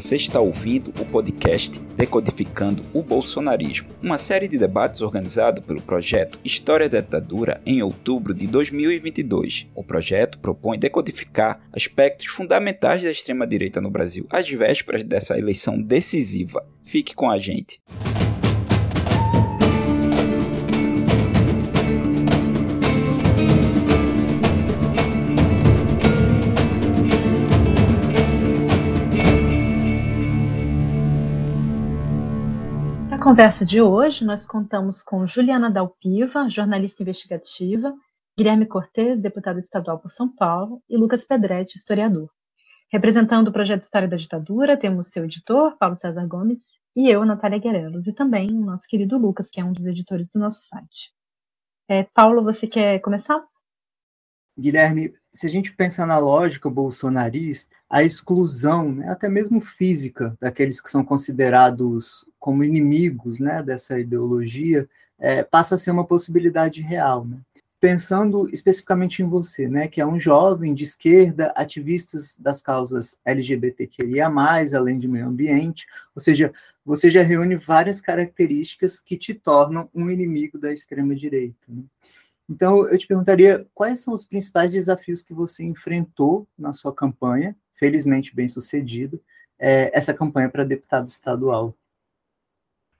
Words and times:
Você 0.00 0.16
está 0.16 0.40
ouvindo 0.40 0.94
o 0.98 1.04
podcast 1.04 1.78
Decodificando 1.94 2.82
o 2.94 3.02
Bolsonarismo, 3.02 3.90
uma 4.02 4.16
série 4.16 4.48
de 4.48 4.56
debates 4.56 5.02
organizado 5.02 5.60
pelo 5.60 5.82
projeto 5.82 6.38
História 6.42 6.88
da 6.88 7.02
Ditadura 7.02 7.60
em 7.66 7.82
outubro 7.82 8.32
de 8.32 8.46
2022. 8.46 9.66
O 9.74 9.84
projeto 9.84 10.38
propõe 10.38 10.78
decodificar 10.78 11.60
aspectos 11.70 12.28
fundamentais 12.28 13.02
da 13.02 13.10
extrema-direita 13.10 13.78
no 13.78 13.90
Brasil 13.90 14.26
às 14.30 14.48
vésperas 14.48 15.04
dessa 15.04 15.38
eleição 15.38 15.78
decisiva. 15.78 16.66
Fique 16.82 17.14
com 17.14 17.28
a 17.28 17.36
gente. 17.36 17.78
Conversa 33.30 33.64
de 33.64 33.80
hoje, 33.80 34.24
nós 34.24 34.44
contamos 34.44 35.04
com 35.04 35.24
Juliana 35.24 35.70
Dalpiva, 35.70 36.50
jornalista 36.50 37.04
investigativa, 37.04 37.94
Guilherme 38.36 38.66
Cortes, 38.66 39.20
deputado 39.20 39.60
estadual 39.60 40.00
por 40.00 40.10
São 40.10 40.28
Paulo, 40.28 40.82
e 40.90 40.96
Lucas 40.96 41.24
Pedretti, 41.24 41.78
historiador. 41.78 42.28
Representando 42.90 43.46
o 43.46 43.52
projeto 43.52 43.82
História 43.82 44.08
da 44.08 44.16
Ditadura, 44.16 44.76
temos 44.76 45.12
seu 45.12 45.24
editor, 45.24 45.78
Paulo 45.78 45.94
César 45.94 46.26
Gomes, 46.26 46.72
e 46.96 47.08
eu, 47.08 47.24
Natália 47.24 47.60
Guerelos, 47.60 48.04
e 48.08 48.12
também 48.12 48.50
o 48.50 48.64
nosso 48.64 48.88
querido 48.88 49.16
Lucas, 49.16 49.48
que 49.48 49.60
é 49.60 49.64
um 49.64 49.72
dos 49.72 49.86
editores 49.86 50.28
do 50.32 50.40
nosso 50.40 50.66
site. 50.66 51.12
É, 51.88 52.02
Paulo, 52.12 52.42
você 52.42 52.66
quer 52.66 52.98
começar? 52.98 53.40
Guilherme, 54.58 55.14
se 55.32 55.46
a 55.46 55.50
gente 55.50 55.72
pensa 55.72 56.04
na 56.04 56.18
lógica 56.18 56.68
bolsonarista, 56.68 57.76
a 57.88 58.02
exclusão, 58.02 58.92
né, 58.92 59.08
até 59.08 59.28
mesmo 59.28 59.60
física, 59.60 60.36
daqueles 60.40 60.80
que 60.80 60.90
são 60.90 61.04
considerados 61.04 62.26
como 62.38 62.64
inimigos 62.64 63.38
né, 63.38 63.62
dessa 63.62 63.98
ideologia, 63.98 64.88
é, 65.18 65.42
passa 65.42 65.74
a 65.74 65.78
ser 65.78 65.90
uma 65.90 66.06
possibilidade 66.06 66.80
real. 66.80 67.24
Né? 67.24 67.38
Pensando 67.78 68.48
especificamente 68.52 69.22
em 69.22 69.26
você, 69.26 69.68
né, 69.68 69.86
que 69.86 70.00
é 70.00 70.06
um 70.06 70.18
jovem 70.18 70.74
de 70.74 70.82
esquerda, 70.82 71.52
ativistas 71.54 72.36
das 72.36 72.60
causas 72.60 73.16
LGBTQIA, 73.24 74.26
além 74.76 74.98
de 74.98 75.06
meio 75.06 75.26
ambiente, 75.26 75.86
ou 76.14 76.20
seja, 76.20 76.52
você 76.84 77.08
já 77.10 77.22
reúne 77.22 77.56
várias 77.56 78.00
características 78.00 78.98
que 78.98 79.16
te 79.16 79.32
tornam 79.32 79.88
um 79.94 80.10
inimigo 80.10 80.58
da 80.58 80.72
extrema-direita. 80.72 81.56
Né? 81.68 81.82
Então, 82.50 82.88
eu 82.88 82.98
te 82.98 83.06
perguntaria 83.06 83.64
quais 83.72 84.00
são 84.00 84.12
os 84.12 84.24
principais 84.24 84.72
desafios 84.72 85.22
que 85.22 85.32
você 85.32 85.62
enfrentou 85.62 86.48
na 86.58 86.72
sua 86.72 86.92
campanha, 86.92 87.56
felizmente 87.74 88.34
bem 88.34 88.48
sucedido, 88.48 89.22
é, 89.56 89.96
essa 89.96 90.12
campanha 90.12 90.48
para 90.48 90.64
deputado 90.64 91.06
estadual. 91.06 91.76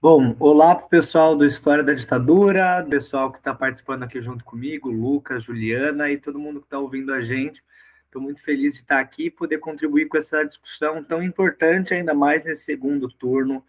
Bom, 0.01 0.37
olá 0.39 0.73
para 0.73 0.85
o 0.85 0.89
pessoal 0.89 1.35
do 1.35 1.45
História 1.45 1.83
da 1.83 1.91
Ditadura, 1.91 2.87
pessoal 2.89 3.29
que 3.29 3.39
está 3.39 3.53
participando 3.53 4.03
aqui 4.03 4.21
junto 4.21 4.45
comigo, 4.45 4.89
Lucas, 4.89 5.43
Juliana 5.43 6.09
e 6.09 6.17
todo 6.17 6.39
mundo 6.39 6.61
que 6.61 6.67
está 6.67 6.79
ouvindo 6.79 7.13
a 7.13 7.19
gente. 7.19 7.61
Estou 8.05 8.21
muito 8.21 8.41
feliz 8.41 8.73
de 8.73 8.79
estar 8.79 9.01
aqui 9.01 9.25
e 9.25 9.31
poder 9.31 9.57
contribuir 9.57 10.07
com 10.07 10.17
essa 10.17 10.45
discussão 10.45 11.03
tão 11.03 11.21
importante, 11.21 11.93
ainda 11.93 12.13
mais 12.13 12.41
nesse 12.45 12.63
segundo 12.63 13.09
turno 13.09 13.61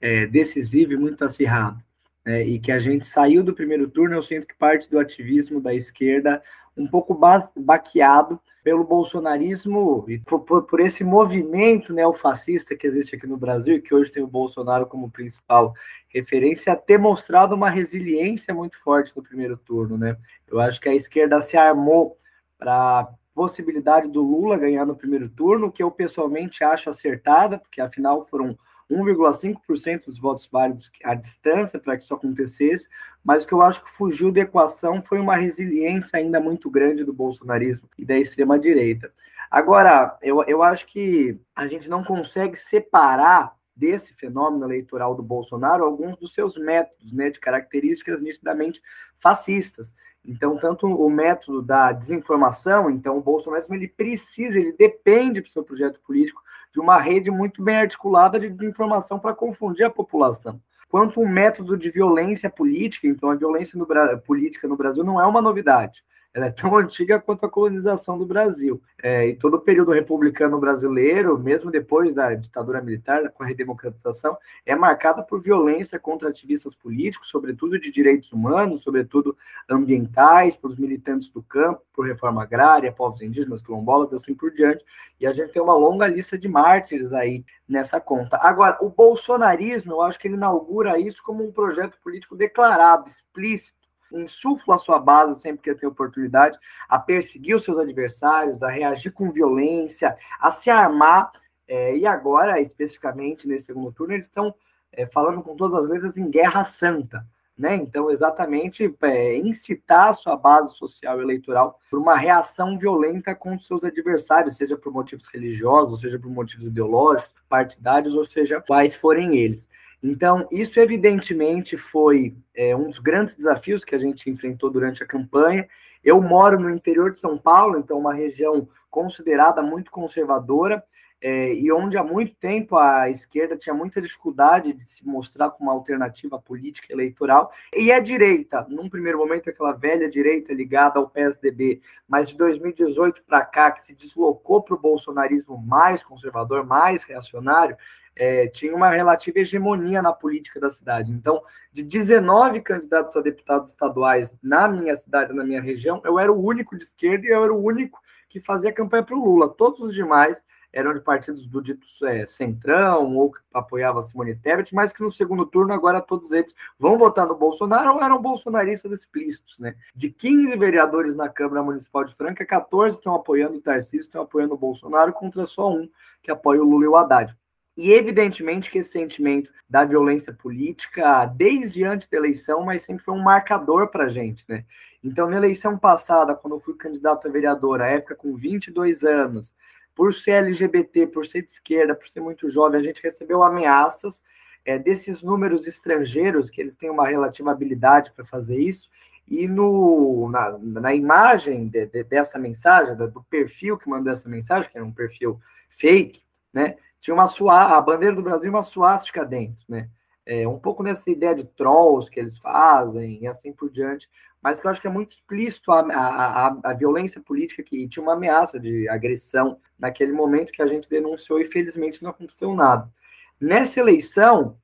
é, 0.00 0.26
decisivo 0.28 0.92
e 0.92 0.96
muito 0.96 1.24
acirrado 1.24 1.82
né, 2.24 2.42
e 2.42 2.58
que 2.58 2.72
a 2.72 2.78
gente 2.78 3.04
saiu 3.06 3.42
do 3.42 3.54
primeiro 3.54 3.88
turno, 3.88 4.14
eu 4.14 4.22
sinto 4.22 4.46
que 4.46 4.54
parte 4.54 4.90
do 4.90 4.98
ativismo 4.98 5.60
da 5.60 5.74
esquerda 5.74 6.42
um 6.76 6.86
pouco 6.86 7.18
baqueado 7.56 8.40
pelo 8.64 8.82
bolsonarismo 8.82 10.04
e 10.08 10.18
por, 10.18 10.40
por, 10.40 10.80
esse 10.80 11.04
movimento 11.04 11.92
neofascista 11.92 12.74
que 12.74 12.86
existe 12.86 13.14
aqui 13.14 13.26
no 13.26 13.36
Brasil, 13.36 13.80
que 13.80 13.94
hoje 13.94 14.10
tem 14.10 14.22
o 14.22 14.26
Bolsonaro 14.26 14.86
como 14.86 15.10
principal 15.10 15.74
referência, 16.08 16.74
ter 16.74 16.98
mostrado 16.98 17.54
uma 17.54 17.68
resiliência 17.68 18.54
muito 18.54 18.76
forte 18.80 19.14
no 19.14 19.22
primeiro 19.22 19.56
turno. 19.58 19.98
Né? 19.98 20.16
Eu 20.48 20.58
acho 20.60 20.80
que 20.80 20.88
a 20.88 20.94
esquerda 20.94 21.42
se 21.42 21.58
armou 21.58 22.16
para 22.58 23.12
possibilidade 23.34 24.08
do 24.08 24.22
Lula 24.22 24.56
ganhar 24.56 24.86
no 24.86 24.96
primeiro 24.96 25.28
turno, 25.28 25.70
que 25.70 25.82
eu 25.82 25.90
pessoalmente 25.90 26.64
acho 26.64 26.88
acertada, 26.88 27.58
porque 27.58 27.80
afinal 27.80 28.24
foram 28.24 28.56
1,5% 28.90 30.06
dos 30.06 30.18
votos 30.18 30.46
válidos 30.46 30.90
à 31.02 31.14
distância 31.14 31.78
para 31.78 31.96
que 31.96 32.04
isso 32.04 32.14
acontecesse, 32.14 32.88
mas 33.24 33.44
o 33.44 33.48
que 33.48 33.54
eu 33.54 33.62
acho 33.62 33.82
que 33.82 33.90
fugiu 33.90 34.30
da 34.30 34.40
equação 34.40 35.02
foi 35.02 35.18
uma 35.18 35.36
resiliência 35.36 36.18
ainda 36.18 36.40
muito 36.40 36.70
grande 36.70 37.04
do 37.04 37.12
bolsonarismo 37.12 37.88
e 37.98 38.04
da 38.04 38.16
extrema-direita. 38.18 39.12
Agora, 39.50 40.18
eu, 40.20 40.42
eu 40.44 40.62
acho 40.62 40.86
que 40.86 41.38
a 41.54 41.66
gente 41.66 41.88
não 41.88 42.02
consegue 42.02 42.56
separar 42.56 43.54
desse 43.76 44.14
fenômeno 44.14 44.64
eleitoral 44.64 45.14
do 45.14 45.22
Bolsonaro 45.22 45.84
alguns 45.84 46.16
dos 46.16 46.32
seus 46.32 46.56
métodos, 46.56 47.12
né, 47.12 47.30
de 47.30 47.40
características 47.40 48.22
nitidamente 48.22 48.80
fascistas. 49.16 49.92
Então, 50.24 50.56
tanto 50.56 50.86
o 50.86 51.10
método 51.10 51.60
da 51.60 51.92
desinformação, 51.92 52.90
então 52.90 53.18
o 53.18 53.22
Bolsonaro 53.22 53.64
ele 53.70 53.88
precisa, 53.88 54.58
ele 54.58 54.72
depende 54.72 55.42
para 55.42 55.48
o 55.48 55.52
seu 55.52 55.62
projeto 55.62 56.00
político 56.00 56.42
de 56.74 56.80
uma 56.80 56.98
rede 56.98 57.30
muito 57.30 57.62
bem 57.62 57.76
articulada 57.76 58.38
de 58.38 58.50
desinformação 58.50 59.16
para 59.16 59.32
confundir 59.32 59.86
a 59.86 59.90
população. 59.90 60.60
Quanto 60.88 61.20
um 61.20 61.28
método 61.28 61.78
de 61.78 61.88
violência 61.88 62.50
política, 62.50 63.06
então 63.06 63.30
a 63.30 63.36
violência 63.36 63.78
no, 63.78 63.86
política 64.22 64.66
no 64.66 64.76
Brasil 64.76 65.04
não 65.04 65.20
é 65.20 65.26
uma 65.26 65.40
novidade 65.40 66.02
ela 66.34 66.46
é 66.46 66.50
tão 66.50 66.76
antiga 66.76 67.20
quanto 67.20 67.46
a 67.46 67.48
colonização 67.48 68.18
do 68.18 68.26
Brasil. 68.26 68.82
É, 69.00 69.28
e 69.28 69.36
todo 69.36 69.54
o 69.54 69.60
período 69.60 69.92
republicano 69.92 70.58
brasileiro, 70.58 71.38
mesmo 71.38 71.70
depois 71.70 72.12
da 72.12 72.34
ditadura 72.34 72.82
militar, 72.82 73.30
com 73.30 73.44
a 73.44 73.46
redemocratização, 73.46 74.36
é 74.66 74.74
marcada 74.74 75.22
por 75.22 75.40
violência 75.40 75.98
contra 75.98 76.28
ativistas 76.28 76.74
políticos, 76.74 77.28
sobretudo 77.28 77.78
de 77.78 77.90
direitos 77.90 78.32
humanos, 78.32 78.82
sobretudo 78.82 79.36
ambientais, 79.70 80.56
por 80.56 80.70
os 80.70 80.76
militantes 80.76 81.30
do 81.30 81.42
campo, 81.42 81.82
por 81.92 82.06
reforma 82.06 82.42
agrária, 82.42 82.90
povos 82.90 83.22
indígenas, 83.22 83.62
quilombolas, 83.62 84.12
assim 84.12 84.34
por 84.34 84.50
diante. 84.50 84.84
E 85.20 85.26
a 85.26 85.30
gente 85.30 85.52
tem 85.52 85.62
uma 85.62 85.76
longa 85.76 86.06
lista 86.06 86.36
de 86.36 86.48
mártires 86.48 87.12
aí 87.12 87.44
nessa 87.68 88.00
conta. 88.00 88.36
Agora, 88.38 88.78
o 88.80 88.90
bolsonarismo, 88.90 89.92
eu 89.92 90.02
acho 90.02 90.18
que 90.18 90.26
ele 90.26 90.34
inaugura 90.34 90.98
isso 90.98 91.22
como 91.22 91.44
um 91.44 91.52
projeto 91.52 91.96
político 92.02 92.34
declarado, 92.34 93.06
explícito, 93.06 93.83
insufla 94.14 94.76
a 94.76 94.78
sua 94.78 94.98
base 94.98 95.40
sempre 95.40 95.62
que 95.62 95.74
tem 95.74 95.88
oportunidade 95.88 96.58
a 96.88 96.98
perseguir 96.98 97.56
os 97.56 97.64
seus 97.64 97.78
adversários, 97.78 98.62
a 98.62 98.68
reagir 98.68 99.12
com 99.12 99.32
violência, 99.32 100.16
a 100.40 100.50
se 100.50 100.70
armar. 100.70 101.30
É, 101.66 101.96
e 101.96 102.06
agora, 102.06 102.60
especificamente 102.60 103.48
nesse 103.48 103.66
segundo 103.66 103.92
turno, 103.92 104.14
eles 104.14 104.26
estão 104.26 104.54
é, 104.92 105.06
falando 105.06 105.42
com 105.42 105.56
todas 105.56 105.74
as 105.74 105.88
letras 105.88 106.16
em 106.16 106.30
guerra 106.30 106.64
santa. 106.64 107.26
Né? 107.56 107.76
Então, 107.76 108.10
exatamente 108.10 108.92
é, 109.02 109.36
incitar 109.36 110.08
a 110.08 110.12
sua 110.12 110.36
base 110.36 110.74
social 110.74 111.22
eleitoral 111.22 111.78
por 111.88 112.00
uma 112.00 112.16
reação 112.16 112.76
violenta 112.76 113.32
com 113.32 113.56
seus 113.56 113.84
adversários, 113.84 114.56
seja 114.56 114.76
por 114.76 114.92
motivos 114.92 115.26
religiosos, 115.26 116.00
seja 116.00 116.18
por 116.18 116.28
motivos 116.30 116.66
ideológicos, 116.66 117.32
partidários, 117.48 118.14
ou 118.16 118.24
seja, 118.24 118.60
quais 118.60 118.96
forem 118.96 119.36
eles. 119.36 119.68
Então, 120.06 120.46
isso 120.52 120.78
evidentemente 120.78 121.78
foi 121.78 122.36
é, 122.54 122.76
um 122.76 122.90
dos 122.90 122.98
grandes 122.98 123.34
desafios 123.34 123.82
que 123.82 123.94
a 123.94 123.98
gente 123.98 124.28
enfrentou 124.28 124.68
durante 124.68 125.02
a 125.02 125.06
campanha. 125.06 125.66
Eu 126.04 126.20
moro 126.20 126.60
no 126.60 126.68
interior 126.68 127.10
de 127.10 127.18
São 127.18 127.38
Paulo, 127.38 127.78
então 127.78 127.98
uma 127.98 128.12
região 128.12 128.68
considerada 128.90 129.62
muito 129.62 129.90
conservadora, 129.90 130.84
é, 131.22 131.54
e 131.54 131.72
onde 131.72 131.96
há 131.96 132.04
muito 132.04 132.36
tempo 132.36 132.76
a 132.76 133.08
esquerda 133.08 133.56
tinha 133.56 133.74
muita 133.74 133.98
dificuldade 133.98 134.74
de 134.74 134.86
se 134.86 135.06
mostrar 135.06 135.48
como 135.48 135.70
uma 135.70 135.74
alternativa 135.74 136.38
política 136.38 136.92
eleitoral, 136.92 137.50
e 137.74 137.90
a 137.90 137.98
direita, 137.98 138.66
num 138.68 138.90
primeiro 138.90 139.16
momento, 139.16 139.48
aquela 139.48 139.72
velha 139.72 140.06
direita 140.06 140.52
ligada 140.52 140.98
ao 140.98 141.08
PSDB, 141.08 141.80
mas 142.06 142.28
de 142.28 142.36
2018 142.36 143.24
para 143.24 143.42
cá, 143.42 143.70
que 143.70 143.82
se 143.82 143.94
deslocou 143.94 144.62
para 144.62 144.74
o 144.74 144.78
bolsonarismo 144.78 145.56
mais 145.56 146.02
conservador, 146.02 146.66
mais 146.66 147.04
reacionário, 147.04 147.74
é, 148.16 148.46
tinha 148.48 148.74
uma 148.74 148.90
relativa 148.90 149.40
hegemonia 149.40 150.00
na 150.02 150.12
política 150.12 150.60
da 150.60 150.70
cidade. 150.70 151.10
Então, 151.10 151.42
de 151.72 151.82
19 151.82 152.60
candidatos 152.60 153.16
a 153.16 153.20
deputados 153.20 153.70
estaduais 153.70 154.34
na 154.42 154.68
minha 154.68 154.94
cidade, 154.96 155.32
na 155.32 155.44
minha 155.44 155.60
região, 155.60 156.00
eu 156.04 156.18
era 156.18 156.32
o 156.32 156.44
único 156.44 156.76
de 156.76 156.84
esquerda 156.84 157.26
e 157.26 157.30
eu 157.30 157.42
era 157.42 157.52
o 157.52 157.62
único 157.62 158.00
que 158.28 158.40
fazia 158.40 158.72
campanha 158.72 159.02
para 159.02 159.16
o 159.16 159.24
Lula. 159.24 159.48
Todos 159.48 159.80
os 159.80 159.94
demais 159.94 160.42
eram 160.74 160.92
de 160.92 161.00
partidos 161.00 161.46
do 161.46 161.62
dito 161.62 161.86
é, 162.04 162.26
Centrão 162.26 163.14
ou 163.14 163.30
que 163.30 163.38
apoiava 163.52 164.02
Simone 164.02 164.34
Tebet, 164.34 164.74
mas 164.74 164.92
que 164.92 165.02
no 165.02 165.10
segundo 165.10 165.46
turno 165.46 165.72
agora 165.72 166.00
todos 166.00 166.32
eles 166.32 166.52
vão 166.76 166.98
votar 166.98 167.28
no 167.28 167.36
Bolsonaro 167.36 167.94
ou 167.94 168.02
eram 168.02 168.20
bolsonaristas 168.20 168.90
explícitos, 168.90 169.60
né? 169.60 169.76
De 169.94 170.10
15 170.10 170.56
vereadores 170.58 171.14
na 171.14 171.28
Câmara 171.28 171.62
Municipal 171.62 172.04
de 172.04 172.12
Franca, 172.12 172.44
14 172.44 172.96
estão 172.96 173.14
apoiando 173.14 173.58
o 173.58 173.60
Tarcísio, 173.60 174.00
estão 174.00 174.22
apoiando 174.22 174.54
o 174.54 174.58
Bolsonaro, 174.58 175.12
contra 175.12 175.46
só 175.46 175.70
um 175.70 175.88
que 176.20 176.30
apoia 176.32 176.60
o 176.60 176.64
Lula 176.64 176.84
e 176.84 176.88
o 176.88 176.96
Haddad. 176.96 177.36
E 177.76 177.92
evidentemente 177.92 178.70
que 178.70 178.78
esse 178.78 178.90
sentimento 178.90 179.50
da 179.68 179.84
violência 179.84 180.32
política, 180.32 181.26
desde 181.26 181.82
antes 181.82 182.06
da 182.06 182.16
eleição, 182.16 182.64
mas 182.64 182.82
sempre 182.82 183.02
foi 183.02 183.14
um 183.14 183.22
marcador 183.22 183.88
para 183.88 184.04
a 184.04 184.08
gente, 184.08 184.44
né? 184.48 184.64
Então, 185.02 185.28
na 185.28 185.36
eleição 185.36 185.76
passada, 185.76 186.34
quando 186.34 186.54
eu 186.54 186.60
fui 186.60 186.74
candidato 186.74 187.26
a 187.26 187.30
vereador, 187.30 187.82
à 187.82 187.88
época 187.88 188.14
com 188.14 188.34
22 188.36 189.02
anos, 189.02 189.52
por 189.94 190.14
ser 190.14 190.44
LGBT, 190.44 191.08
por 191.08 191.26
ser 191.26 191.42
de 191.42 191.50
esquerda, 191.50 191.94
por 191.94 192.08
ser 192.08 192.20
muito 192.20 192.48
jovem, 192.48 192.80
a 192.80 192.82
gente 192.82 193.02
recebeu 193.02 193.42
ameaças 193.42 194.22
é, 194.64 194.78
desses 194.78 195.22
números 195.22 195.66
estrangeiros, 195.66 196.50
que 196.50 196.60
eles 196.60 196.74
têm 196.74 196.90
uma 196.90 197.06
relativa 197.06 197.50
habilidade 197.50 198.12
para 198.12 198.24
fazer 198.24 198.58
isso, 198.58 198.88
e 199.26 199.48
no, 199.48 200.28
na, 200.30 200.58
na 200.58 200.94
imagem 200.94 201.68
de, 201.68 201.86
de, 201.86 202.04
dessa 202.04 202.38
mensagem, 202.38 202.96
do 202.96 203.22
perfil 203.24 203.78
que 203.78 203.88
mandou 203.88 204.12
essa 204.12 204.28
mensagem, 204.28 204.70
que 204.70 204.76
era 204.76 204.86
um 204.86 204.92
perfil 204.92 205.40
fake, 205.70 206.22
né, 206.52 206.76
tinha 207.04 207.14
uma 207.14 207.28
suá, 207.28 207.76
a 207.76 207.80
bandeira 207.82 208.16
do 208.16 208.22
Brasil 208.22 208.48
uma 208.48 208.64
suástica 208.64 209.26
dentro, 209.26 209.62
né? 209.68 209.90
É, 210.24 210.48
um 210.48 210.58
pouco 210.58 210.82
nessa 210.82 211.10
ideia 211.10 211.34
de 211.34 211.44
trolls 211.44 212.10
que 212.10 212.18
eles 212.18 212.38
fazem 212.38 213.22
e 213.22 213.26
assim 213.26 213.52
por 213.52 213.70
diante, 213.70 214.08
mas 214.40 214.58
que 214.58 214.66
eu 214.66 214.70
acho 214.70 214.80
que 214.80 214.86
é 214.86 214.90
muito 214.90 215.10
explícito 215.10 215.70
a, 215.70 215.80
a, 215.80 216.46
a, 216.46 216.56
a 216.64 216.72
violência 216.72 217.20
política 217.20 217.62
que 217.62 217.86
tinha 217.88 218.02
uma 218.02 218.14
ameaça 218.14 218.58
de 218.58 218.88
agressão 218.88 219.60
naquele 219.78 220.12
momento 220.12 220.50
que 220.50 220.62
a 220.62 220.66
gente 220.66 220.88
denunciou 220.88 221.38
e 221.38 221.44
felizmente 221.44 222.02
não 222.02 222.08
aconteceu 222.08 222.54
nada. 222.54 222.90
Nessa 223.38 223.80
eleição, 223.80 224.56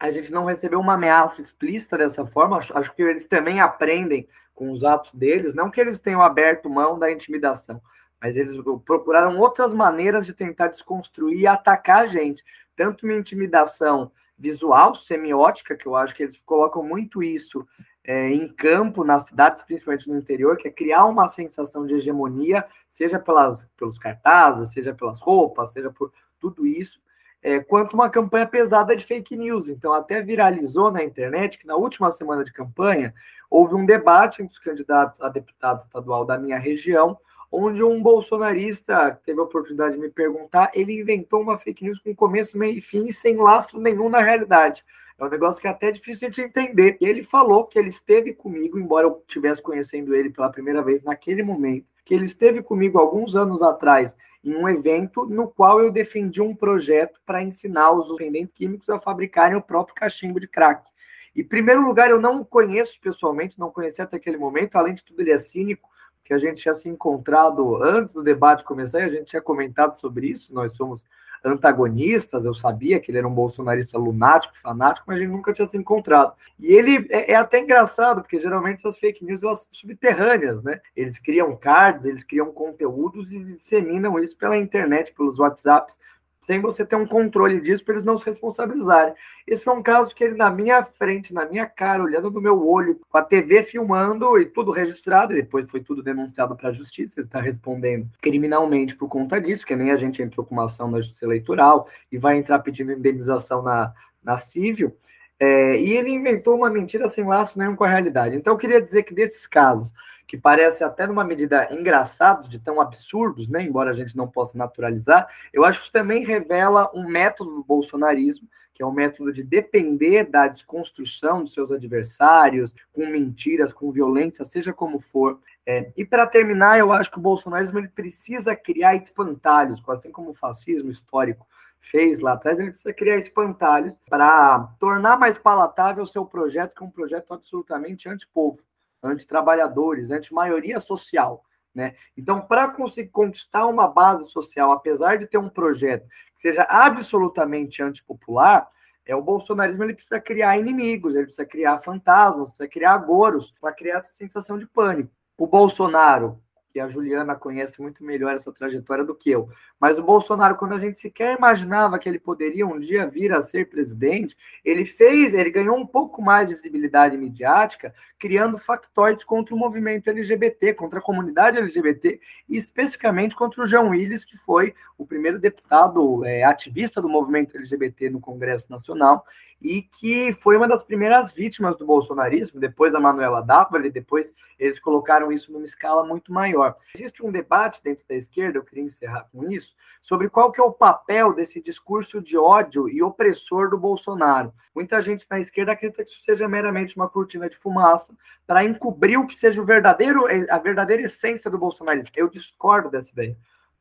a 0.00 0.10
gente 0.10 0.32
não 0.32 0.46
recebeu 0.46 0.80
uma 0.80 0.94
ameaça 0.94 1.42
explícita 1.42 1.98
dessa 1.98 2.24
forma, 2.24 2.56
acho, 2.56 2.78
acho 2.78 2.94
que 2.94 3.02
eles 3.02 3.26
também 3.26 3.60
aprendem 3.60 4.26
com 4.54 4.70
os 4.70 4.84
atos 4.84 5.12
deles, 5.12 5.52
não 5.52 5.70
que 5.70 5.82
eles 5.82 5.98
tenham 5.98 6.22
aberto 6.22 6.70
mão 6.70 6.98
da 6.98 7.12
intimidação, 7.12 7.78
mas 8.24 8.38
eles 8.38 8.56
procuraram 8.86 9.38
outras 9.38 9.74
maneiras 9.74 10.24
de 10.24 10.32
tentar 10.32 10.68
desconstruir 10.68 11.40
e 11.40 11.46
atacar 11.46 12.04
a 12.04 12.06
gente, 12.06 12.42
tanto 12.74 13.04
uma 13.04 13.14
intimidação 13.14 14.10
visual, 14.38 14.94
semiótica, 14.94 15.76
que 15.76 15.84
eu 15.84 15.94
acho 15.94 16.14
que 16.14 16.22
eles 16.22 16.40
colocam 16.42 16.82
muito 16.82 17.22
isso 17.22 17.68
é, 18.02 18.30
em 18.30 18.48
campo, 18.48 19.04
nas 19.04 19.24
cidades, 19.24 19.62
principalmente 19.62 20.08
no 20.08 20.16
interior, 20.16 20.56
que 20.56 20.66
é 20.66 20.70
criar 20.70 21.04
uma 21.04 21.28
sensação 21.28 21.86
de 21.86 21.96
hegemonia, 21.96 22.64
seja 22.88 23.18
pelas, 23.18 23.66
pelos 23.76 23.98
cartazes, 23.98 24.72
seja 24.72 24.94
pelas 24.94 25.20
roupas, 25.20 25.74
seja 25.74 25.90
por 25.90 26.10
tudo 26.40 26.66
isso, 26.66 27.02
é, 27.42 27.60
quanto 27.60 27.92
uma 27.92 28.08
campanha 28.08 28.46
pesada 28.46 28.96
de 28.96 29.04
fake 29.04 29.36
news. 29.36 29.68
Então, 29.68 29.92
até 29.92 30.22
viralizou 30.22 30.90
na 30.90 31.04
internet 31.04 31.58
que 31.58 31.66
na 31.66 31.76
última 31.76 32.10
semana 32.10 32.42
de 32.42 32.54
campanha 32.54 33.12
houve 33.50 33.74
um 33.74 33.84
debate 33.84 34.40
entre 34.40 34.54
os 34.54 34.58
candidatos 34.58 35.20
a 35.20 35.28
deputado 35.28 35.80
estadual 35.80 36.24
da 36.24 36.38
minha 36.38 36.58
região, 36.58 37.18
onde 37.54 37.82
um 37.84 38.02
bolsonarista 38.02 39.20
teve 39.24 39.38
a 39.38 39.44
oportunidade 39.44 39.94
de 39.94 40.00
me 40.00 40.10
perguntar, 40.10 40.70
ele 40.74 41.00
inventou 41.00 41.40
uma 41.40 41.56
fake 41.56 41.84
news 41.84 41.98
com 41.98 42.14
começo, 42.14 42.58
meio 42.58 42.78
e 42.78 42.80
fim, 42.80 43.12
sem 43.12 43.36
lastro 43.36 43.80
nenhum 43.80 44.08
na 44.08 44.20
realidade. 44.20 44.84
É 45.16 45.24
um 45.24 45.28
negócio 45.28 45.60
que 45.60 45.68
é 45.68 45.70
até 45.70 45.92
difícil 45.92 46.28
de 46.28 46.42
entender. 46.42 46.96
E 47.00 47.06
ele 47.06 47.22
falou 47.22 47.64
que 47.64 47.78
ele 47.78 47.88
esteve 47.88 48.32
comigo, 48.32 48.78
embora 48.78 49.06
eu 49.06 49.22
estivesse 49.26 49.62
conhecendo 49.62 50.14
ele 50.14 50.30
pela 50.30 50.50
primeira 50.50 50.82
vez 50.82 51.02
naquele 51.02 51.42
momento, 51.42 51.86
que 52.04 52.12
ele 52.12 52.24
esteve 52.24 52.60
comigo 52.60 52.98
alguns 52.98 53.36
anos 53.36 53.62
atrás 53.62 54.16
em 54.42 54.54
um 54.54 54.68
evento 54.68 55.24
no 55.24 55.48
qual 55.48 55.80
eu 55.80 55.90
defendi 55.90 56.42
um 56.42 56.54
projeto 56.54 57.20
para 57.24 57.42
ensinar 57.42 57.92
os 57.92 58.10
dependentes 58.10 58.52
químicos 58.54 58.88
a 58.88 58.98
fabricarem 58.98 59.56
o 59.56 59.62
próprio 59.62 59.94
cachimbo 59.94 60.40
de 60.40 60.48
crack. 60.48 60.90
Em 61.34 61.44
primeiro 61.44 61.82
lugar, 61.82 62.10
eu 62.10 62.20
não 62.20 62.40
o 62.40 62.44
conheço 62.44 63.00
pessoalmente, 63.00 63.58
não 63.58 63.70
conhecia 63.70 64.04
até 64.04 64.16
aquele 64.16 64.36
momento, 64.36 64.76
além 64.76 64.94
de 64.94 65.04
tudo, 65.04 65.20
ele 65.20 65.32
é 65.32 65.38
cínico, 65.38 65.88
que 66.24 66.32
a 66.32 66.38
gente 66.38 66.62
tinha 66.62 66.72
se 66.72 66.88
encontrado 66.88 67.82
antes 67.82 68.14
do 68.14 68.22
debate 68.22 68.64
começar 68.64 69.00
e 69.00 69.04
a 69.04 69.08
gente 69.08 69.26
tinha 69.26 69.42
comentado 69.42 69.94
sobre 69.94 70.28
isso. 70.28 70.54
Nós 70.54 70.72
somos 70.72 71.04
antagonistas, 71.44 72.46
eu 72.46 72.54
sabia 72.54 72.98
que 72.98 73.10
ele 73.10 73.18
era 73.18 73.28
um 73.28 73.34
bolsonarista 73.34 73.98
lunático, 73.98 74.56
fanático, 74.56 75.04
mas 75.06 75.18
a 75.18 75.20
gente 75.20 75.30
nunca 75.30 75.52
tinha 75.52 75.68
se 75.68 75.76
encontrado. 75.76 76.32
E 76.58 76.72
ele 76.72 77.06
é, 77.10 77.32
é 77.32 77.34
até 77.36 77.58
engraçado, 77.60 78.22
porque 78.22 78.40
geralmente 78.40 78.78
essas 78.78 78.96
fake 78.96 79.22
news 79.22 79.42
elas 79.42 79.60
são 79.60 79.68
subterrâneas, 79.70 80.62
né? 80.62 80.80
Eles 80.96 81.18
criam 81.18 81.54
cards, 81.54 82.06
eles 82.06 82.24
criam 82.24 82.50
conteúdos 82.50 83.30
e 83.30 83.44
disseminam 83.44 84.18
isso 84.18 84.36
pela 84.38 84.56
internet, 84.56 85.12
pelos 85.12 85.38
WhatsApps, 85.38 85.98
sem 86.44 86.60
você 86.60 86.84
ter 86.84 86.94
um 86.94 87.06
controle 87.06 87.58
disso 87.58 87.82
para 87.82 87.94
eles 87.94 88.04
não 88.04 88.18
se 88.18 88.26
responsabilizarem. 88.26 89.14
Esse 89.46 89.64
foi 89.64 89.74
um 89.74 89.82
caso 89.82 90.14
que 90.14 90.22
ele, 90.22 90.36
na 90.36 90.50
minha 90.50 90.82
frente, 90.82 91.32
na 91.32 91.46
minha 91.46 91.64
cara, 91.66 92.02
olhando 92.02 92.30
no 92.30 92.40
meu 92.40 92.68
olho, 92.68 93.00
com 93.08 93.16
a 93.16 93.22
TV 93.22 93.62
filmando 93.62 94.38
e 94.38 94.44
tudo 94.44 94.70
registrado, 94.70 95.32
e 95.32 95.36
depois 95.36 95.70
foi 95.70 95.80
tudo 95.80 96.02
denunciado 96.02 96.54
para 96.54 96.68
a 96.68 96.72
justiça, 96.72 97.18
ele 97.18 97.26
está 97.26 97.40
respondendo 97.40 98.06
criminalmente 98.20 98.94
por 98.94 99.08
conta 99.08 99.40
disso, 99.40 99.64
que 99.64 99.74
nem 99.74 99.90
a 99.90 99.96
gente 99.96 100.22
entrou 100.22 100.44
com 100.44 100.54
uma 100.54 100.66
ação 100.66 100.90
na 100.90 101.00
justiça 101.00 101.24
eleitoral 101.24 101.88
e 102.12 102.18
vai 102.18 102.36
entrar 102.36 102.58
pedindo 102.58 102.92
indenização 102.92 103.62
na, 103.62 103.94
na 104.22 104.36
civil. 104.36 104.94
É, 105.40 105.80
e 105.80 105.92
ele 105.94 106.10
inventou 106.10 106.56
uma 106.56 106.70
mentira 106.70 107.08
sem 107.08 107.24
laço 107.24 107.58
nenhum 107.58 107.74
com 107.74 107.84
a 107.84 107.88
realidade. 107.88 108.36
Então, 108.36 108.52
eu 108.52 108.58
queria 108.58 108.82
dizer 108.82 109.02
que 109.02 109.14
desses 109.14 109.46
casos 109.46 109.92
que 110.26 110.36
parecem 110.36 110.86
até 110.86 111.06
numa 111.06 111.24
medida 111.24 111.68
engraçados, 111.72 112.48
de 112.48 112.58
tão 112.58 112.80
absurdos, 112.80 113.48
né, 113.48 113.62
embora 113.62 113.90
a 113.90 113.94
gente 113.94 114.16
não 114.16 114.26
possa 114.26 114.56
naturalizar, 114.56 115.28
eu 115.52 115.64
acho 115.64 115.78
que 115.78 115.84
isso 115.84 115.92
também 115.92 116.24
revela 116.24 116.90
um 116.94 117.06
método 117.06 117.54
do 117.54 117.64
bolsonarismo, 117.64 118.48
que 118.72 118.82
é 118.82 118.86
o 118.86 118.88
um 118.88 118.92
método 118.92 119.32
de 119.32 119.44
depender 119.44 120.24
da 120.24 120.48
desconstrução 120.48 121.42
dos 121.42 121.54
seus 121.54 121.70
adversários, 121.70 122.74
com 122.92 123.06
mentiras, 123.06 123.72
com 123.72 123.92
violência, 123.92 124.44
seja 124.44 124.72
como 124.72 124.98
for. 124.98 125.38
É, 125.64 125.92
e 125.96 126.04
para 126.04 126.26
terminar, 126.26 126.78
eu 126.78 126.92
acho 126.92 127.10
que 127.10 127.18
o 127.18 127.22
bolsonarismo 127.22 127.78
ele 127.78 127.88
precisa 127.88 128.56
criar 128.56 128.96
espantalhos, 128.96 129.82
assim 129.88 130.10
como 130.10 130.30
o 130.30 130.34
fascismo 130.34 130.90
histórico 130.90 131.46
fez 131.78 132.18
lá 132.18 132.32
atrás, 132.32 132.58
ele 132.58 132.70
precisa 132.72 132.94
criar 132.94 133.18
espantalhos 133.18 134.00
para 134.08 134.58
tornar 134.80 135.18
mais 135.18 135.38
palatável 135.38 136.02
o 136.02 136.06
seu 136.06 136.24
projeto, 136.24 136.74
que 136.74 136.82
é 136.82 136.86
um 136.86 136.90
projeto 136.90 137.32
absolutamente 137.32 138.08
antipovo 138.08 138.64
anti-trabalhadores, 139.04 140.10
anti-maioria 140.10 140.80
social. 140.80 141.44
Né? 141.74 141.94
Então, 142.16 142.40
para 142.40 142.68
conseguir 142.68 143.10
conquistar 143.10 143.66
uma 143.66 143.88
base 143.88 144.30
social, 144.30 144.72
apesar 144.72 145.18
de 145.18 145.26
ter 145.26 145.38
um 145.38 145.48
projeto 145.48 146.06
que 146.34 146.40
seja 146.40 146.62
absolutamente 146.68 147.82
antipopular, 147.82 148.68
é 149.06 149.14
o 149.14 149.22
bolsonarismo 149.22 149.84
ele 149.84 149.94
precisa 149.94 150.20
criar 150.20 150.56
inimigos, 150.56 151.14
ele 151.14 151.24
precisa 151.24 151.44
criar 151.44 151.78
fantasmas, 151.80 152.48
precisa 152.48 152.68
criar 152.68 152.94
agoros 152.94 153.52
para 153.60 153.72
criar 153.72 153.98
essa 153.98 154.12
sensação 154.12 154.56
de 154.56 154.66
pânico. 154.66 155.10
O 155.36 155.46
Bolsonaro, 155.46 156.40
que 156.74 156.80
a 156.80 156.88
Juliana 156.88 157.36
conhece 157.36 157.80
muito 157.80 158.02
melhor 158.02 158.34
essa 158.34 158.52
trajetória 158.52 159.04
do 159.04 159.14
que 159.14 159.30
eu. 159.30 159.48
Mas 159.78 159.96
o 159.96 160.02
Bolsonaro, 160.02 160.56
quando 160.56 160.74
a 160.74 160.78
gente 160.78 160.98
sequer 160.98 161.38
imaginava 161.38 162.00
que 162.00 162.08
ele 162.08 162.18
poderia 162.18 162.66
um 162.66 162.80
dia 162.80 163.06
vir 163.06 163.32
a 163.32 163.40
ser 163.40 163.68
presidente, 163.68 164.36
ele 164.64 164.84
fez, 164.84 165.34
ele 165.34 165.50
ganhou 165.50 165.76
um 165.76 165.86
pouco 165.86 166.20
mais 166.20 166.48
de 166.48 166.54
visibilidade 166.56 167.16
midiática, 167.16 167.94
criando 168.18 168.58
factoides 168.58 169.22
contra 169.22 169.54
o 169.54 169.58
movimento 169.58 170.10
LGBT, 170.10 170.74
contra 170.74 170.98
a 170.98 171.02
comunidade 171.02 171.58
LGBT, 171.58 172.20
e 172.48 172.56
especificamente 172.56 173.36
contra 173.36 173.62
o 173.62 173.66
João 173.66 173.90
Willis, 173.90 174.24
que 174.24 174.36
foi 174.36 174.74
o 174.98 175.06
primeiro 175.06 175.38
deputado 175.38 176.24
é, 176.24 176.42
ativista 176.42 177.00
do 177.00 177.08
movimento 177.08 177.56
LGBT 177.56 178.10
no 178.10 178.18
Congresso 178.18 178.68
Nacional 178.68 179.24
e 179.60 179.82
que 179.82 180.32
foi 180.32 180.56
uma 180.56 180.68
das 180.68 180.82
primeiras 180.82 181.32
vítimas 181.32 181.76
do 181.76 181.86
bolsonarismo, 181.86 182.60
depois 182.60 182.92
da 182.92 183.00
Manuela 183.00 183.40
Dávila, 183.40 183.86
e 183.86 183.90
depois 183.90 184.32
eles 184.58 184.78
colocaram 184.78 185.32
isso 185.32 185.52
numa 185.52 185.64
escala 185.64 186.04
muito 186.04 186.32
maior. 186.32 186.76
Existe 186.96 187.24
um 187.24 187.32
debate 187.32 187.82
dentro 187.82 188.04
da 188.08 188.14
esquerda, 188.14 188.58
eu 188.58 188.64
queria 188.64 188.84
encerrar 188.84 189.28
com 189.32 189.50
isso, 189.50 189.74
sobre 190.02 190.28
qual 190.28 190.52
que 190.52 190.60
é 190.60 190.64
o 190.64 190.72
papel 190.72 191.32
desse 191.32 191.60
discurso 191.60 192.20
de 192.20 192.36
ódio 192.36 192.88
e 192.88 193.02
opressor 193.02 193.70
do 193.70 193.78
Bolsonaro. 193.78 194.52
Muita 194.74 195.00
gente 195.00 195.26
na 195.30 195.40
esquerda 195.40 195.72
acredita 195.72 196.04
que 196.04 196.10
isso 196.10 196.22
seja 196.22 196.48
meramente 196.48 196.96
uma 196.96 197.08
cortina 197.08 197.48
de 197.48 197.56
fumaça 197.56 198.14
para 198.46 198.64
encobrir 198.64 199.18
o 199.18 199.26
que 199.26 199.34
seja 199.34 199.62
o 199.62 199.64
verdadeiro, 199.64 200.24
a 200.50 200.58
verdadeira 200.58 201.02
essência 201.02 201.50
do 201.50 201.58
bolsonarismo. 201.58 202.12
Eu 202.16 202.28
discordo 202.28 202.90
dessa 202.90 203.10
ideia. 203.10 203.36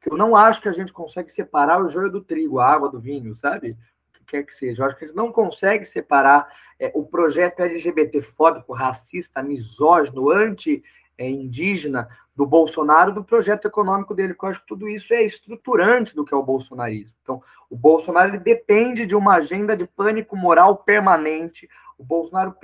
Eu 0.06 0.18
não 0.18 0.36
acho 0.36 0.62
que 0.62 0.68
a 0.68 0.74
gente 0.74 0.92
consegue 0.92 1.32
separar 1.32 1.82
o 1.82 1.88
joio 1.88 2.12
do 2.12 2.22
trigo, 2.22 2.60
a 2.60 2.68
água 2.68 2.90
do 2.90 3.00
vinho, 3.00 3.36
sabe? 3.36 3.78
Quer 4.24 4.44
que 4.44 4.54
seja. 4.54 4.82
Eu 4.82 4.88
acho 4.88 4.96
que 4.96 5.06
eles 5.06 5.16
não 5.16 5.32
conseguem 5.32 5.86
separar 5.86 6.48
é, 6.80 6.92
o 6.96 7.06
projeto 7.06 7.62
LGBTfóbico, 7.62 8.74
racista, 8.74 9.42
misógino, 9.42 10.30
anti-indígena 10.30 12.08
do 12.36 12.46
Bolsonaro 12.46 13.14
do 13.14 13.24
projeto 13.24 13.68
econômico 13.68 14.16
dele, 14.16 14.34
porque 14.34 14.46
eu 14.46 14.50
acho 14.50 14.62
que 14.62 14.68
tudo 14.68 14.90
isso 14.90 15.14
é 15.14 15.24
estruturante 15.24 16.16
do 16.16 16.26
que 16.26 16.34
é 16.34 16.38
o 16.38 16.44
bolsonarismo. 16.44 17.16
Então, 17.22 17.42
o 17.70 17.76
Bolsonaro 17.76 18.32
ele 18.32 18.40
depende 18.40 19.06
de 19.06 19.16
uma 19.16 19.36
agenda 19.36 19.78
de 19.78 19.86
pânico 19.86 20.36
moral 20.36 20.78
permanente, 20.78 21.70
o 21.98 22.04
Bolsonaro 22.04 22.56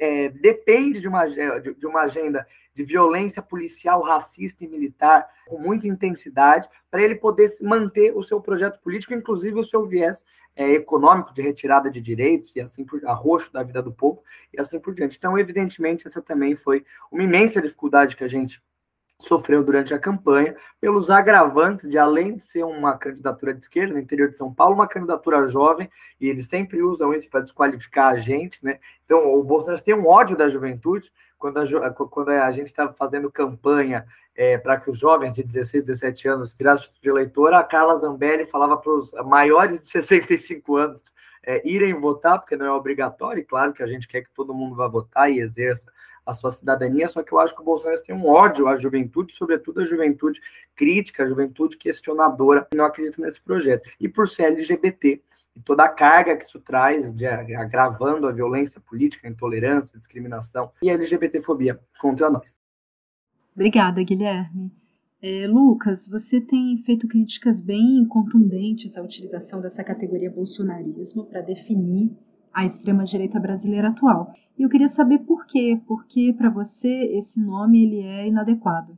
é, 0.00 0.28
depende 0.28 1.00
de 1.00 1.08
uma, 1.08 1.26
de, 1.26 1.74
de 1.74 1.86
uma 1.86 2.02
agenda 2.02 2.46
de 2.76 2.84
violência 2.84 3.40
policial, 3.40 4.02
racista 4.02 4.62
e 4.62 4.68
militar 4.68 5.26
com 5.46 5.58
muita 5.58 5.88
intensidade 5.88 6.68
para 6.90 7.02
ele 7.02 7.14
poder 7.14 7.50
manter 7.62 8.14
o 8.14 8.22
seu 8.22 8.38
projeto 8.38 8.78
político, 8.80 9.14
inclusive 9.14 9.58
o 9.58 9.64
seu 9.64 9.86
viés 9.86 10.22
é, 10.54 10.72
econômico 10.72 11.32
de 11.32 11.40
retirada 11.40 11.90
de 11.90 12.02
direitos 12.02 12.54
e 12.54 12.60
assim 12.60 12.84
por 12.84 13.04
arroxo 13.06 13.50
da 13.50 13.62
vida 13.62 13.82
do 13.82 13.90
povo 13.90 14.22
e 14.52 14.60
assim 14.60 14.78
por 14.78 14.94
diante. 14.94 15.16
Então, 15.16 15.38
evidentemente, 15.38 16.06
essa 16.06 16.20
também 16.20 16.54
foi 16.54 16.84
uma 17.10 17.22
imensa 17.22 17.62
dificuldade 17.62 18.14
que 18.14 18.24
a 18.24 18.28
gente 18.28 18.62
sofreu 19.18 19.64
durante 19.64 19.94
a 19.94 19.98
campanha 19.98 20.54
pelos 20.80 21.10
agravantes 21.10 21.88
de, 21.88 21.96
além 21.96 22.36
de 22.36 22.42
ser 22.42 22.64
uma 22.64 22.96
candidatura 22.98 23.54
de 23.54 23.60
esquerda 23.60 23.94
no 23.94 24.00
interior 24.00 24.28
de 24.28 24.36
São 24.36 24.52
Paulo, 24.52 24.74
uma 24.74 24.86
candidatura 24.86 25.46
jovem, 25.46 25.90
e 26.20 26.28
eles 26.28 26.46
sempre 26.46 26.82
usam 26.82 27.14
isso 27.14 27.28
para 27.28 27.40
desqualificar 27.40 28.12
a 28.12 28.18
gente, 28.18 28.62
né? 28.64 28.78
Então, 29.04 29.34
o 29.34 29.42
Bolsonaro 29.42 29.82
tem 29.82 29.94
um 29.94 30.06
ódio 30.06 30.36
da 30.36 30.48
juventude, 30.48 31.10
quando 31.38 31.58
a, 31.58 31.90
quando 31.90 32.30
a 32.30 32.50
gente 32.50 32.68
estava 32.68 32.92
fazendo 32.92 33.30
campanha 33.30 34.06
é, 34.34 34.58
para 34.58 34.78
que 34.78 34.90
os 34.90 34.98
jovens 34.98 35.32
de 35.32 35.42
16, 35.42 35.86
17 35.86 36.28
anos 36.28 36.54
virassem 36.54 36.90
de 37.00 37.08
eleitor, 37.08 37.54
a 37.54 37.64
Carla 37.64 37.96
Zambelli 37.98 38.44
falava 38.44 38.76
para 38.76 38.92
os 38.92 39.12
maiores 39.24 39.80
de 39.80 39.88
65 39.88 40.76
anos 40.76 41.02
é, 41.42 41.66
irem 41.66 41.94
votar, 41.94 42.38
porque 42.38 42.56
não 42.56 42.66
é 42.66 42.72
obrigatório, 42.72 43.40
e 43.40 43.44
claro 43.44 43.72
que 43.72 43.82
a 43.82 43.86
gente 43.86 44.08
quer 44.08 44.22
que 44.22 44.30
todo 44.30 44.52
mundo 44.52 44.74
vá 44.74 44.88
votar 44.88 45.30
e 45.30 45.40
exerça 45.40 45.86
a 46.26 46.34
sua 46.34 46.50
cidadania, 46.50 47.08
só 47.08 47.22
que 47.22 47.32
eu 47.32 47.38
acho 47.38 47.54
que 47.54 47.62
o 47.62 47.64
Bolsonaro 47.64 48.02
tem 48.02 48.14
um 48.14 48.26
ódio 48.26 48.66
à 48.66 48.74
juventude, 48.76 49.32
sobretudo 49.32 49.80
a 49.80 49.86
juventude 49.86 50.40
crítica, 50.74 51.22
a 51.22 51.26
juventude 51.26 51.76
questionadora, 51.76 52.66
que 52.68 52.76
não 52.76 52.84
acredita 52.84 53.22
nesse 53.22 53.40
projeto. 53.40 53.88
E 54.00 54.08
por 54.08 54.28
ser 54.28 54.46
LGBT, 54.46 55.22
e 55.54 55.60
toda 55.60 55.84
a 55.84 55.88
carga 55.88 56.36
que 56.36 56.44
isso 56.44 56.60
traz, 56.60 57.12
de, 57.12 57.26
agravando 57.26 58.26
a 58.26 58.32
violência 58.32 58.80
política, 58.80 59.26
a 59.26 59.30
intolerância, 59.30 59.96
a 59.96 59.98
discriminação 59.98 60.70
e 60.82 60.90
a 60.90 60.94
LGBTfobia 60.94 61.80
contra 61.98 62.28
nós. 62.28 62.60
Obrigada, 63.54 64.02
Guilherme. 64.02 64.70
É, 65.22 65.46
Lucas, 65.46 66.06
você 66.06 66.40
tem 66.40 66.76
feito 66.78 67.08
críticas 67.08 67.60
bem 67.60 68.04
contundentes 68.06 68.98
à 68.98 69.02
utilização 69.02 69.60
dessa 69.60 69.82
categoria 69.82 70.30
bolsonarismo 70.30 71.24
para 71.24 71.40
definir 71.40 72.14
a 72.56 72.64
extrema-direita 72.64 73.38
brasileira 73.38 73.90
atual. 73.90 74.32
E 74.58 74.62
eu 74.62 74.70
queria 74.70 74.88
saber 74.88 75.18
por 75.18 75.44
quê, 75.44 75.78
porque 75.86 76.32
para 76.32 76.48
você 76.48 76.88
esse 77.12 77.38
nome 77.38 77.84
ele 77.84 78.00
é 78.00 78.26
inadequado. 78.26 78.96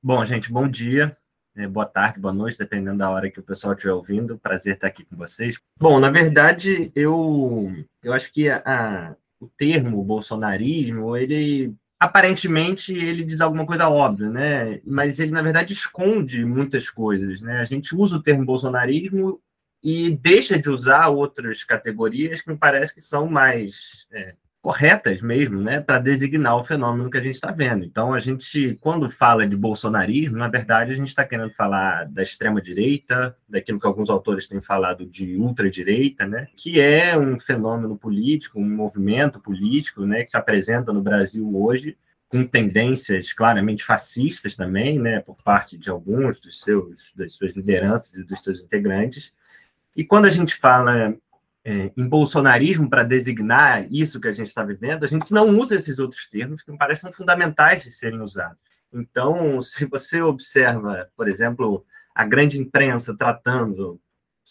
Bom, 0.00 0.24
gente, 0.24 0.52
bom 0.52 0.68
dia, 0.68 1.16
é, 1.56 1.66
boa 1.66 1.84
tarde, 1.84 2.20
boa 2.20 2.32
noite, 2.32 2.56
dependendo 2.56 2.98
da 2.98 3.10
hora 3.10 3.28
que 3.28 3.40
o 3.40 3.42
pessoal 3.42 3.74
estiver 3.74 3.92
ouvindo. 3.92 4.38
Prazer 4.38 4.74
estar 4.74 4.86
aqui 4.86 5.04
com 5.04 5.16
vocês. 5.16 5.58
Bom, 5.76 5.98
na 5.98 6.10
verdade, 6.10 6.92
eu, 6.94 7.72
eu 8.04 8.12
acho 8.12 8.32
que 8.32 8.48
a, 8.48 8.62
a, 8.64 9.16
o 9.40 9.48
termo 9.48 10.04
bolsonarismo, 10.04 11.16
ele 11.16 11.74
aparentemente 11.98 12.94
ele 12.94 13.24
diz 13.24 13.40
alguma 13.40 13.66
coisa 13.66 13.88
óbvia, 13.88 14.30
né? 14.30 14.80
Mas 14.86 15.18
ele 15.18 15.32
na 15.32 15.42
verdade 15.42 15.72
esconde 15.72 16.44
muitas 16.44 16.88
coisas, 16.88 17.42
né? 17.42 17.58
A 17.58 17.64
gente 17.64 17.96
usa 17.96 18.16
o 18.16 18.22
termo 18.22 18.44
bolsonarismo 18.44 19.40
e 19.82 20.16
deixa 20.16 20.58
de 20.58 20.68
usar 20.68 21.08
outras 21.08 21.64
categorias 21.64 22.42
que 22.42 22.50
me 22.50 22.56
parece 22.56 22.94
que 22.94 23.00
são 23.00 23.26
mais 23.26 24.06
é, 24.12 24.34
corretas 24.60 25.22
mesmo, 25.22 25.60
né, 25.60 25.80
para 25.80 25.98
designar 25.98 26.56
o 26.56 26.62
fenômeno 26.62 27.10
que 27.10 27.16
a 27.16 27.22
gente 27.22 27.36
está 27.36 27.50
vendo. 27.50 27.84
Então, 27.84 28.12
a 28.12 28.20
gente, 28.20 28.76
quando 28.80 29.08
fala 29.08 29.46
de 29.46 29.56
bolsonarismo, 29.56 30.36
na 30.36 30.48
verdade, 30.48 30.92
a 30.92 30.96
gente 30.96 31.08
está 31.08 31.24
querendo 31.24 31.50
falar 31.52 32.04
da 32.04 32.22
extrema-direita, 32.22 33.34
daquilo 33.48 33.80
que 33.80 33.86
alguns 33.86 34.10
autores 34.10 34.46
têm 34.46 34.60
falado 34.60 35.06
de 35.06 35.36
ultradireita, 35.36 36.26
né, 36.26 36.48
que 36.56 36.78
é 36.78 37.16
um 37.16 37.40
fenômeno 37.40 37.96
político, 37.96 38.60
um 38.60 38.68
movimento 38.68 39.40
político, 39.40 40.04
né, 40.04 40.24
que 40.24 40.30
se 40.30 40.36
apresenta 40.36 40.92
no 40.92 41.00
Brasil 41.00 41.48
hoje, 41.56 41.96
com 42.28 42.46
tendências 42.46 43.32
claramente 43.32 43.82
fascistas 43.82 44.54
também, 44.54 44.98
né, 44.98 45.20
por 45.20 45.36
parte 45.42 45.78
de 45.78 45.88
alguns 45.88 46.38
dos 46.38 46.60
seus, 46.60 47.12
das 47.16 47.32
suas 47.32 47.52
lideranças 47.52 48.14
e 48.14 48.26
dos 48.26 48.44
seus 48.44 48.60
integrantes, 48.60 49.32
e 49.94 50.04
quando 50.04 50.26
a 50.26 50.30
gente 50.30 50.54
fala 50.54 51.14
é, 51.64 51.92
em 51.96 52.08
bolsonarismo 52.08 52.88
para 52.88 53.02
designar 53.02 53.86
isso 53.92 54.20
que 54.20 54.28
a 54.28 54.32
gente 54.32 54.48
está 54.48 54.62
vivendo, 54.62 55.04
a 55.04 55.08
gente 55.08 55.32
não 55.32 55.48
usa 55.58 55.76
esses 55.76 55.98
outros 55.98 56.26
termos 56.28 56.62
que 56.62 56.70
me 56.70 56.78
parecem 56.78 57.12
fundamentais 57.12 57.82
de 57.82 57.92
serem 57.92 58.20
usados. 58.20 58.58
Então, 58.92 59.60
se 59.62 59.84
você 59.86 60.22
observa, 60.22 61.08
por 61.16 61.28
exemplo, 61.28 61.84
a 62.14 62.24
grande 62.24 62.60
imprensa 62.60 63.16
tratando 63.16 64.00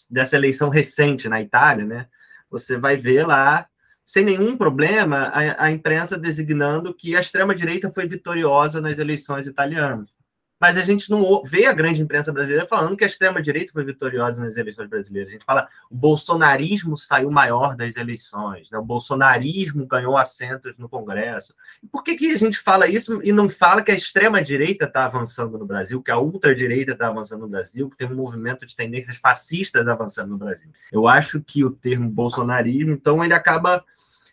dessa 0.08 0.36
eleição 0.36 0.68
recente 0.68 1.28
na 1.28 1.40
Itália, 1.40 1.84
né, 1.84 2.06
você 2.50 2.76
vai 2.76 2.96
ver 2.96 3.26
lá, 3.26 3.66
sem 4.04 4.24
nenhum 4.24 4.56
problema, 4.56 5.28
a, 5.28 5.64
a 5.64 5.70
imprensa 5.70 6.18
designando 6.18 6.94
que 6.94 7.16
a 7.16 7.20
extrema-direita 7.20 7.90
foi 7.90 8.06
vitoriosa 8.06 8.80
nas 8.80 8.98
eleições 8.98 9.46
italianas 9.46 10.10
mas 10.60 10.76
a 10.76 10.82
gente 10.82 11.08
não 11.10 11.42
vê 11.42 11.64
a 11.64 11.72
grande 11.72 12.02
imprensa 12.02 12.30
brasileira 12.30 12.66
falando 12.66 12.94
que 12.94 13.02
a 13.02 13.06
extrema-direita 13.06 13.72
foi 13.72 13.82
vitoriosa 13.82 14.44
nas 14.44 14.56
eleições 14.56 14.90
brasileiras. 14.90 15.30
A 15.30 15.32
gente 15.32 15.44
fala 15.44 15.66
o 15.90 15.96
bolsonarismo 15.96 16.98
saiu 16.98 17.30
maior 17.30 17.74
das 17.74 17.96
eleições, 17.96 18.70
né? 18.70 18.78
o 18.78 18.84
bolsonarismo 18.84 19.86
ganhou 19.86 20.18
assentos 20.18 20.76
no 20.76 20.88
Congresso. 20.88 21.54
Por 21.90 22.04
que, 22.04 22.14
que 22.14 22.30
a 22.30 22.36
gente 22.36 22.58
fala 22.58 22.86
isso 22.86 23.22
e 23.22 23.32
não 23.32 23.48
fala 23.48 23.80
que 23.80 23.90
a 23.90 23.94
extrema-direita 23.94 24.84
está 24.84 25.06
avançando 25.06 25.56
no 25.56 25.64
Brasil, 25.64 26.02
que 26.02 26.10
a 26.10 26.18
ultradireita 26.18 26.92
está 26.92 27.08
avançando 27.08 27.40
no 27.40 27.48
Brasil, 27.48 27.88
que 27.88 27.96
tem 27.96 28.06
um 28.06 28.14
movimento 28.14 28.66
de 28.66 28.76
tendências 28.76 29.16
fascistas 29.16 29.88
avançando 29.88 30.28
no 30.28 30.38
Brasil? 30.38 30.70
Eu 30.92 31.08
acho 31.08 31.40
que 31.40 31.64
o 31.64 31.70
termo 31.70 32.10
bolsonarismo, 32.10 32.92
então, 32.92 33.24
ele 33.24 33.32
acaba 33.32 33.82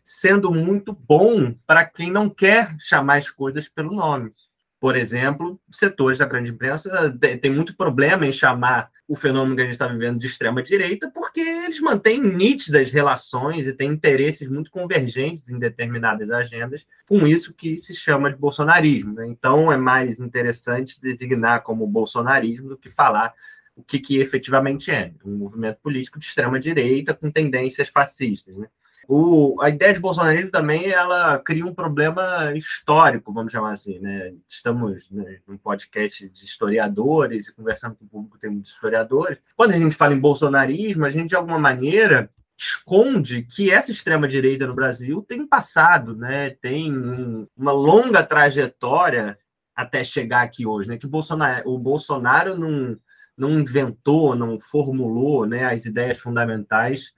sendo 0.03 0.51
muito 0.53 0.91
bom 0.93 1.53
para 1.65 1.85
quem 1.85 2.11
não 2.11 2.29
quer 2.29 2.75
chamar 2.79 3.17
as 3.17 3.29
coisas 3.29 3.67
pelo 3.67 3.93
nome 3.93 4.31
por 4.79 4.95
exemplo, 4.95 5.59
setores 5.71 6.19
da 6.19 6.25
grande 6.25 6.51
imprensa 6.51 7.17
têm 7.41 7.51
muito 7.51 7.75
problema 7.75 8.25
em 8.25 8.31
chamar 8.31 8.91
o 9.07 9.15
fenômeno 9.15 9.55
que 9.55 9.61
a 9.61 9.65
gente 9.65 9.73
está 9.73 9.87
vivendo 9.87 10.19
de 10.19 10.27
extrema-direita, 10.27 11.09
porque 11.09 11.39
eles 11.39 11.79
mantêm 11.79 12.21
nítidas 12.21 12.91
relações 12.91 13.65
e 13.65 13.73
têm 13.73 13.91
interesses 13.91 14.47
muito 14.49 14.69
convergentes 14.69 15.49
em 15.49 15.57
determinadas 15.57 16.29
agendas, 16.29 16.85
com 17.07 17.25
isso 17.25 17.53
que 17.53 17.77
se 17.77 17.95
chama 17.95 18.29
de 18.29 18.37
bolsonarismo. 18.37 19.13
Né? 19.13 19.27
Então, 19.27 19.71
é 19.71 19.77
mais 19.77 20.19
interessante 20.19 21.01
designar 21.01 21.63
como 21.63 21.87
bolsonarismo 21.87 22.69
do 22.69 22.77
que 22.77 22.89
falar 22.89 23.33
o 23.75 23.83
que, 23.83 23.99
que 23.99 24.19
efetivamente 24.19 24.91
é 24.91 25.13
um 25.23 25.37
movimento 25.37 25.77
político 25.81 26.19
de 26.19 26.25
extrema-direita 26.25 27.13
com 27.13 27.31
tendências 27.31 27.87
fascistas. 27.87 28.55
Né? 28.57 28.67
O, 29.07 29.55
a 29.61 29.69
ideia 29.69 29.93
de 29.93 30.01
bolsonarismo 30.01 30.51
também 30.51 30.89
ela 30.89 31.39
cria 31.39 31.65
um 31.65 31.73
problema 31.73 32.53
histórico, 32.53 33.31
vamos 33.31 33.53
chamar 33.53 33.71
assim, 33.71 33.99
né? 33.99 34.33
Estamos 34.49 35.09
né, 35.09 35.39
num 35.47 35.57
podcast 35.57 36.27
de 36.27 36.43
historiadores 36.43 37.47
e 37.47 37.55
conversando 37.55 37.95
com 37.95 38.03
o 38.03 38.09
público 38.09 38.37
tem 38.37 38.49
muitos 38.49 38.71
historiadores. 38.71 39.39
Quando 39.55 39.71
a 39.71 39.77
gente 39.77 39.95
fala 39.95 40.13
em 40.13 40.19
bolsonarismo, 40.19 41.05
a 41.05 41.09
gente 41.09 41.29
de 41.29 41.35
alguma 41.37 41.57
maneira 41.57 42.29
esconde 42.57 43.43
que 43.43 43.71
essa 43.71 43.93
extrema 43.93 44.27
direita 44.27 44.67
no 44.67 44.75
Brasil 44.75 45.21
tem 45.21 45.47
passado, 45.47 46.13
né? 46.13 46.49
Tem 46.49 46.91
um, 46.91 47.47
uma 47.55 47.71
longa 47.71 48.21
trajetória 48.23 49.37
até 49.73 50.03
chegar 50.03 50.41
aqui 50.41 50.65
hoje, 50.65 50.89
né? 50.89 50.97
Que 50.97 51.05
o 51.05 51.09
Bolsonaro, 51.09 51.69
o 51.69 51.79
Bolsonaro 51.79 52.57
não, 52.57 52.97
não 53.37 53.59
inventou, 53.59 54.35
não 54.35 54.59
formulou, 54.59 55.45
né? 55.45 55.63
As 55.63 55.85
ideias 55.85 56.17
fundamentais 56.17 57.13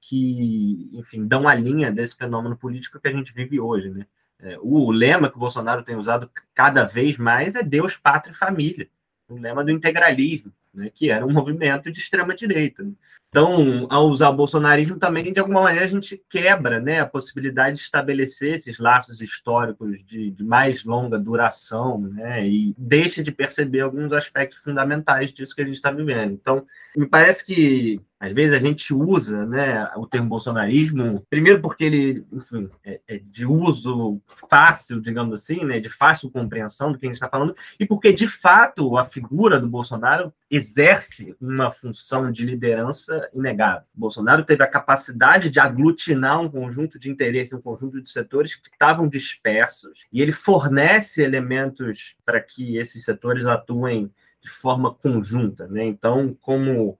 que, 0.00 0.90
enfim, 0.92 1.26
dão 1.26 1.48
a 1.48 1.54
linha 1.54 1.92
desse 1.92 2.16
fenômeno 2.16 2.56
político 2.56 2.98
que 2.98 3.08
a 3.08 3.12
gente 3.12 3.32
vive 3.32 3.60
hoje, 3.60 3.90
né? 3.90 4.06
É, 4.42 4.56
o 4.60 4.90
lema 4.90 5.28
que 5.28 5.36
o 5.36 5.40
Bolsonaro 5.40 5.82
tem 5.82 5.96
usado 5.96 6.30
cada 6.54 6.84
vez 6.84 7.18
mais 7.18 7.54
é 7.54 7.62
Deus, 7.62 7.96
Pátria 7.96 8.32
e 8.32 8.36
Família, 8.36 8.88
o 9.28 9.36
lema 9.36 9.62
do 9.62 9.70
integralismo, 9.70 10.50
né, 10.72 10.90
que 10.94 11.10
era 11.10 11.26
um 11.26 11.32
movimento 11.32 11.90
de 11.90 11.98
extrema 11.98 12.34
direita. 12.34 12.82
Né? 12.82 12.92
Então, 13.30 13.86
ao 13.88 14.08
usar 14.08 14.28
o 14.28 14.34
bolsonarismo, 14.34 14.98
também, 14.98 15.32
de 15.32 15.38
alguma 15.38 15.62
maneira, 15.62 15.84
a 15.84 15.88
gente 15.88 16.20
quebra 16.28 16.80
né, 16.80 16.98
a 16.98 17.06
possibilidade 17.06 17.76
de 17.76 17.82
estabelecer 17.82 18.56
esses 18.56 18.80
laços 18.80 19.20
históricos 19.20 20.04
de, 20.04 20.32
de, 20.32 20.42
mais 20.42 20.82
longa 20.82 21.16
duração 21.16 22.00
né, 22.00 22.44
e 22.44 22.74
deixa 22.76 23.22
de 23.22 23.30
perceber 23.30 23.82
alguns 23.82 24.12
aspectos 24.12 24.58
fundamentais 24.58 25.32
disso 25.32 25.54
que 25.54 25.62
a 25.62 25.64
gente 25.64 25.76
está 25.76 25.92
vivendo. 25.92 26.32
Então, 26.32 26.66
me 26.96 27.06
parece 27.06 27.46
que 27.46 28.00
às 28.20 28.32
vezes 28.34 28.52
a 28.52 28.58
gente 28.58 28.92
usa 28.92 29.46
né, 29.46 29.88
o 29.96 30.06
termo 30.06 30.28
bolsonarismo, 30.28 31.24
primeiro 31.30 31.62
porque 31.62 31.84
ele, 31.84 32.26
enfim, 32.30 32.68
é, 32.84 33.00
é, 33.08 33.18
de 33.18 33.46
uso 33.46 34.20
fácil, 34.26 35.00
digamos 35.00 35.40
assim, 35.40 35.64
né, 35.64 35.80
de 35.80 35.88
fácil 35.88 36.30
compreensão 36.30 36.92
do 36.92 36.98
que 36.98 37.06
a 37.06 37.08
gente 37.08 37.16
está 37.16 37.30
falando, 37.30 37.56
e 37.78 37.86
porque, 37.86 38.12
de 38.12 38.28
fato, 38.28 38.98
a 38.98 39.04
figura 39.06 39.58
do 39.58 39.66
Bolsonaro 39.66 40.30
exerce 40.50 41.34
uma 41.40 41.70
função 41.70 42.30
de 42.30 42.44
liderança 42.44 43.19
inegável. 43.34 43.82
Bolsonaro 43.94 44.44
teve 44.44 44.62
a 44.62 44.66
capacidade 44.66 45.50
de 45.50 45.60
aglutinar 45.60 46.40
um 46.40 46.50
conjunto 46.50 46.98
de 46.98 47.10
interesses, 47.10 47.52
um 47.52 47.60
conjunto 47.60 48.00
de 48.00 48.10
setores 48.10 48.54
que 48.54 48.68
estavam 48.68 49.08
dispersos, 49.08 50.06
e 50.12 50.20
ele 50.20 50.32
fornece 50.32 51.22
elementos 51.22 52.16
para 52.24 52.40
que 52.40 52.76
esses 52.76 53.04
setores 53.04 53.46
atuem 53.46 54.12
de 54.42 54.50
forma 54.50 54.94
conjunta. 54.94 55.66
Né? 55.68 55.84
Então, 55.84 56.36
como 56.40 56.98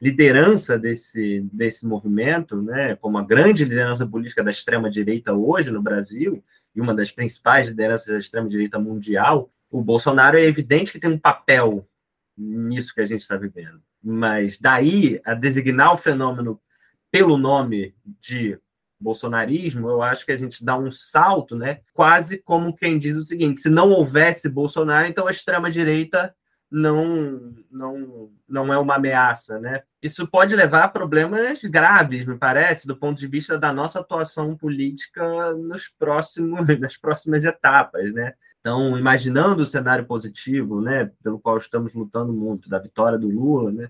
liderança 0.00 0.78
desse, 0.78 1.40
desse 1.52 1.86
movimento, 1.86 2.60
né, 2.62 2.96
como 2.96 3.18
a 3.18 3.24
grande 3.24 3.64
liderança 3.64 4.06
política 4.06 4.44
da 4.44 4.50
extrema-direita 4.50 5.32
hoje 5.32 5.70
no 5.70 5.82
Brasil, 5.82 6.44
e 6.74 6.80
uma 6.80 6.94
das 6.94 7.10
principais 7.10 7.66
lideranças 7.66 8.08
da 8.08 8.18
extrema-direita 8.18 8.78
mundial, 8.78 9.50
o 9.70 9.80
Bolsonaro 9.82 10.36
é 10.36 10.44
evidente 10.44 10.92
que 10.92 10.98
tem 10.98 11.10
um 11.10 11.18
papel 11.18 11.86
nisso 12.36 12.94
que 12.94 13.00
a 13.00 13.06
gente 13.06 13.20
está 13.20 13.36
vivendo. 13.36 13.80
Mas 14.02 14.58
daí 14.58 15.20
a 15.24 15.34
designar 15.34 15.92
o 15.92 15.96
fenômeno 15.96 16.60
pelo 17.10 17.36
nome 17.36 17.94
de 18.20 18.58
bolsonarismo, 18.98 19.88
eu 19.88 20.02
acho 20.02 20.24
que 20.24 20.32
a 20.32 20.36
gente 20.36 20.64
dá 20.64 20.76
um 20.76 20.90
salto, 20.90 21.56
né? 21.56 21.80
Quase 21.92 22.38
como 22.38 22.74
quem 22.74 22.98
diz 22.98 23.16
o 23.16 23.22
seguinte: 23.22 23.60
se 23.60 23.68
não 23.68 23.90
houvesse 23.90 24.48
Bolsonaro, 24.48 25.06
então 25.06 25.26
a 25.26 25.30
extrema-direita 25.30 26.34
não, 26.70 27.54
não, 27.70 28.30
não 28.48 28.72
é 28.72 28.78
uma 28.78 28.96
ameaça, 28.96 29.58
né? 29.58 29.82
Isso 30.02 30.26
pode 30.26 30.54
levar 30.54 30.84
a 30.84 30.88
problemas 30.88 31.62
graves, 31.62 32.26
me 32.26 32.36
parece, 32.36 32.86
do 32.86 32.96
ponto 32.96 33.18
de 33.18 33.26
vista 33.26 33.58
da 33.58 33.72
nossa 33.72 34.00
atuação 34.00 34.56
política 34.56 35.52
nos 35.54 35.88
próximos, 35.88 36.66
nas 36.80 36.96
próximas 36.96 37.44
etapas, 37.44 38.12
né? 38.12 38.34
Então, 38.66 38.98
imaginando 38.98 39.62
o 39.62 39.64
cenário 39.64 40.06
positivo, 40.06 40.80
né, 40.80 41.08
pelo 41.22 41.38
qual 41.38 41.56
estamos 41.56 41.94
lutando 41.94 42.32
muito, 42.32 42.68
da 42.68 42.80
vitória 42.80 43.16
do 43.16 43.28
Lula, 43.28 43.70
né, 43.70 43.88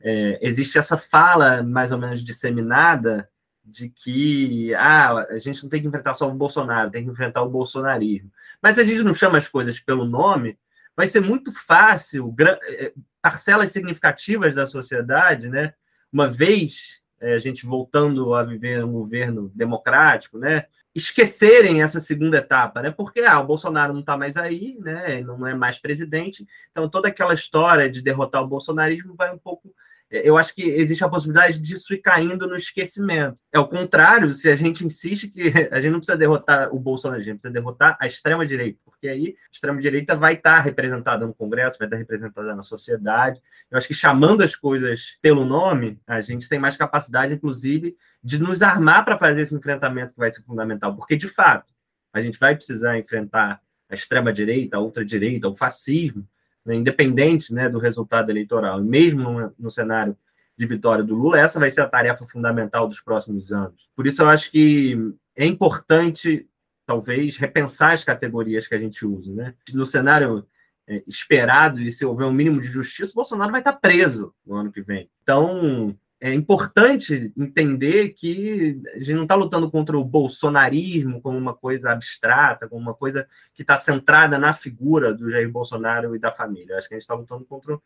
é, 0.00 0.38
existe 0.40 0.78
essa 0.78 0.96
fala 0.96 1.62
mais 1.62 1.92
ou 1.92 1.98
menos 1.98 2.24
disseminada 2.24 3.28
de 3.62 3.90
que 3.90 4.74
ah, 4.76 5.26
a 5.28 5.36
gente 5.36 5.62
não 5.62 5.68
tem 5.68 5.82
que 5.82 5.88
enfrentar 5.88 6.14
só 6.14 6.26
o 6.26 6.34
Bolsonaro, 6.34 6.90
tem 6.90 7.04
que 7.04 7.10
enfrentar 7.10 7.42
o 7.42 7.50
bolsonarismo. 7.50 8.32
Mas 8.62 8.78
a 8.78 8.84
gente 8.84 9.02
não 9.02 9.12
chama 9.12 9.36
as 9.36 9.46
coisas 9.46 9.78
pelo 9.78 10.06
nome, 10.06 10.58
vai 10.96 11.06
ser 11.06 11.20
muito 11.20 11.52
fácil, 11.52 12.34
é, 12.40 12.94
parcelas 13.20 13.72
significativas 13.72 14.54
da 14.54 14.64
sociedade, 14.64 15.50
né, 15.50 15.74
uma 16.10 16.28
vez 16.28 16.98
é, 17.20 17.34
a 17.34 17.38
gente 17.38 17.66
voltando 17.66 18.32
a 18.32 18.42
viver 18.42 18.82
um 18.86 18.92
governo 18.92 19.52
democrático, 19.54 20.38
né, 20.38 20.64
esquecerem 20.94 21.82
essa 21.82 21.98
segunda 21.98 22.38
etapa, 22.38 22.80
né, 22.80 22.90
porque 22.90 23.20
ah, 23.20 23.40
o 23.40 23.46
Bolsonaro 23.46 23.92
não 23.92 24.00
está 24.00 24.16
mais 24.16 24.36
aí, 24.36 24.76
né, 24.78 25.20
não 25.22 25.46
é 25.46 25.54
mais 25.54 25.78
presidente, 25.78 26.46
então 26.70 26.88
toda 26.88 27.08
aquela 27.08 27.34
história 27.34 27.90
de 27.90 28.00
derrotar 28.00 28.42
o 28.42 28.46
bolsonarismo 28.46 29.14
vai 29.14 29.32
um 29.34 29.38
pouco 29.38 29.74
eu 30.22 30.38
acho 30.38 30.54
que 30.54 30.62
existe 30.62 31.02
a 31.02 31.08
possibilidade 31.08 31.60
disso 31.60 31.92
ir 31.92 31.98
caindo 31.98 32.46
no 32.46 32.54
esquecimento. 32.54 33.38
É 33.52 33.58
o 33.58 33.66
contrário, 33.66 34.30
se 34.30 34.48
a 34.48 34.54
gente 34.54 34.86
insiste 34.86 35.28
que 35.28 35.42
a 35.72 35.80
gente 35.80 35.90
não 35.90 35.98
precisa 35.98 36.16
derrotar 36.16 36.72
o 36.74 36.78
Bolsonaro, 36.78 37.20
a 37.20 37.24
gente 37.24 37.40
precisa 37.40 37.52
derrotar 37.52 37.96
a 38.00 38.06
extrema-direita, 38.06 38.78
porque 38.84 39.08
aí 39.08 39.36
a 39.48 39.52
extrema-direita 39.52 40.14
vai 40.14 40.34
estar 40.34 40.60
representada 40.60 41.26
no 41.26 41.34
Congresso, 41.34 41.78
vai 41.78 41.88
estar 41.88 41.96
representada 41.96 42.54
na 42.54 42.62
sociedade. 42.62 43.40
Eu 43.70 43.76
acho 43.76 43.88
que 43.88 43.94
chamando 43.94 44.42
as 44.42 44.54
coisas 44.54 45.18
pelo 45.20 45.44
nome, 45.44 45.98
a 46.06 46.20
gente 46.20 46.48
tem 46.48 46.58
mais 46.58 46.76
capacidade, 46.76 47.34
inclusive, 47.34 47.96
de 48.22 48.38
nos 48.38 48.62
armar 48.62 49.04
para 49.04 49.18
fazer 49.18 49.40
esse 49.40 49.54
enfrentamento 49.54 50.12
que 50.12 50.18
vai 50.18 50.30
ser 50.30 50.42
fundamental, 50.42 50.94
porque, 50.94 51.16
de 51.16 51.28
fato, 51.28 51.72
a 52.12 52.20
gente 52.20 52.38
vai 52.38 52.54
precisar 52.54 52.96
enfrentar 52.98 53.60
a 53.90 53.94
extrema-direita, 53.94 54.76
a 54.76 54.80
ultra-direita, 54.80 55.48
o 55.48 55.54
fascismo, 55.54 56.26
né, 56.64 56.74
independente 56.74 57.52
né, 57.52 57.68
do 57.68 57.78
resultado 57.78 58.30
eleitoral, 58.30 58.80
e 58.80 58.84
mesmo 58.84 59.52
no, 59.58 59.70
cenário 59.70 60.16
de 60.56 60.66
vitória 60.66 61.04
do 61.04 61.14
Lula, 61.14 61.40
essa 61.40 61.58
vai 61.60 61.70
ser 61.70 61.82
a 61.82 61.88
tarefa 61.88 62.24
fundamental 62.24 62.88
dos 62.88 63.00
próximos 63.00 63.52
anos. 63.52 63.88
Por 63.94 64.06
isso, 64.06 64.22
eu 64.22 64.28
acho 64.28 64.50
que 64.50 64.96
é 65.36 65.44
importante, 65.44 66.48
talvez, 66.86 67.36
repensar 67.36 67.92
as 67.92 68.04
categorias 68.04 68.66
que 68.66 68.74
a 68.74 68.78
gente 68.78 69.04
usa. 69.04 69.32
Né? 69.32 69.54
No 69.72 69.84
cenário 69.84 70.46
é, 70.86 71.02
esperado, 71.06 71.80
e 71.80 71.90
se 71.90 72.04
houver 72.04 72.26
um 72.26 72.32
mínimo 72.32 72.60
de 72.60 72.68
justiça, 72.68 73.12
Bolsonaro 73.14 73.50
vai 73.50 73.60
estar 73.60 73.72
preso 73.72 74.32
no 74.46 74.54
ano 74.54 74.70
que 74.70 74.80
vem. 74.80 75.10
Então, 75.22 75.96
é 76.24 76.32
importante 76.32 77.30
entender 77.36 78.14
que 78.14 78.80
a 78.94 78.98
gente 78.98 79.12
não 79.12 79.24
está 79.24 79.34
lutando 79.34 79.70
contra 79.70 79.94
o 79.98 80.02
bolsonarismo 80.02 81.20
como 81.20 81.36
uma 81.36 81.52
coisa 81.52 81.90
abstrata, 81.90 82.66
como 82.66 82.80
uma 82.80 82.94
coisa 82.94 83.28
que 83.52 83.60
está 83.60 83.76
centrada 83.76 84.38
na 84.38 84.54
figura 84.54 85.12
do 85.12 85.28
Jair 85.28 85.50
Bolsonaro 85.50 86.16
e 86.16 86.18
da 86.18 86.32
família. 86.32 86.78
Acho 86.78 86.88
que 86.88 86.94
a 86.94 86.96
gente 86.96 87.02
está 87.02 87.14
lutando 87.14 87.44
contra 87.44 87.78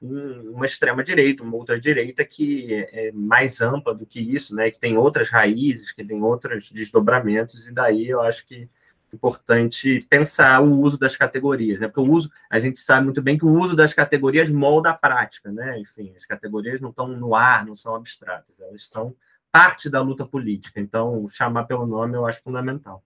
um, 0.00 0.52
uma 0.52 0.64
extrema-direita, 0.66 1.42
uma 1.42 1.56
outra 1.56 1.80
direita 1.80 2.24
que 2.24 2.72
é, 2.72 3.08
é 3.08 3.12
mais 3.12 3.60
ampla 3.60 3.92
do 3.92 4.06
que 4.06 4.20
isso, 4.20 4.54
né? 4.54 4.70
que 4.70 4.78
tem 4.78 4.96
outras 4.96 5.28
raízes, 5.28 5.90
que 5.90 6.04
tem 6.04 6.22
outros 6.22 6.70
desdobramentos, 6.70 7.66
e 7.66 7.72
daí 7.72 8.08
eu 8.08 8.20
acho 8.20 8.46
que 8.46 8.70
importante 9.16 10.06
pensar 10.08 10.60
o 10.62 10.80
uso 10.80 10.98
das 10.98 11.16
categorias, 11.16 11.80
né? 11.80 11.88
Porque 11.88 12.00
o 12.00 12.12
uso, 12.12 12.30
a 12.48 12.58
gente 12.58 12.80
sabe 12.80 13.04
muito 13.04 13.20
bem 13.20 13.38
que 13.38 13.44
o 13.44 13.52
uso 13.52 13.74
das 13.74 13.92
categorias 13.92 14.50
molda 14.50 14.90
a 14.90 14.94
prática, 14.94 15.50
né? 15.50 15.78
Enfim, 15.80 16.12
as 16.16 16.24
categorias 16.24 16.80
não 16.80 16.90
estão 16.90 17.08
no 17.08 17.34
ar, 17.34 17.66
não 17.66 17.76
são 17.76 17.94
abstratas, 17.94 18.60
elas 18.60 18.86
são 18.88 19.14
parte 19.50 19.90
da 19.90 20.00
luta 20.00 20.24
política. 20.24 20.80
Então, 20.80 21.28
chamar 21.28 21.64
pelo 21.64 21.86
nome 21.86 22.16
eu 22.16 22.26
acho 22.26 22.42
fundamental. 22.42 23.02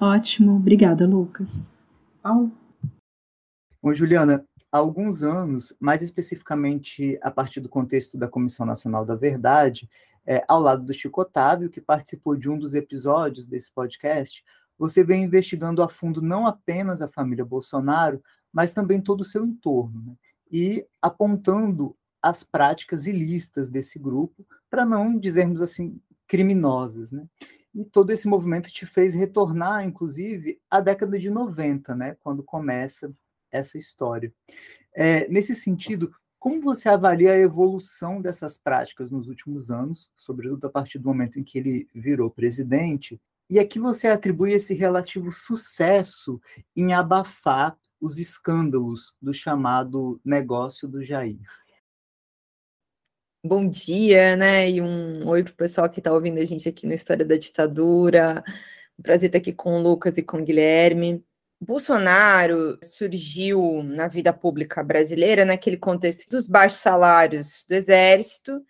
Ótimo, 0.00 0.56
obrigada, 0.56 1.06
Lucas. 1.06 1.74
Paulo? 2.22 2.52
Bom, 3.82 3.92
Juliana, 3.92 4.44
há 4.72 4.78
alguns 4.78 5.22
anos, 5.22 5.74
mais 5.78 6.02
especificamente 6.02 7.18
a 7.22 7.30
partir 7.30 7.60
do 7.60 7.68
contexto 7.68 8.16
da 8.16 8.26
Comissão 8.26 8.64
Nacional 8.64 9.04
da 9.04 9.14
Verdade, 9.14 9.88
é, 10.26 10.42
ao 10.48 10.60
lado 10.60 10.84
do 10.84 10.94
Chico 10.94 11.20
Otávio, 11.20 11.68
que 11.68 11.80
participou 11.80 12.36
de 12.36 12.48
um 12.48 12.58
dos 12.58 12.74
episódios 12.74 13.46
desse 13.46 13.72
podcast, 13.72 14.42
você 14.78 15.04
vem 15.04 15.24
investigando 15.24 15.82
a 15.82 15.88
fundo 15.88 16.20
não 16.20 16.46
apenas 16.46 17.00
a 17.00 17.08
família 17.08 17.44
Bolsonaro, 17.44 18.22
mas 18.52 18.72
também 18.72 19.00
todo 19.00 19.20
o 19.20 19.24
seu 19.24 19.44
entorno, 19.44 20.02
né? 20.04 20.14
e 20.50 20.86
apontando 21.02 21.96
as 22.22 22.42
práticas 22.42 23.06
ilícitas 23.06 23.68
desse 23.68 23.98
grupo, 23.98 24.46
para 24.70 24.86
não 24.86 25.18
dizermos 25.18 25.60
assim 25.60 26.00
criminosas, 26.26 27.12
né? 27.12 27.26
E 27.74 27.84
todo 27.84 28.10
esse 28.10 28.28
movimento 28.28 28.70
te 28.70 28.86
fez 28.86 29.12
retornar, 29.12 29.84
inclusive, 29.84 30.60
à 30.70 30.80
década 30.80 31.18
de 31.18 31.28
90, 31.28 31.94
né? 31.94 32.16
Quando 32.20 32.42
começa 32.42 33.12
essa 33.50 33.76
história. 33.76 34.32
É, 34.94 35.28
nesse 35.28 35.54
sentido, 35.54 36.14
como 36.38 36.60
você 36.60 36.88
avalia 36.88 37.32
a 37.32 37.38
evolução 37.38 38.20
dessas 38.20 38.56
práticas 38.56 39.10
nos 39.10 39.28
últimos 39.28 39.70
anos, 39.70 40.10
sobretudo 40.16 40.66
a 40.66 40.70
partir 40.70 40.98
do 40.98 41.08
momento 41.08 41.38
em 41.38 41.44
que 41.44 41.58
ele 41.58 41.88
virou 41.94 42.30
presidente, 42.30 43.20
e 43.48 43.58
aqui 43.58 43.78
você 43.78 44.08
atribui 44.08 44.52
esse 44.52 44.74
relativo 44.74 45.30
sucesso 45.30 46.40
em 46.74 46.92
abafar 46.92 47.76
os 48.00 48.18
escândalos 48.18 49.14
do 49.20 49.32
chamado 49.32 50.20
negócio 50.24 50.88
do 50.88 51.02
Jair. 51.02 51.40
Bom 53.46 53.68
dia, 53.68 54.36
né? 54.36 54.70
E 54.70 54.80
um 54.80 55.28
oi 55.28 55.44
para 55.44 55.52
o 55.52 55.56
pessoal 55.56 55.88
que 55.88 56.00
está 56.00 56.12
ouvindo 56.12 56.38
a 56.38 56.44
gente 56.44 56.66
aqui 56.68 56.86
na 56.86 56.94
História 56.94 57.24
da 57.24 57.36
Ditadura. 57.36 58.42
Um 58.98 59.02
prazer 59.02 59.28
estar 59.28 59.38
aqui 59.38 59.52
com 59.52 59.78
o 59.78 59.82
Lucas 59.82 60.16
e 60.16 60.22
com 60.22 60.38
o 60.38 60.44
Guilherme. 60.44 61.22
Bolsonaro 61.60 62.78
surgiu 62.82 63.82
na 63.82 64.08
vida 64.08 64.32
pública 64.32 64.82
brasileira 64.82 65.44
naquele 65.44 65.76
contexto 65.76 66.28
dos 66.28 66.46
baixos 66.46 66.80
salários 66.80 67.64
do 67.68 67.74
Exército 67.74 68.62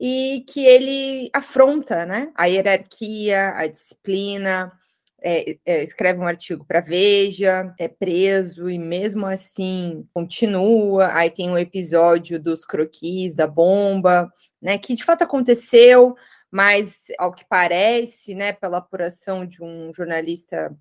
e 0.00 0.44
que 0.48 0.64
ele 0.64 1.30
afronta 1.32 2.06
né, 2.06 2.30
a 2.34 2.46
hierarquia, 2.46 3.52
a 3.56 3.66
disciplina, 3.66 4.72
é, 5.20 5.58
é, 5.66 5.82
escreve 5.82 6.20
um 6.20 6.26
artigo 6.26 6.64
para 6.64 6.80
Veja, 6.80 7.74
é 7.78 7.88
preso 7.88 8.70
e 8.70 8.78
mesmo 8.78 9.26
assim 9.26 10.06
continua. 10.14 11.12
Aí 11.12 11.30
tem 11.30 11.50
um 11.50 11.58
episódio 11.58 12.38
dos 12.40 12.64
croquis 12.64 13.34
da 13.34 13.46
bomba, 13.46 14.32
né, 14.62 14.78
que 14.78 14.94
de 14.94 15.04
fato 15.04 15.22
aconteceu, 15.22 16.14
mas 16.50 17.06
ao 17.18 17.32
que 17.32 17.44
parece, 17.48 18.34
né, 18.34 18.52
pela 18.52 18.78
apuração 18.78 19.44
de 19.44 19.62
um 19.62 19.92
jornalista 19.92 20.74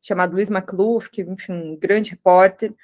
chamado 0.00 0.34
Luiz 0.34 0.50
McLuff, 0.50 1.10
que 1.10 1.22
enfim, 1.22 1.52
um 1.52 1.76
grande 1.76 2.12
repórter, 2.12 2.74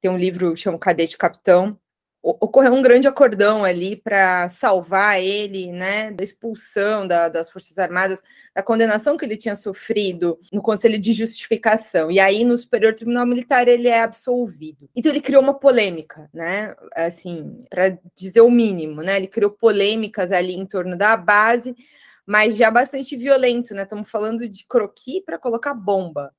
tem 0.00 0.10
um 0.10 0.16
livro 0.16 0.56
chamado 0.56 0.80
Cadete 0.80 1.18
Capitão, 1.18 1.78
ocorreu 2.22 2.72
um 2.72 2.82
grande 2.82 3.08
acordão 3.08 3.64
ali 3.64 3.96
para 3.96 4.48
salvar 4.48 5.20
ele, 5.20 5.72
né, 5.72 6.12
da 6.12 6.22
expulsão 6.22 7.06
da, 7.06 7.28
das 7.28 7.50
Forças 7.50 7.76
Armadas, 7.78 8.22
da 8.54 8.62
condenação 8.62 9.16
que 9.16 9.24
ele 9.24 9.36
tinha 9.36 9.56
sofrido 9.56 10.38
no 10.52 10.62
Conselho 10.62 11.00
de 11.00 11.12
Justificação. 11.12 12.10
E 12.12 12.20
aí, 12.20 12.44
no 12.44 12.56
Superior 12.56 12.94
Tribunal 12.94 13.26
Militar, 13.26 13.66
ele 13.66 13.88
é 13.88 14.02
absolvido. 14.02 14.88
Então, 14.94 15.10
ele 15.10 15.20
criou 15.20 15.42
uma 15.42 15.54
polêmica, 15.54 16.30
né, 16.32 16.76
assim, 16.94 17.64
para 17.68 17.98
dizer 18.14 18.40
o 18.40 18.50
mínimo, 18.50 19.02
né, 19.02 19.16
ele 19.16 19.26
criou 19.26 19.50
polêmicas 19.50 20.30
ali 20.30 20.54
em 20.54 20.64
torno 20.64 20.96
da 20.96 21.16
base, 21.16 21.74
mas 22.24 22.56
já 22.56 22.70
bastante 22.70 23.16
violento, 23.16 23.74
né, 23.74 23.82
estamos 23.82 24.08
falando 24.08 24.48
de 24.48 24.64
croqui 24.64 25.20
para 25.20 25.38
colocar 25.38 25.74
bomba 25.74 26.32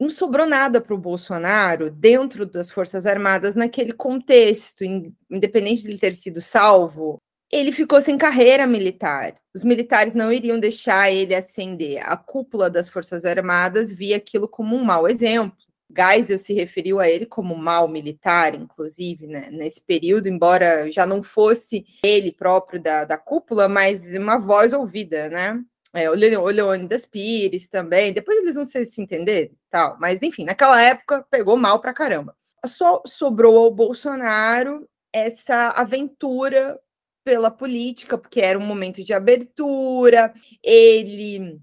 não 0.00 0.08
sobrou 0.08 0.46
nada 0.46 0.80
para 0.80 0.94
o 0.94 0.98
Bolsonaro 0.98 1.90
dentro 1.90 2.46
das 2.46 2.70
Forças 2.70 3.04
Armadas 3.04 3.54
naquele 3.54 3.92
contexto, 3.92 4.82
independente 5.30 5.82
de 5.82 5.88
ele 5.88 5.98
ter 5.98 6.14
sido 6.14 6.40
salvo, 6.40 7.18
ele 7.52 7.70
ficou 7.70 8.00
sem 8.00 8.16
carreira 8.16 8.66
militar. 8.66 9.34
Os 9.54 9.62
militares 9.62 10.14
não 10.14 10.32
iriam 10.32 10.58
deixar 10.58 11.12
ele 11.12 11.34
ascender. 11.34 12.00
A 12.02 12.16
cúpula 12.16 12.70
das 12.70 12.88
Forças 12.88 13.26
Armadas 13.26 13.92
via 13.92 14.16
aquilo 14.16 14.48
como 14.48 14.74
um 14.74 14.82
mau 14.82 15.06
exemplo. 15.06 15.58
Geisel 15.94 16.38
se 16.38 16.54
referiu 16.54 17.00
a 17.00 17.08
ele 17.08 17.26
como 17.26 17.56
mal 17.56 17.88
militar, 17.88 18.54
inclusive, 18.54 19.26
né, 19.26 19.50
nesse 19.50 19.80
período, 19.80 20.28
embora 20.28 20.88
já 20.90 21.04
não 21.04 21.20
fosse 21.20 21.84
ele 22.04 22.30
próprio 22.30 22.80
da, 22.80 23.04
da 23.04 23.18
cúpula, 23.18 23.68
mas 23.68 24.16
uma 24.16 24.38
voz 24.38 24.72
ouvida, 24.72 25.28
né? 25.28 25.60
É, 25.92 26.08
o 26.08 26.14
Leônidas 26.14 27.04
Pires 27.06 27.66
também, 27.66 28.12
depois 28.12 28.38
eles 28.38 28.54
vão 28.54 28.64
se, 28.64 28.84
se 28.86 29.02
entender, 29.02 29.52
tal, 29.70 29.96
mas 30.00 30.22
enfim, 30.22 30.44
naquela 30.44 30.80
época 30.80 31.26
pegou 31.30 31.56
mal 31.56 31.80
pra 31.80 31.94
caramba. 31.94 32.36
Só 32.64 33.02
sobrou 33.06 33.58
ao 33.58 33.70
Bolsonaro 33.70 34.88
essa 35.12 35.70
aventura 35.70 36.78
pela 37.24 37.50
política, 37.50 38.16
porque 38.16 38.40
era 38.40 38.58
um 38.58 38.66
momento 38.66 39.02
de 39.02 39.12
abertura, 39.12 40.32
ele 40.62 41.60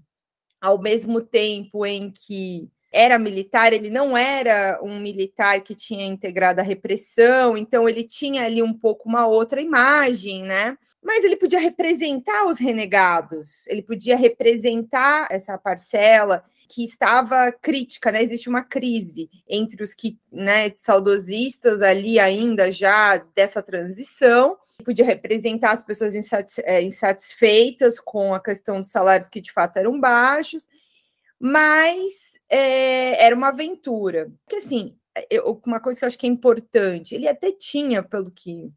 ao 0.60 0.80
mesmo 0.80 1.20
tempo 1.20 1.86
em 1.86 2.10
que 2.10 2.68
era 2.92 3.18
militar, 3.18 3.72
ele 3.72 3.90
não 3.90 4.16
era 4.16 4.80
um 4.82 4.98
militar 4.98 5.60
que 5.60 5.74
tinha 5.74 6.06
integrado 6.06 6.60
a 6.60 6.64
repressão, 6.64 7.56
então 7.56 7.88
ele 7.88 8.02
tinha 8.04 8.44
ali 8.44 8.62
um 8.62 8.72
pouco 8.72 9.08
uma 9.08 9.26
outra 9.26 9.60
imagem, 9.60 10.42
né? 10.42 10.76
Mas 11.02 11.22
ele 11.22 11.36
podia 11.36 11.58
representar 11.58 12.46
os 12.46 12.58
renegados, 12.58 13.66
ele 13.66 13.82
podia 13.82 14.16
representar 14.16 15.28
essa 15.30 15.58
parcela 15.58 16.42
que 16.68 16.84
estava 16.84 17.50
crítica, 17.50 18.12
né? 18.12 18.22
Existe 18.22 18.48
uma 18.48 18.62
crise 18.62 19.28
entre 19.48 19.82
os 19.82 19.94
que, 19.94 20.18
né, 20.30 20.70
saudosistas 20.74 21.80
ali 21.80 22.18
ainda 22.18 22.70
já 22.70 23.16
dessa 23.34 23.62
transição, 23.62 24.56
podia 24.84 25.04
representar 25.04 25.72
as 25.72 25.82
pessoas 25.82 26.14
é, 26.64 26.82
insatisfeitas 26.82 27.98
com 27.98 28.34
a 28.34 28.42
questão 28.42 28.80
dos 28.80 28.90
salários 28.90 29.28
que 29.28 29.40
de 29.40 29.52
fato 29.52 29.76
eram 29.76 29.98
baixos, 29.98 30.68
mas 31.40 32.38
é, 32.50 33.24
era 33.24 33.34
uma 33.34 33.48
aventura. 33.48 34.30
Porque, 34.44 34.56
assim, 34.56 34.96
eu, 35.30 35.60
uma 35.66 35.80
coisa 35.80 35.98
que 35.98 36.04
eu 36.04 36.08
acho 36.08 36.18
que 36.18 36.26
é 36.26 36.30
importante, 36.30 37.14
ele 37.14 37.28
até 37.28 37.52
tinha, 37.52 38.02
pelo 38.02 38.30
que. 38.30 38.70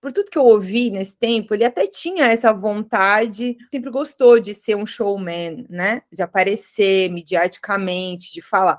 Por 0.00 0.12
tudo 0.12 0.30
que 0.30 0.38
eu 0.38 0.44
ouvi 0.44 0.90
nesse 0.90 1.18
tempo, 1.18 1.52
ele 1.52 1.64
até 1.64 1.84
tinha 1.86 2.26
essa 2.26 2.52
vontade, 2.52 3.56
sempre 3.72 3.90
gostou 3.90 4.38
de 4.38 4.54
ser 4.54 4.76
um 4.76 4.86
showman, 4.86 5.66
né? 5.68 6.02
De 6.12 6.22
aparecer 6.22 7.10
mediaticamente, 7.10 8.32
de 8.32 8.40
falar 8.40 8.78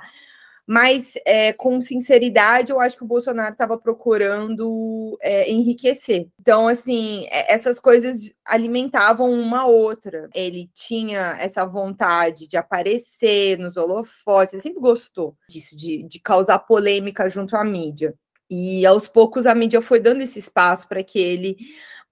mas 0.71 1.13
é, 1.25 1.51
com 1.51 1.81
sinceridade, 1.81 2.71
eu 2.71 2.79
acho 2.79 2.95
que 2.95 3.03
o 3.03 3.07
Bolsonaro 3.07 3.53
estava 3.53 3.75
procurando 3.75 5.17
é, 5.19 5.49
enriquecer. 5.49 6.27
Então, 6.39 6.67
assim, 6.67 7.25
é, 7.31 7.55
essas 7.55 7.79
coisas 7.79 8.31
alimentavam 8.45 9.31
uma 9.31 9.65
outra. 9.65 10.29
Ele 10.31 10.69
tinha 10.75 11.35
essa 11.39 11.65
vontade 11.65 12.47
de 12.47 12.55
aparecer 12.55 13.57
nos 13.57 13.77
holofotes, 13.77 14.53
ele 14.53 14.61
sempre 14.61 14.79
gostou 14.79 15.35
disso, 15.49 15.75
de, 15.75 16.03
de 16.03 16.19
causar 16.19 16.59
polêmica 16.59 17.27
junto 17.27 17.55
à 17.55 17.63
mídia. 17.63 18.13
E 18.47 18.85
aos 18.85 19.07
poucos 19.07 19.47
a 19.47 19.55
mídia 19.55 19.81
foi 19.81 19.99
dando 19.99 20.21
esse 20.21 20.37
espaço 20.37 20.87
para 20.87 21.03
que 21.03 21.17
ele 21.17 21.57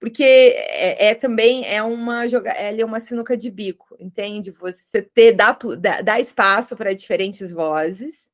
porque 0.00 0.24
é, 0.24 1.10
é, 1.10 1.14
também 1.14 1.64
é 1.64 1.82
uma 1.82 2.26
joga 2.28 2.50
é 2.50 2.84
uma 2.84 3.00
sinuca 3.00 3.36
de 3.36 3.50
bico, 3.50 3.96
entende? 4.00 4.50
Você 4.52 5.02
ter 5.02 5.32
dá, 5.32 5.56
dá, 5.78 6.02
dá 6.02 6.20
espaço 6.20 6.76
para 6.76 6.94
diferentes 6.94 7.52
vozes 7.52 8.27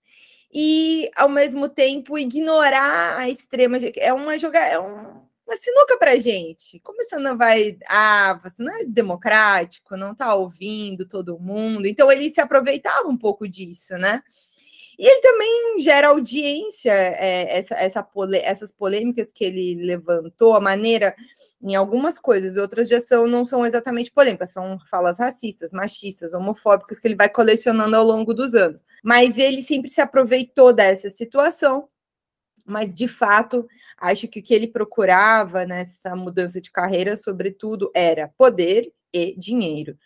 e 0.55 1.11
ao 1.17 1.29
mesmo 1.29 1.69
tempo 1.69 2.17
ignorar 2.17 3.19
a 3.19 3.29
extrema 3.29 3.77
é 3.97 4.13
uma 4.13 4.39
jogada 4.39 4.67
é 4.67 4.79
um, 4.79 5.25
uma 5.45 5.57
sinuca 5.57 5.99
para 5.99 6.17
gente. 6.17 6.79
Como 6.81 7.03
você 7.03 7.17
não 7.17 7.37
vai, 7.37 7.77
ah, 7.89 8.41
você 8.43 8.63
não 8.63 8.73
é 8.77 8.85
democrático, 8.85 9.97
não 9.97 10.13
está 10.13 10.33
ouvindo 10.35 11.07
todo 11.07 11.41
mundo. 11.41 11.87
Então 11.87 12.11
ele 12.11 12.31
se 12.31 12.41
aproveitava 12.41 13.09
um 13.09 13.17
pouco 13.17 13.49
disso, 13.49 13.95
né? 13.95 14.23
E 14.97 15.07
ele 15.07 15.21
também 15.21 15.81
gera 15.81 16.09
audiência, 16.09 16.93
é, 16.93 17.59
essa, 17.59 17.75
essa 17.75 18.09
essas 18.43 18.71
polêmicas 18.71 19.33
que 19.33 19.45
ele 19.45 19.75
levantou, 19.85 20.55
a 20.55 20.61
maneira 20.61 21.17
em 21.65 21.75
algumas 21.75 22.19
coisas, 22.19 22.57
outras 22.59 22.89
já 22.91 23.01
são, 23.01 23.27
não 23.27 23.47
são 23.47 23.65
exatamente 23.65 24.13
polêmicas, 24.13 24.51
são 24.51 24.79
falas 24.91 25.19
racistas, 25.19 25.73
machistas, 25.73 26.35
homofóbicas 26.35 26.99
que 27.01 27.09
ele 27.09 27.17
vai 27.17 27.29
colecionando 27.29 27.97
ao 27.97 28.05
longo 28.05 28.35
dos 28.35 28.55
anos. 28.55 28.85
Mas 29.03 29.39
ele 29.39 29.63
sempre 29.63 29.89
se 29.89 30.03
aproveitou 30.03 30.75
dessa 30.75 31.09
situação, 31.09 31.89
mas 32.67 32.93
de 32.93 33.09
fato, 33.09 33.67
acho 33.99 34.29
que 34.29 34.41
o 34.41 34.43
que 34.43 34.53
ele 34.53 34.69
procurava 34.69 35.65
nessa 35.65 36.15
mudança 36.15 36.61
de 36.61 36.71
carreira, 36.71 37.17
sobretudo, 37.17 37.91
era 37.95 38.29
poder 38.37 38.93
e 39.11 39.35
dinheiro. 39.39 39.97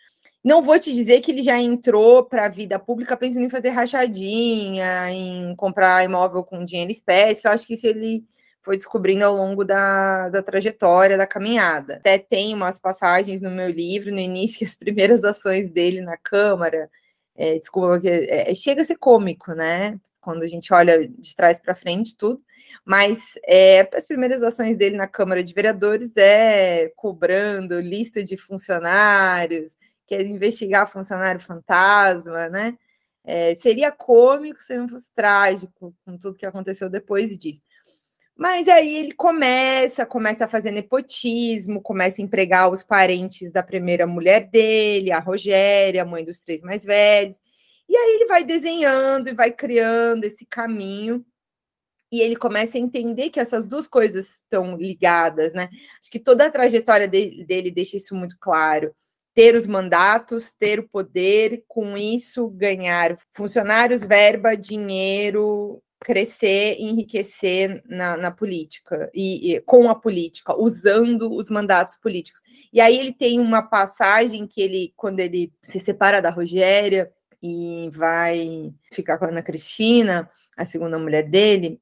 Não 0.41 0.61
vou 0.61 0.79
te 0.79 0.93
dizer 0.93 1.19
que 1.19 1.31
ele 1.31 1.43
já 1.43 1.59
entrou 1.59 2.23
para 2.23 2.45
a 2.45 2.49
vida 2.49 2.79
pública 2.79 3.17
pensando 3.17 3.45
em 3.45 3.49
fazer 3.49 3.69
rachadinha, 3.69 5.11
em 5.11 5.53
comprar 5.57 6.05
imóvel 6.05 6.41
com 6.41 6.63
dinheiro 6.63 6.89
espécie, 6.89 7.41
eu 7.45 7.51
acho 7.51 7.67
que 7.67 7.75
se 7.75 7.85
ele 7.87 8.23
foi 8.61 8.75
descobrindo 8.75 9.25
ao 9.25 9.35
longo 9.35 9.63
da, 9.63 10.29
da 10.29 10.43
trajetória, 10.43 11.17
da 11.17 11.25
caminhada. 11.25 11.95
Até 11.95 12.17
tem 12.17 12.53
umas 12.53 12.79
passagens 12.79 13.41
no 13.41 13.49
meu 13.49 13.69
livro, 13.69 14.11
no 14.11 14.19
início, 14.19 14.65
as 14.65 14.75
primeiras 14.75 15.23
ações 15.23 15.69
dele 15.69 16.01
na 16.01 16.17
Câmara. 16.17 16.89
É, 17.35 17.57
desculpa, 17.57 17.99
é, 18.07 18.51
é, 18.51 18.55
chega 18.55 18.81
a 18.81 18.85
ser 18.85 18.97
cômico, 18.97 19.53
né? 19.53 19.99
Quando 20.21 20.43
a 20.43 20.47
gente 20.47 20.73
olha 20.73 21.07
de 21.07 21.35
trás 21.35 21.59
para 21.59 21.73
frente, 21.73 22.15
tudo. 22.15 22.41
Mas 22.85 23.33
é, 23.47 23.87
as 23.93 24.05
primeiras 24.05 24.43
ações 24.43 24.75
dele 24.75 24.97
na 24.97 25.07
Câmara 25.07 25.43
de 25.43 25.53
Vereadores 25.53 26.11
é 26.17 26.91
cobrando 26.95 27.79
lista 27.79 28.23
de 28.23 28.37
funcionários, 28.37 29.75
quer 30.05 30.25
investigar 30.25 30.91
funcionário 30.91 31.39
fantasma, 31.39 32.49
né? 32.49 32.77
É, 33.23 33.53
seria 33.55 33.91
cômico 33.91 34.61
se 34.61 34.75
não 34.75 34.87
fosse 34.87 35.07
trágico 35.13 35.93
com 36.05 36.17
tudo 36.17 36.37
que 36.37 36.45
aconteceu 36.45 36.89
depois 36.89 37.37
disso. 37.37 37.61
Mas 38.39 38.69
aí 38.69 38.95
ele 38.95 39.11
começa, 39.11 40.05
começa 40.05 40.45
a 40.45 40.47
fazer 40.47 40.71
nepotismo, 40.71 41.81
começa 41.81 42.21
a 42.21 42.23
empregar 42.23 42.71
os 42.71 42.81
parentes 42.81 43.51
da 43.51 43.61
primeira 43.61 44.07
mulher 44.07 44.49
dele, 44.49 45.11
a 45.11 45.19
Rogéria, 45.19 46.03
a 46.03 46.05
mãe 46.05 46.23
dos 46.23 46.39
três 46.39 46.61
mais 46.61 46.85
velhos. 46.85 47.37
E 47.89 47.97
aí 47.97 48.15
ele 48.15 48.27
vai 48.27 48.45
desenhando 48.45 49.27
e 49.27 49.33
vai 49.33 49.51
criando 49.51 50.23
esse 50.23 50.45
caminho. 50.45 51.25
E 52.09 52.21
ele 52.21 52.37
começa 52.37 52.77
a 52.77 52.81
entender 52.81 53.29
que 53.29 53.41
essas 53.41 53.67
duas 53.67 53.87
coisas 53.87 54.37
estão 54.37 54.77
ligadas, 54.77 55.51
né? 55.53 55.69
Acho 56.01 56.09
que 56.09 56.19
toda 56.19 56.45
a 56.45 56.51
trajetória 56.51 57.09
dele, 57.09 57.43
dele 57.43 57.69
deixa 57.69 57.97
isso 57.97 58.15
muito 58.15 58.37
claro 58.39 58.95
ter 59.33 59.53
os 59.53 59.67
mandatos, 59.67 60.53
ter 60.53 60.79
o 60.79 60.87
poder, 60.87 61.63
com 61.67 61.97
isso 61.97 62.47
ganhar 62.49 63.17
funcionários, 63.33 64.03
verba, 64.03 64.55
dinheiro, 64.55 65.83
crescer 66.01 66.75
e 66.79 66.89
enriquecer 66.89 67.83
na, 67.85 68.15
na 68.15 68.31
política 68.31 69.09
e, 69.13 69.55
e, 69.55 69.61
com 69.61 69.89
a 69.89 69.95
política, 69.95 70.55
usando 70.57 71.33
os 71.33 71.49
mandatos 71.49 71.95
políticos. 71.97 72.41
E 72.71 72.79
aí 72.79 72.97
ele 72.97 73.11
tem 73.11 73.39
uma 73.39 73.61
passagem 73.61 74.47
que 74.47 74.61
ele, 74.61 74.93
quando 74.95 75.19
ele 75.19 75.51
se 75.63 75.79
separa 75.79 76.21
da 76.21 76.29
Rogéria 76.29 77.11
e 77.43 77.89
vai 77.93 78.73
ficar 78.93 79.17
com 79.17 79.25
a 79.25 79.29
Ana 79.29 79.41
Cristina, 79.41 80.29
a 80.55 80.65
segunda 80.65 80.97
mulher 80.97 81.23
dele, 81.23 81.79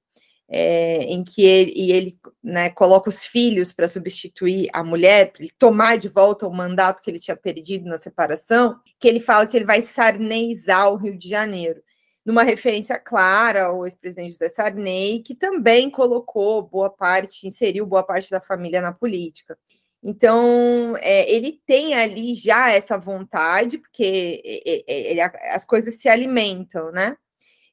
é, 0.50 1.04
em 1.04 1.24
que 1.24 1.44
ele, 1.44 1.74
e 1.76 1.92
ele 1.92 2.18
né, 2.42 2.70
coloca 2.70 3.10
os 3.10 3.26
filhos 3.26 3.74
para 3.74 3.88
substituir 3.88 4.70
a 4.74 4.84
mulher, 4.84 5.32
para 5.32 5.44
ele 5.44 5.52
tomar 5.60 5.98
de 5.98 6.08
volta 6.08 6.48
o 6.48 6.54
mandato 6.54 7.02
que 7.02 7.12
ele 7.12 7.20
tinha 7.20 7.36
perdido 7.36 7.86
na 7.86 7.98
separação, 7.98 8.80
que 9.00 9.08
ele 9.08 9.20
fala 9.20 9.46
que 9.46 9.58
ele 9.58 9.66
vai 9.66 9.82
sarneizar 9.82 10.92
o 10.92 10.96
Rio 10.96 11.18
de 11.18 11.28
Janeiro 11.28 11.82
numa 12.28 12.44
referência 12.44 13.00
clara 13.00 13.68
ao 13.68 13.86
ex-presidente 13.86 14.34
José 14.34 14.50
Sarney, 14.50 15.22
que 15.22 15.34
também 15.34 15.90
colocou 15.90 16.62
boa 16.62 16.90
parte, 16.90 17.48
inseriu 17.48 17.86
boa 17.86 18.04
parte 18.04 18.30
da 18.30 18.42
família 18.42 18.82
na 18.82 18.92
política. 18.92 19.58
Então, 20.04 20.94
é, 20.98 21.32
ele 21.32 21.62
tem 21.66 21.96
ali 21.96 22.36
já 22.36 22.70
essa 22.70 22.98
vontade, 22.98 23.78
porque 23.78 24.42
ele, 24.44 25.22
as 25.22 25.63
coisas 25.63 25.96
se 25.96 26.10
alimentam, 26.10 26.92
né? 26.92 27.16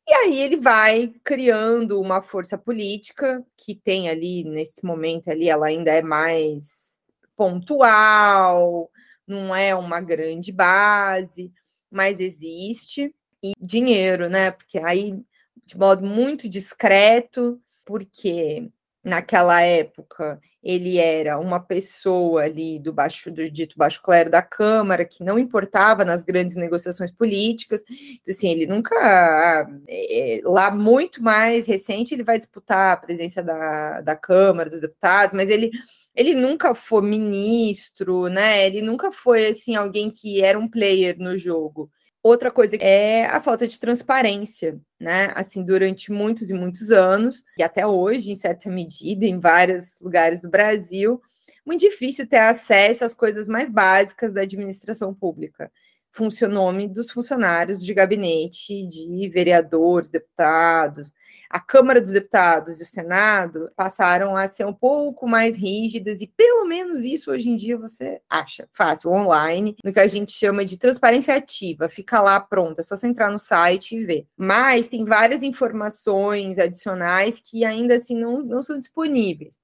E 0.09 0.15
aí 0.15 0.39
ele 0.39 0.57
vai 0.57 1.13
criando 1.25 2.01
uma 2.01 2.23
força 2.23 2.57
política 2.57 3.45
que 3.57 3.75
tem 3.75 4.09
ali, 4.09 4.45
nesse 4.45 4.85
momento 4.85 5.31
ali, 5.31 5.49
ela 5.49 5.67
ainda 5.67 5.91
é 5.91 6.01
mais 6.01 6.93
pontual, 7.37 8.89
não 9.27 9.55
é 9.55 9.75
uma 9.75 10.01
grande 10.01 10.53
base, 10.53 11.53
mas 11.91 12.21
existe 12.21 13.13
e 13.45 13.53
dinheiro, 13.61 14.29
né? 14.31 14.51
Porque 14.51 14.79
aí, 14.79 15.23
de 15.67 15.77
modo 15.77 16.07
muito 16.07 16.49
discreto, 16.49 17.61
porque 17.85 18.71
naquela 19.05 19.61
época 19.61 20.41
ele 20.63 20.97
era 20.97 21.39
uma 21.39 21.61
pessoa 21.61 22.45
ali 22.45 22.79
do 22.79 22.91
baixo 22.91 23.31
do 23.31 23.51
dito 23.51 23.77
baixo 23.77 24.01
clero 24.03 24.31
da 24.31 24.41
Câmara 24.41 25.05
que 25.05 25.23
não 25.23 25.39
importava 25.39 26.07
nas 26.07 26.23
grandes 26.23 26.57
negociações 26.57 27.11
políticas, 27.11 27.83
então, 27.87 28.35
assim 28.35 28.49
ele 28.49 28.67
nunca 28.67 29.69
é, 29.87 30.41
lá 30.43 30.71
muito 30.71 31.23
mais 31.23 31.67
recente 31.67 32.15
ele 32.15 32.25
vai 32.25 32.39
disputar 32.39 32.95
a 32.95 32.97
presidência 32.97 33.43
da, 33.43 34.01
da 34.01 34.17
Câmara 34.17 34.71
dos 34.71 34.81
Deputados, 34.81 35.35
mas 35.35 35.51
ele 35.51 35.71
ele 36.17 36.35
nunca 36.35 36.75
foi 36.75 37.03
ministro, 37.03 38.29
né? 38.29 38.67
Ele 38.67 38.81
nunca 38.81 39.11
foi 39.11 39.49
assim 39.49 39.75
alguém 39.75 40.11
que 40.11 40.43
era 40.43 40.59
um 40.59 40.69
player 40.69 41.17
no 41.19 41.37
jogo. 41.37 41.91
Outra 42.25 42.51
coisa 42.51 42.75
é 42.77 43.27
a 43.27 43.39
falta 43.39 43.67
de 43.67 43.79
transparência, 43.79 44.81
né? 44.99 45.31
Assim, 45.35 45.63
durante 45.63 46.11
muitos 46.11 46.49
e 46.49 46.55
muitos 46.55 46.91
anos, 46.91 47.45
e 47.59 47.63
até 47.63 47.87
hoje, 47.87 48.33
em 48.33 48.35
certa 48.35 48.71
medida, 48.71 49.27
em 49.27 49.39
vários 49.39 50.01
lugares 50.01 50.41
do 50.41 50.49
Brasil, 50.49 51.21
muito 51.67 51.83
difícil 51.83 52.27
ter 52.27 52.39
acesso 52.39 53.05
às 53.05 53.15
coisas 53.15 53.47
mais 53.47 53.69
básicas 53.69 54.33
da 54.33 54.41
administração 54.41 55.13
pública. 55.13 55.71
Nome 56.49 56.89
dos 56.89 57.11
funcionários 57.11 57.85
de 57.85 57.93
gabinete, 57.93 58.87
de 58.87 59.29
vereadores, 59.29 60.11
deputados. 60.11 61.13
A 61.55 61.61
Câmara 61.61 62.01
dos 62.01 62.11
Deputados 62.11 62.81
e 62.81 62.83
o 62.83 62.87
Senado 62.87 63.69
passaram 63.77 64.35
a 64.35 64.49
ser 64.49 64.67
um 64.67 64.73
pouco 64.73 65.29
mais 65.29 65.57
rígidas, 65.57 66.21
e 66.21 66.27
pelo 66.27 66.65
menos 66.65 67.05
isso 67.05 67.31
hoje 67.31 67.49
em 67.49 67.57
dia 67.57 67.79
você 67.79 68.21
acha 68.29 68.69
fácil, 68.73 69.13
online, 69.13 69.77
no 69.85 69.93
que 69.93 70.01
a 70.01 70.07
gente 70.09 70.33
chama 70.33 70.65
de 70.65 70.77
transparência 70.77 71.37
ativa. 71.37 71.89
Fica 71.89 72.21
lá 72.21 72.41
pronto, 72.41 72.81
é 72.81 72.83
só 72.83 72.97
você 72.97 73.07
entrar 73.07 73.31
no 73.31 73.39
site 73.39 73.95
e 73.95 74.05
ver. 74.05 74.27
Mas 74.37 74.89
tem 74.89 75.05
várias 75.05 75.45
informações 75.45 76.59
adicionais 76.59 77.41
que 77.41 77.65
ainda 77.65 77.97
assim 77.97 78.17
não, 78.17 78.43
não 78.43 78.61
são 78.61 78.77
disponíveis. 78.77 79.61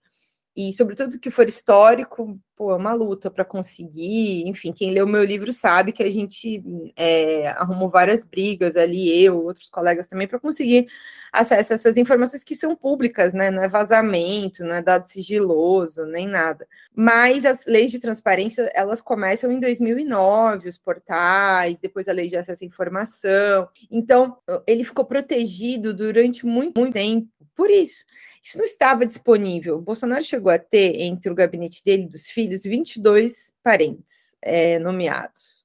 E, 0.57 0.73
sobretudo, 0.73 1.19
que 1.19 1.31
for 1.31 1.49
histórico, 1.49 2.39
pô, 2.57 2.73
é 2.73 2.77
uma 2.77 2.93
luta 2.93 3.31
para 3.31 3.45
conseguir. 3.45 4.47
Enfim, 4.49 4.73
quem 4.73 4.93
leu 4.93 5.07
meu 5.07 5.25
livro 5.25 5.53
sabe 5.53 5.93
que 5.93 6.03
a 6.03 6.11
gente 6.11 6.63
é, 6.97 7.49
arrumou 7.51 7.89
várias 7.89 8.25
brigas 8.25 8.77
ali, 8.77 9.23
eu, 9.23 9.43
outros 9.45 9.69
colegas 9.69 10.09
também, 10.09 10.27
para 10.27 10.41
conseguir 10.41 10.89
acesso 11.33 11.73
a 11.73 11.77
essas 11.77 11.97
informações 11.97 12.43
que 12.43 12.57
são 12.57 12.75
públicas, 12.75 13.33
né? 13.33 13.51
Não 13.51 13.63
é 13.63 13.69
vazamento, 13.69 14.65
não 14.65 14.75
é 14.75 14.83
dado 14.83 15.07
sigiloso, 15.07 16.05
nem 16.05 16.27
nada. 16.27 16.67
Mas 16.95 17.45
as 17.45 17.65
leis 17.67 17.93
de 17.93 18.01
transparência, 18.01 18.69
elas 18.75 19.01
começam 19.01 19.53
em 19.53 19.61
2009, 19.61 20.69
os 20.69 20.77
portais, 20.77 21.79
depois 21.79 22.09
a 22.09 22.13
lei 22.13 22.27
de 22.27 22.37
acesso 22.37 22.65
à 22.65 22.67
informação. 22.67 23.69
Então, 23.91 24.37
ele 24.67 24.83
ficou 24.83 25.05
protegido 25.05 25.95
durante 25.95 26.45
muito, 26.45 26.81
muito 26.81 26.93
tempo 26.95 27.29
por 27.55 27.71
isso. 27.71 28.05
Isso 28.43 28.57
não 28.57 28.65
estava 28.65 29.05
disponível. 29.05 29.77
O 29.77 29.83
Bolsonaro 29.83 30.25
chegou 30.25 30.51
a 30.51 30.59
ter, 30.59 31.01
entre 31.01 31.31
o 31.31 31.35
gabinete 31.35 31.85
dele 31.85 32.05
e 32.05 32.09
dos 32.09 32.29
filhos, 32.29 32.63
22 32.63 33.53
parentes 33.63 34.35
é, 34.41 34.79
nomeados. 34.79 35.61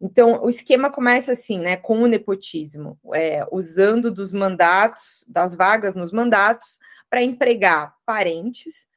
Então, 0.00 0.42
o 0.42 0.48
esquema 0.48 0.90
começa 0.90 1.32
assim, 1.32 1.58
né, 1.58 1.76
com 1.76 2.00
o 2.02 2.06
nepotismo, 2.06 2.98
é, 3.14 3.44
usando 3.52 4.10
dos 4.10 4.32
mandatos, 4.32 5.24
das 5.28 5.54
vagas 5.54 5.94
nos 5.94 6.12
mandatos, 6.12 6.78
para 7.10 7.22
empregar 7.22 7.94
parentes 8.06 8.87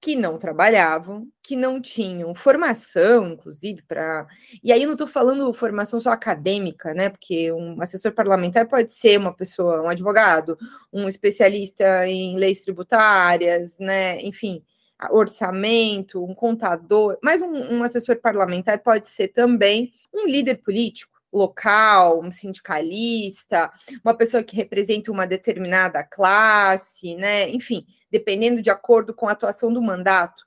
que 0.00 0.14
não 0.14 0.38
trabalhavam, 0.38 1.28
que 1.42 1.56
não 1.56 1.80
tinham 1.80 2.34
formação, 2.34 3.32
inclusive, 3.32 3.82
para. 3.82 4.26
E 4.62 4.72
aí 4.72 4.82
eu 4.82 4.86
não 4.86 4.94
estou 4.94 5.06
falando 5.06 5.52
formação 5.52 5.98
só 5.98 6.10
acadêmica, 6.10 6.94
né? 6.94 7.08
Porque 7.08 7.50
um 7.52 7.80
assessor 7.82 8.12
parlamentar 8.12 8.68
pode 8.68 8.92
ser 8.92 9.18
uma 9.18 9.34
pessoa, 9.34 9.82
um 9.82 9.88
advogado, 9.88 10.56
um 10.92 11.08
especialista 11.08 12.06
em 12.06 12.36
leis 12.36 12.62
tributárias, 12.62 13.78
né? 13.80 14.20
Enfim, 14.22 14.62
orçamento, 15.10 16.24
um 16.24 16.34
contador, 16.34 17.18
mas 17.22 17.42
um, 17.42 17.52
um 17.52 17.82
assessor 17.82 18.16
parlamentar 18.20 18.78
pode 18.80 19.08
ser 19.08 19.28
também 19.28 19.92
um 20.14 20.26
líder 20.26 20.56
político 20.56 21.17
local, 21.32 22.20
um 22.20 22.30
sindicalista, 22.30 23.70
uma 24.04 24.14
pessoa 24.14 24.42
que 24.42 24.56
representa 24.56 25.12
uma 25.12 25.26
determinada 25.26 26.02
classe, 26.02 27.14
né? 27.16 27.48
Enfim, 27.50 27.86
dependendo 28.10 28.62
de 28.62 28.70
acordo 28.70 29.14
com 29.14 29.28
a 29.28 29.32
atuação 29.32 29.72
do 29.72 29.82
mandato. 29.82 30.46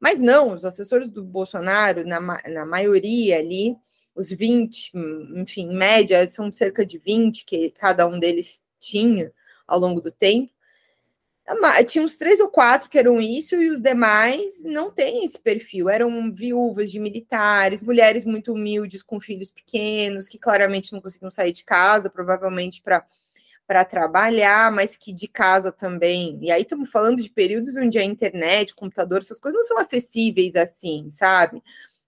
Mas 0.00 0.20
não, 0.20 0.52
os 0.52 0.64
assessores 0.64 1.08
do 1.08 1.22
Bolsonaro, 1.22 2.04
na, 2.04 2.20
na 2.20 2.66
maioria 2.66 3.38
ali, 3.38 3.76
os 4.14 4.30
20, 4.30 4.92
enfim, 5.36 5.70
em 5.70 5.76
média, 5.76 6.26
são 6.26 6.50
cerca 6.50 6.84
de 6.84 6.98
20 6.98 7.44
que 7.44 7.70
cada 7.70 8.06
um 8.06 8.18
deles 8.18 8.60
tinha 8.80 9.32
ao 9.66 9.78
longo 9.78 10.00
do 10.00 10.10
tempo. 10.10 10.52
Tinha 11.86 12.04
uns 12.04 12.16
três 12.16 12.40
ou 12.40 12.48
quatro 12.48 12.88
que 12.88 12.98
eram 12.98 13.20
isso, 13.20 13.56
e 13.56 13.70
os 13.70 13.80
demais 13.80 14.64
não 14.64 14.90
têm 14.90 15.24
esse 15.24 15.38
perfil. 15.38 15.88
Eram 15.88 16.30
viúvas 16.32 16.90
de 16.90 16.98
militares, 16.98 17.82
mulheres 17.82 18.24
muito 18.24 18.52
humildes 18.52 19.02
com 19.02 19.20
filhos 19.20 19.50
pequenos, 19.50 20.28
que 20.28 20.38
claramente 20.38 20.92
não 20.92 21.00
conseguiam 21.00 21.30
sair 21.30 21.52
de 21.52 21.64
casa, 21.64 22.10
provavelmente 22.10 22.82
para 22.82 23.04
para 23.64 23.84
trabalhar, 23.84 24.70
mas 24.72 24.96
que 24.96 25.12
de 25.12 25.28
casa 25.28 25.72
também. 25.72 26.38
E 26.42 26.50
aí 26.50 26.62
estamos 26.62 26.90
falando 26.90 27.22
de 27.22 27.30
períodos 27.30 27.76
onde 27.76 27.98
a 27.98 28.04
internet, 28.04 28.74
computador, 28.74 29.20
essas 29.20 29.38
coisas 29.38 29.58
não 29.58 29.66
são 29.66 29.78
acessíveis 29.78 30.56
assim, 30.56 31.08
sabe? 31.10 31.62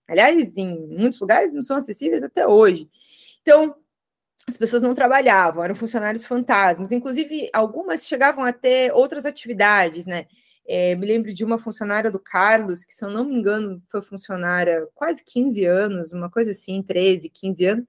Aliás, 0.07 0.57
em 0.57 0.87
muitos 0.89 1.19
lugares 1.19 1.53
não 1.53 1.63
são 1.63 1.77
acessíveis 1.77 2.21
até 2.21 2.45
hoje. 2.45 2.87
Então, 3.41 3.75
as 4.47 4.57
pessoas 4.57 4.83
não 4.83 4.93
trabalhavam, 4.93 5.63
eram 5.63 5.75
funcionários 5.75 6.25
fantasmas. 6.25 6.91
Inclusive, 6.91 7.49
algumas 7.53 8.05
chegavam 8.05 8.45
a 8.45 8.53
ter 8.53 8.93
outras 8.93 9.25
atividades, 9.25 10.05
né? 10.05 10.27
É, 10.67 10.95
me 10.95 11.05
lembro 11.07 11.33
de 11.33 11.43
uma 11.43 11.59
funcionária 11.59 12.11
do 12.11 12.19
Carlos, 12.19 12.83
que, 12.85 12.93
se 12.93 13.03
eu 13.03 13.09
não 13.09 13.25
me 13.25 13.35
engano, 13.35 13.81
foi 13.91 14.01
funcionária 14.01 14.87
quase 14.95 15.23
15 15.23 15.65
anos, 15.65 16.11
uma 16.11 16.29
coisa 16.29 16.51
assim, 16.51 16.81
13, 16.83 17.29
15 17.29 17.65
anos, 17.65 17.85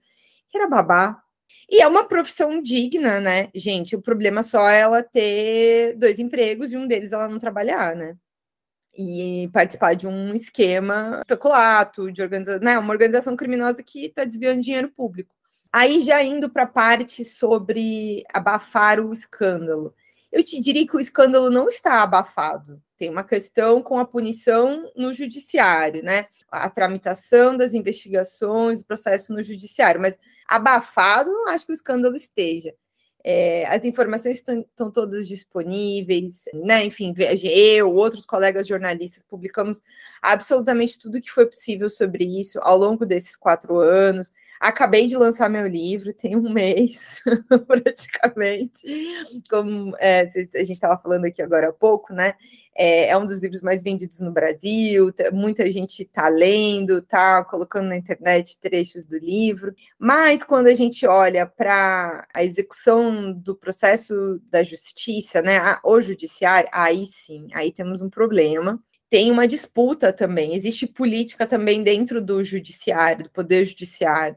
que 0.51 0.59
era 0.59 0.69
babá. 0.69 1.23
E 1.71 1.83
é 1.83 1.88
uma 1.88 2.05
profissão 2.09 2.62
digna, 2.62 3.21
né, 3.21 3.51
gente? 3.55 3.97
O 3.97 4.03
problema 4.03 4.42
só 4.42 4.69
é 4.71 4.81
ela 4.81 5.03
ter 5.03 5.95
dois 5.97 6.19
empregos 6.19 6.73
e 6.73 6.77
um 6.77 6.87
deles 6.87 7.12
ela 7.12 7.29
não 7.29 7.38
trabalhar, 7.38 7.97
né? 7.97 8.16
E 8.99 9.51
participar 9.53 9.95
de 9.95 10.07
um 10.07 10.35
esquema 10.35 11.23
peculato, 11.27 12.12
de 12.12 12.23
organização, 12.23 12.61
né? 12.61 12.79
Uma 12.79 12.92
organização 12.92 13.37
criminosa 13.37 13.83
que 13.83 14.07
está 14.07 14.25
desviando 14.25 14.62
dinheiro 14.62 14.90
público. 14.90 15.36
Aí 15.79 16.01
já 16.01 16.23
indo 16.23 16.49
para 16.49 16.62
a 16.62 16.67
parte 16.67 17.23
sobre 17.23 18.25
abafar 18.33 18.99
o 18.99 19.12
escândalo. 19.12 19.95
Eu 20.33 20.43
te 20.43 20.59
diria 20.59 20.87
que 20.87 20.97
o 20.97 21.01
escândalo 21.01 21.51
não 21.51 21.69
está 21.69 22.03
abafado. 22.03 22.83
Tem 22.97 23.11
uma 23.11 23.23
questão 23.23 23.83
com 23.83 23.99
a 23.99 24.07
punição 24.07 24.91
no 24.97 25.12
judiciário, 25.12 26.03
né? 26.03 26.29
A 26.51 26.71
tramitação 26.71 27.59
das 27.59 27.75
investigações, 27.75 28.81
o 28.81 28.87
processo 28.87 29.35
no 29.35 29.43
judiciário, 29.43 30.01
mas 30.01 30.19
abafado, 30.49 31.31
não 31.31 31.49
acho 31.49 31.67
que 31.67 31.73
o 31.73 31.75
escândalo 31.75 32.17
esteja. 32.17 32.75
É, 33.29 33.67
as 33.67 33.85
informações 33.85 34.37
estão, 34.37 34.65
todas 34.93 35.27
disponíveis, 35.27 36.45
né? 36.55 36.85
Enfim, 36.85 37.12
eu, 37.43 37.93
outros 37.93 38.25
colegas 38.25 38.69
jornalistas 38.69 39.25
publicamos 39.25 39.83
absolutamente 40.23 40.97
tudo 40.97 41.21
que 41.21 41.29
foi 41.29 41.45
possível 41.45 41.91
sobre 41.91 42.25
isso 42.25 42.61
ao 42.62 42.79
longo 42.79 43.05
desses 43.05 43.35
quatro 43.35 43.79
anos. 43.81 44.33
Acabei 44.61 45.07
de 45.07 45.17
lançar 45.17 45.51
meu 45.51 45.67
livro, 45.67 46.15
tem 46.15 46.37
um 46.37 46.53
mês, 46.53 47.21
praticamente. 47.67 48.87
Como 49.51 49.97
é, 49.99 50.21
a 50.21 50.59
gente 50.61 50.71
estava 50.71 50.97
falando 50.97 51.25
aqui 51.25 51.43
agora 51.43 51.71
há 51.71 51.73
pouco, 51.73 52.12
né? 52.12 52.35
É, 52.77 53.09
é 53.09 53.17
um 53.17 53.27
dos 53.27 53.41
livros 53.41 53.62
mais 53.62 53.83
vendidos 53.83 54.21
no 54.21 54.31
Brasil, 54.31 55.12
muita 55.33 55.71
gente 55.71 56.03
está 56.03 56.29
lendo, 56.29 56.99
está 56.99 57.45
colocando 57.45 57.89
na 57.89 57.97
internet 57.97 58.59
trechos 58.61 59.05
do 59.05 59.17
livro, 59.17 59.75
mas 59.99 60.45
quando 60.45 60.67
a 60.67 60.75
gente 60.75 61.07
olha 61.07 61.47
para 61.47 62.27
a 62.33 62.45
execução 62.45 63.33
do 63.33 63.57
processo 63.57 64.41
da 64.51 64.62
justiça, 64.62 65.41
né, 65.43 65.59
o 65.83 66.01
judiciário, 66.01 66.69
aí 66.73 67.07
sim, 67.07 67.49
aí 67.55 67.73
temos 67.73 68.01
um 68.01 68.11
problema. 68.11 68.83
Tem 69.09 69.31
uma 69.31 69.47
disputa 69.47 70.12
também, 70.12 70.55
existe 70.55 70.87
política 70.87 71.47
também 71.47 71.83
dentro 71.83 72.21
do 72.21 72.43
judiciário, 72.43 73.25
do 73.25 73.31
poder 73.31 73.65
judiciário. 73.65 74.37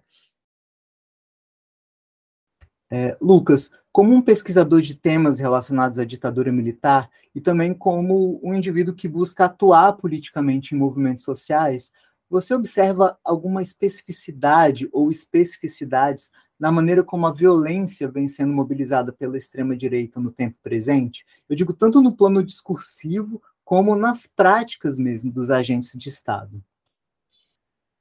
É, 2.91 3.15
Lucas, 3.21 3.69
como 3.99 4.15
um 4.15 4.21
pesquisador 4.21 4.81
de 4.81 4.95
temas 4.95 5.41
relacionados 5.41 5.99
à 5.99 6.05
ditadura 6.05 6.53
militar 6.53 7.11
e 7.35 7.41
também 7.41 7.73
como 7.73 8.39
um 8.41 8.55
indivíduo 8.55 8.95
que 8.95 9.09
busca 9.09 9.43
atuar 9.43 9.91
politicamente 9.91 10.73
em 10.73 10.77
movimentos 10.77 11.25
sociais, 11.25 11.91
você 12.29 12.53
observa 12.53 13.19
alguma 13.25 13.61
especificidade 13.61 14.87
ou 14.93 15.11
especificidades 15.11 16.31
na 16.57 16.71
maneira 16.71 17.03
como 17.03 17.27
a 17.27 17.33
violência 17.33 18.09
vem 18.09 18.25
sendo 18.25 18.53
mobilizada 18.53 19.11
pela 19.11 19.35
extrema-direita 19.35 20.17
no 20.17 20.31
tempo 20.31 20.57
presente? 20.63 21.25
Eu 21.49 21.57
digo 21.57 21.73
tanto 21.73 22.01
no 22.01 22.15
plano 22.15 22.41
discursivo 22.41 23.43
como 23.65 23.97
nas 23.97 24.25
práticas 24.25 24.97
mesmo 24.97 25.29
dos 25.29 25.49
agentes 25.49 25.91
de 25.97 26.07
Estado. 26.07 26.63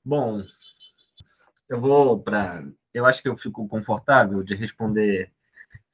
Bom, 0.04 0.44
eu 1.68 1.80
vou 1.80 2.20
para. 2.20 2.64
Eu 2.94 3.04
acho 3.04 3.20
que 3.20 3.28
eu 3.28 3.36
fico 3.36 3.66
confortável 3.66 4.44
de 4.44 4.54
responder 4.54 5.32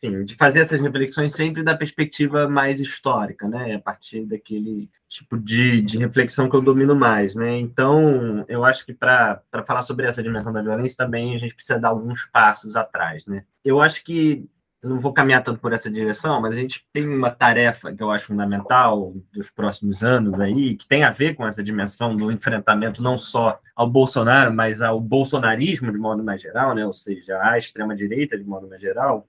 enfim, 0.05 0.25
de 0.25 0.35
fazer 0.35 0.61
essas 0.61 0.81
reflexões 0.81 1.33
sempre 1.33 1.63
da 1.63 1.77
perspectiva 1.77 2.49
mais 2.49 2.81
histórica, 2.81 3.49
né? 3.49 3.75
A 3.75 3.81
partir 3.81 4.25
daquele 4.27 4.91
tipo 5.09 5.39
de, 5.39 5.81
de 5.83 5.99
reflexão 5.99 6.49
que 6.49 6.57
eu 6.57 6.63
domino 6.63 6.95
mais, 6.95 7.35
né? 7.35 7.59
Então, 7.59 8.45
eu 8.49 8.65
acho 8.65 8.85
que 8.85 8.93
para 8.93 9.43
falar 9.67 9.83
sobre 9.83 10.07
essa 10.07 10.23
dimensão 10.23 10.53
da 10.53 10.63
violência 10.63 10.97
também 10.97 11.35
a 11.35 11.39
gente 11.39 11.55
precisa 11.55 11.79
dar 11.79 11.89
alguns 11.89 12.25
passos 12.27 12.77
atrás, 12.77 13.27
né? 13.27 13.45
Eu 13.65 13.81
acho 13.81 14.05
que 14.05 14.49
não 14.83 15.01
vou 15.01 15.15
caminhar 15.15 15.43
tanto 15.43 15.61
por 15.61 15.73
essa 15.73 15.91
direção, 15.91 16.43
mas 16.43 16.55
a 16.55 16.59
gente 16.59 16.87
tem 16.93 17.09
uma 17.09 17.31
tarefa 17.31 17.95
que 17.95 18.03
eu 18.03 18.11
acho 18.11 18.27
fundamental 18.27 19.15
dos 19.33 19.51
próximos 19.51 20.03
anos 20.05 20.39
aí, 20.39 20.77
que 20.77 20.87
tem 20.87 21.03
a 21.03 21.11
ver 21.11 21.35
com 21.35 21.47
essa 21.47 21.63
dimensão 21.63 22.15
do 22.15 22.31
enfrentamento 22.31 23.03
não 23.03 23.17
só 23.17 23.59
ao 23.75 23.89
Bolsonaro, 23.89 24.53
mas 24.53 24.83
ao 24.83 25.01
bolsonarismo 25.01 25.91
de 25.91 25.99
modo 25.99 26.23
mais 26.23 26.43
geral, 26.43 26.75
né? 26.75 26.87
Ou 26.87 26.93
seja, 26.93 27.41
à 27.43 27.57
extrema 27.57 27.97
direita 27.97 28.37
de 28.37 28.45
modo 28.45 28.69
mais 28.69 28.81
geral, 28.81 29.27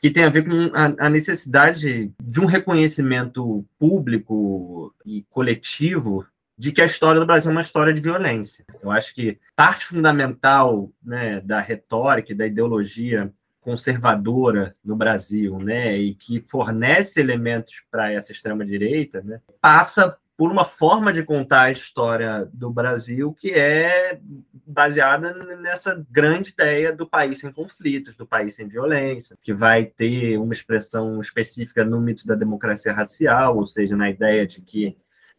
que 0.00 0.10
tem 0.10 0.24
a 0.24 0.28
ver 0.28 0.44
com 0.44 0.70
a, 0.74 1.06
a, 1.06 1.10
necessidade 1.10 2.12
de 2.22 2.40
um 2.40 2.46
reconhecimento 2.46 3.64
público 3.78 4.94
e 5.04 5.24
coletivo 5.30 6.26
de 6.58 6.72
que 6.72 6.80
a 6.80 6.86
história 6.86 7.20
do 7.20 7.26
Brasil 7.26 7.50
é 7.50 7.54
uma 7.54 7.62
história 7.62 7.92
de 7.92 8.00
violência. 8.00 8.64
Eu 8.82 8.90
acho 8.90 9.14
que 9.14 9.38
parte 9.54 9.84
fundamental 9.84 10.90
né, 11.02 11.40
da 11.40 11.60
retórica 11.60 12.32
e 12.32 12.36
da 12.36 12.46
ideologia 12.46 13.32
conservadora 13.60 14.72
no 14.84 14.94
Brasil, 14.94 15.58
né, 15.58 15.98
e 15.98 16.14
que 16.14 16.40
fornece 16.40 17.18
elementos 17.18 17.82
para 17.90 18.12
essa 18.12 18.30
extrema 18.30 18.64
direita, 18.64 19.20
né, 19.22 19.40
passa 19.60 20.16
por 20.36 20.52
uma 20.52 20.64
forma 20.64 21.12
de 21.12 21.22
contar 21.22 21.62
a 21.62 21.72
história 21.72 22.48
do 22.52 22.70
Brasil 22.70 23.32
que 23.32 23.52
é 23.52 24.20
baseada 24.66 25.32
nessa 25.56 26.04
grande 26.10 26.50
ideia 26.50 26.92
do 26.92 27.06
país 27.06 27.40
sem 27.40 27.50
conflitos, 27.50 28.16
do 28.16 28.26
país 28.26 28.54
sem 28.54 28.68
violência, 28.68 29.36
que 29.42 29.54
vai 29.54 29.86
ter 29.86 30.36
uma 30.38 30.52
expressão 30.52 31.20
específica 31.20 31.84
no 31.84 32.00
mito 32.00 32.26
da 32.26 32.34
democracia 32.34 32.92
racial, 32.92 33.56
ou 33.56 33.64
seja, 33.64 33.96
na 33.96 34.10
ideia 34.10 34.46
de 34.46 34.60
que 34.60 34.96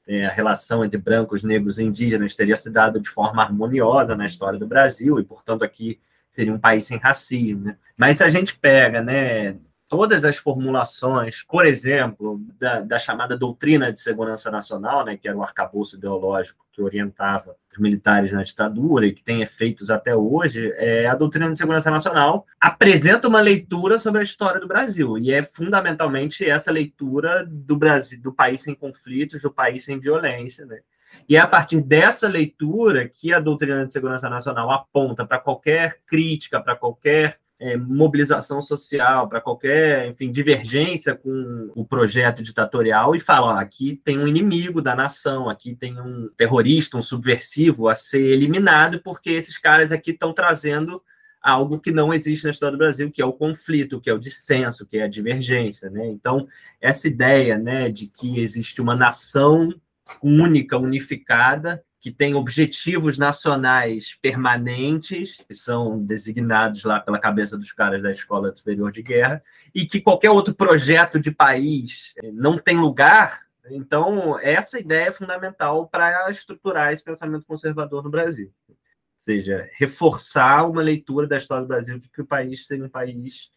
é, 0.07 0.25
a 0.25 0.31
relação 0.31 0.83
entre 0.83 0.97
brancos, 0.97 1.43
negros 1.43 1.77
e 1.77 1.83
indígenas 1.83 2.35
teria 2.35 2.55
se 2.55 2.69
dado 2.69 2.99
de 2.99 3.09
forma 3.09 3.43
harmoniosa 3.43 4.15
na 4.15 4.25
história 4.25 4.57
do 4.57 4.65
Brasil, 4.65 5.19
e, 5.19 5.23
portanto, 5.23 5.63
aqui 5.63 5.99
seria 6.31 6.53
um 6.53 6.59
país 6.59 6.85
sem 6.85 6.97
racismo. 6.97 7.65
Né? 7.65 7.77
Mas 7.95 8.17
se 8.17 8.23
a 8.23 8.29
gente 8.29 8.57
pega 8.57 9.01
né, 9.01 9.57
todas 9.87 10.25
as 10.25 10.37
formulações, 10.37 11.43
por 11.43 11.65
exemplo, 11.65 12.41
da, 12.59 12.81
da, 12.81 12.99
chamada 12.99 13.37
doutrina 13.37 13.91
de 13.91 13.99
segurança 13.99 14.51
nacional, 14.51 15.05
né, 15.05 15.17
que 15.17 15.27
era 15.27 15.37
o 15.37 15.43
arcabouço 15.43 15.95
ideológico 15.95 16.65
que 16.71 16.81
orientava 16.81 17.55
os 17.71 17.77
militares 17.79 18.31
na 18.31 18.43
ditadura 18.43 19.07
e 19.07 19.13
que 19.13 19.23
tem 19.23 19.41
efeitos 19.41 19.89
até 19.89 20.15
hoje, 20.15 20.71
é, 20.75 21.07
a 21.07 21.15
doutrina 21.15 21.51
de 21.51 21.57
segurança 21.57 21.89
nacional 21.89 22.45
apresenta 22.59 23.27
uma 23.27 23.39
leitura 23.39 23.97
sobre 23.97 24.19
a 24.19 24.23
história 24.23 24.59
do 24.59 24.67
Brasil 24.67 25.17
e 25.17 25.31
é 25.31 25.41
fundamentalmente 25.41 26.47
essa 26.47 26.71
leitura 26.71 27.45
do 27.47 27.75
Brasil, 27.75 28.21
do 28.21 28.33
país 28.33 28.61
sem 28.61 28.75
conflitos, 28.75 29.41
do 29.41 29.51
país 29.51 29.85
sem 29.85 29.99
violência, 29.99 30.65
né? 30.65 30.79
E 31.27 31.35
é 31.35 31.39
a 31.39 31.47
partir 31.47 31.81
dessa 31.81 32.27
leitura 32.27 33.07
que 33.07 33.33
a 33.33 33.39
doutrina 33.39 33.85
de 33.85 33.91
segurança 33.91 34.29
nacional 34.29 34.71
aponta 34.71 35.25
para 35.25 35.39
qualquer 35.39 35.99
crítica, 36.05 36.61
para 36.61 36.75
qualquer 36.75 37.39
é, 37.59 37.75
mobilização 37.75 38.61
social, 38.61 39.27
para 39.27 39.41
qualquer, 39.41 40.07
enfim, 40.07 40.31
divergência 40.31 41.15
com 41.15 41.71
o 41.75 41.83
projeto 41.83 42.43
ditatorial 42.43 43.15
e 43.15 43.19
fala: 43.19 43.55
ó, 43.55 43.57
aqui 43.57 43.99
tem 44.03 44.19
um 44.19 44.27
inimigo 44.27 44.81
da 44.81 44.95
nação, 44.95 45.49
aqui 45.49 45.75
tem 45.75 45.99
um 45.99 46.29
terrorista, 46.37 46.97
um 46.97 47.01
subversivo 47.01 47.89
a 47.89 47.95
ser 47.95 48.21
eliminado, 48.21 49.01
porque 49.03 49.31
esses 49.31 49.57
caras 49.57 49.91
aqui 49.91 50.11
estão 50.11 50.33
trazendo 50.33 51.01
algo 51.41 51.79
que 51.79 51.91
não 51.91 52.13
existe 52.13 52.43
na 52.43 52.51
história 52.51 52.73
do 52.73 52.79
Brasil, 52.79 53.11
que 53.11 53.21
é 53.21 53.25
o 53.25 53.33
conflito, 53.33 54.01
que 54.01 54.09
é 54.09 54.13
o 54.13 54.19
dissenso, 54.19 54.85
que 54.85 54.97
é 54.97 55.03
a 55.03 55.07
divergência, 55.07 55.89
né? 55.89 56.05
Então, 56.07 56.47
essa 56.81 57.07
ideia, 57.07 57.57
né, 57.57 57.89
de 57.89 58.07
que 58.07 58.39
existe 58.39 58.81
uma 58.81 58.95
nação 58.95 59.73
única, 60.21 60.77
unificada, 60.77 61.83
que 61.99 62.11
tem 62.11 62.35
objetivos 62.35 63.17
nacionais 63.17 64.15
permanentes, 64.21 65.43
que 65.47 65.53
são 65.53 66.03
designados 66.03 66.83
lá 66.83 66.99
pela 66.99 67.19
cabeça 67.19 67.57
dos 67.57 67.71
caras 67.71 68.01
da 68.01 68.11
Escola 68.11 68.55
Superior 68.55 68.91
de 68.91 69.01
Guerra, 69.01 69.43
e 69.73 69.85
que 69.85 69.99
qualquer 69.99 70.29
outro 70.29 70.53
projeto 70.53 71.19
de 71.19 71.31
país 71.31 72.13
eh, 72.23 72.31
não 72.31 72.57
tem 72.57 72.77
lugar. 72.77 73.47
Então, 73.69 74.39
essa 74.39 74.79
ideia 74.79 75.09
é 75.09 75.11
fundamental 75.11 75.87
para 75.87 76.29
estruturar 76.29 76.93
esse 76.93 77.03
pensamento 77.03 77.45
conservador 77.45 78.03
no 78.03 78.09
Brasil. 78.09 78.53
Ou 78.69 78.75
seja, 79.19 79.67
reforçar 79.73 80.69
uma 80.69 80.81
leitura 80.81 81.27
da 81.27 81.37
história 81.37 81.63
do 81.63 81.67
Brasil 81.67 81.99
de 81.99 82.07
que 82.09 82.21
o 82.21 82.25
país 82.25 82.67
seria 82.67 82.85
um 82.85 82.89
país 82.89 83.49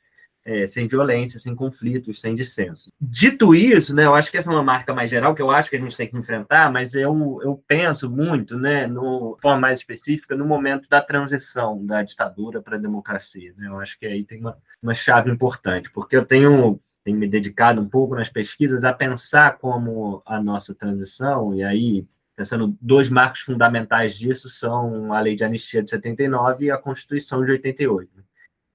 é, 0.50 0.66
sem 0.66 0.88
violência, 0.88 1.38
sem 1.38 1.54
conflitos, 1.54 2.20
sem 2.20 2.34
dissenso. 2.34 2.92
Dito 3.00 3.54
isso, 3.54 3.94
né, 3.94 4.04
eu 4.04 4.16
acho 4.16 4.32
que 4.32 4.36
essa 4.36 4.50
é 4.50 4.52
uma 4.52 4.64
marca 4.64 4.92
mais 4.92 5.08
geral 5.08 5.32
que 5.32 5.40
eu 5.40 5.48
acho 5.48 5.70
que 5.70 5.76
a 5.76 5.78
gente 5.78 5.96
tem 5.96 6.08
que 6.08 6.18
enfrentar, 6.18 6.72
mas 6.72 6.92
eu, 6.92 7.38
eu 7.44 7.62
penso 7.68 8.10
muito, 8.10 8.58
né, 8.58 8.84
no 8.84 9.36
forma 9.40 9.60
mais 9.60 9.78
específica, 9.78 10.34
no 10.34 10.44
momento 10.44 10.88
da 10.88 11.00
transição 11.00 11.86
da 11.86 12.02
ditadura 12.02 12.60
para 12.60 12.76
a 12.76 12.80
democracia. 12.80 13.54
Né? 13.56 13.68
Eu 13.68 13.78
acho 13.78 13.96
que 13.96 14.06
aí 14.06 14.24
tem 14.24 14.40
uma, 14.40 14.58
uma 14.82 14.92
chave 14.92 15.30
importante, 15.30 15.88
porque 15.92 16.16
eu 16.16 16.24
tenho 16.24 16.80
tenho 17.02 17.16
me 17.16 17.28
dedicado 17.28 17.80
um 17.80 17.88
pouco 17.88 18.14
nas 18.14 18.28
pesquisas 18.28 18.84
a 18.84 18.92
pensar 18.92 19.56
como 19.56 20.20
a 20.26 20.42
nossa 20.42 20.74
transição, 20.74 21.54
e 21.54 21.62
aí, 21.62 22.06
pensando, 22.36 22.76
dois 22.78 23.08
marcos 23.08 23.40
fundamentais 23.40 24.18
disso 24.18 24.50
são 24.50 25.10
a 25.12 25.20
Lei 25.20 25.34
de 25.34 25.42
Anistia 25.42 25.82
de 25.82 25.88
79 25.88 26.66
e 26.66 26.70
a 26.70 26.76
Constituição 26.76 27.42
de 27.42 27.52
88 27.52 28.29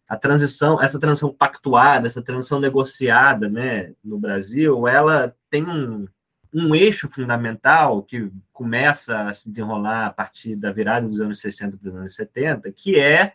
a 0.07 0.15
transição, 0.15 0.81
essa 0.81 0.99
transição 0.99 1.33
pactuada, 1.33 2.07
essa 2.07 2.21
transição 2.21 2.59
negociada, 2.59 3.49
né, 3.49 3.93
no 4.03 4.19
Brasil, 4.19 4.87
ela 4.87 5.35
tem 5.49 5.63
um, 5.67 6.07
um 6.53 6.75
eixo 6.75 7.09
fundamental 7.09 8.03
que 8.03 8.31
começa 8.53 9.27
a 9.27 9.33
se 9.33 9.49
desenrolar 9.49 10.05
a 10.05 10.13
partir 10.13 10.55
da 10.55 10.71
virada 10.71 11.07
dos 11.07 11.19
anos 11.19 11.39
60 11.39 11.77
para 11.77 11.89
os 11.89 11.95
anos 11.95 12.15
70, 12.15 12.71
que 12.71 12.99
é 12.99 13.33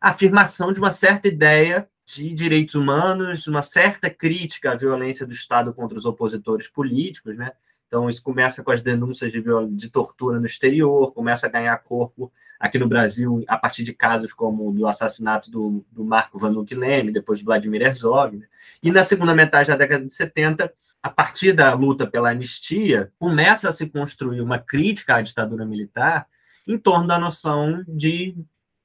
a 0.00 0.10
afirmação 0.10 0.72
de 0.72 0.78
uma 0.78 0.90
certa 0.90 1.28
ideia 1.28 1.88
de 2.04 2.32
direitos 2.32 2.74
humanos, 2.74 3.46
uma 3.46 3.62
certa 3.62 4.10
crítica 4.10 4.72
à 4.72 4.76
violência 4.76 5.26
do 5.26 5.32
Estado 5.32 5.72
contra 5.72 5.98
os 5.98 6.04
opositores 6.04 6.68
políticos, 6.68 7.36
né? 7.36 7.52
Então, 7.86 8.08
isso 8.08 8.22
começa 8.22 8.62
com 8.62 8.70
as 8.70 8.82
denúncias 8.82 9.32
de, 9.32 9.42
de 9.70 9.88
tortura 9.88 10.38
no 10.38 10.46
exterior, 10.46 11.12
começa 11.12 11.46
a 11.46 11.50
ganhar 11.50 11.76
corpo 11.78 12.32
aqui 12.58 12.78
no 12.78 12.88
Brasil, 12.88 13.44
a 13.46 13.56
partir 13.56 13.84
de 13.84 13.92
casos 13.92 14.32
como 14.32 14.72
do 14.72 14.86
assassinato 14.86 15.50
do, 15.50 15.84
do 15.90 16.04
Marco 16.04 16.38
Vanuc 16.38 16.74
Leme, 16.74 17.12
depois 17.12 17.38
de 17.38 17.44
Vladimir 17.44 17.82
Herzog. 17.82 18.36
Né? 18.36 18.46
E 18.82 18.90
na 18.90 19.02
segunda 19.02 19.34
metade 19.34 19.68
da 19.68 19.76
década 19.76 20.04
de 20.04 20.12
70, 20.12 20.72
a 21.02 21.10
partir 21.10 21.52
da 21.52 21.74
luta 21.74 22.06
pela 22.06 22.30
anistia, 22.30 23.12
começa 23.18 23.68
a 23.68 23.72
se 23.72 23.88
construir 23.90 24.40
uma 24.40 24.58
crítica 24.58 25.16
à 25.16 25.22
ditadura 25.22 25.66
militar 25.66 26.26
em 26.66 26.78
torno 26.78 27.06
da 27.06 27.18
noção 27.18 27.84
de 27.86 28.34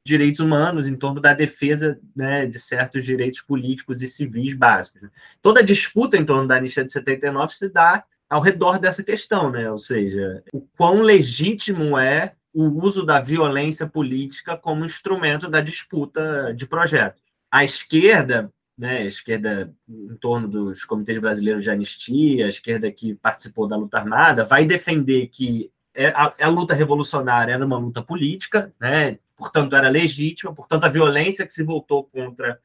direitos 0.05 0.41
humanos, 0.41 0.87
em 0.87 0.95
torno 0.95 1.21
da 1.21 1.33
defesa 1.33 1.99
né, 2.15 2.45
de 2.45 2.59
certos 2.59 3.05
direitos 3.05 3.41
políticos 3.41 4.01
e 4.01 4.07
civis 4.07 4.53
básicos. 4.53 5.03
Né? 5.03 5.09
Toda 5.41 5.63
disputa 5.63 6.17
em 6.17 6.25
torno 6.25 6.47
da 6.47 6.55
anistia 6.55 6.83
de 6.83 6.91
79 6.91 7.53
se 7.53 7.69
dá 7.69 8.03
ao 8.29 8.41
redor 8.41 8.79
dessa 8.79 9.03
questão, 9.03 9.49
né? 9.49 9.71
ou 9.71 9.77
seja, 9.77 10.43
o 10.53 10.61
quão 10.77 11.01
legítimo 11.01 11.97
é 11.97 12.33
o 12.53 12.83
uso 12.83 13.05
da 13.05 13.19
violência 13.19 13.87
política 13.87 14.57
como 14.57 14.85
instrumento 14.85 15.47
da 15.47 15.61
disputa 15.61 16.53
de 16.53 16.65
projetos. 16.67 17.21
A 17.51 17.63
esquerda, 17.63 18.51
né, 18.77 18.99
a 18.99 19.05
esquerda 19.05 19.73
em 19.87 20.15
torno 20.15 20.47
dos 20.47 20.83
comitês 20.85 21.19
brasileiros 21.19 21.63
de 21.63 21.69
anistia, 21.69 22.45
a 22.45 22.49
esquerda 22.49 22.91
que 22.91 23.15
participou 23.15 23.67
da 23.67 23.75
luta 23.75 23.97
armada, 23.97 24.45
vai 24.45 24.65
defender 24.65 25.27
que 25.27 25.71
é, 25.93 26.07
a, 26.07 26.33
a 26.39 26.47
luta 26.47 26.73
revolucionária 26.73 27.53
era 27.53 27.65
uma 27.65 27.77
luta 27.77 28.01
política, 28.01 28.73
né, 28.79 29.19
portanto 29.35 29.75
era 29.75 29.89
legítima, 29.89 30.53
portanto 30.53 30.83
a 30.85 30.89
violência 30.89 31.45
que 31.45 31.53
se 31.53 31.63
voltou 31.63 32.03
contra 32.05 32.59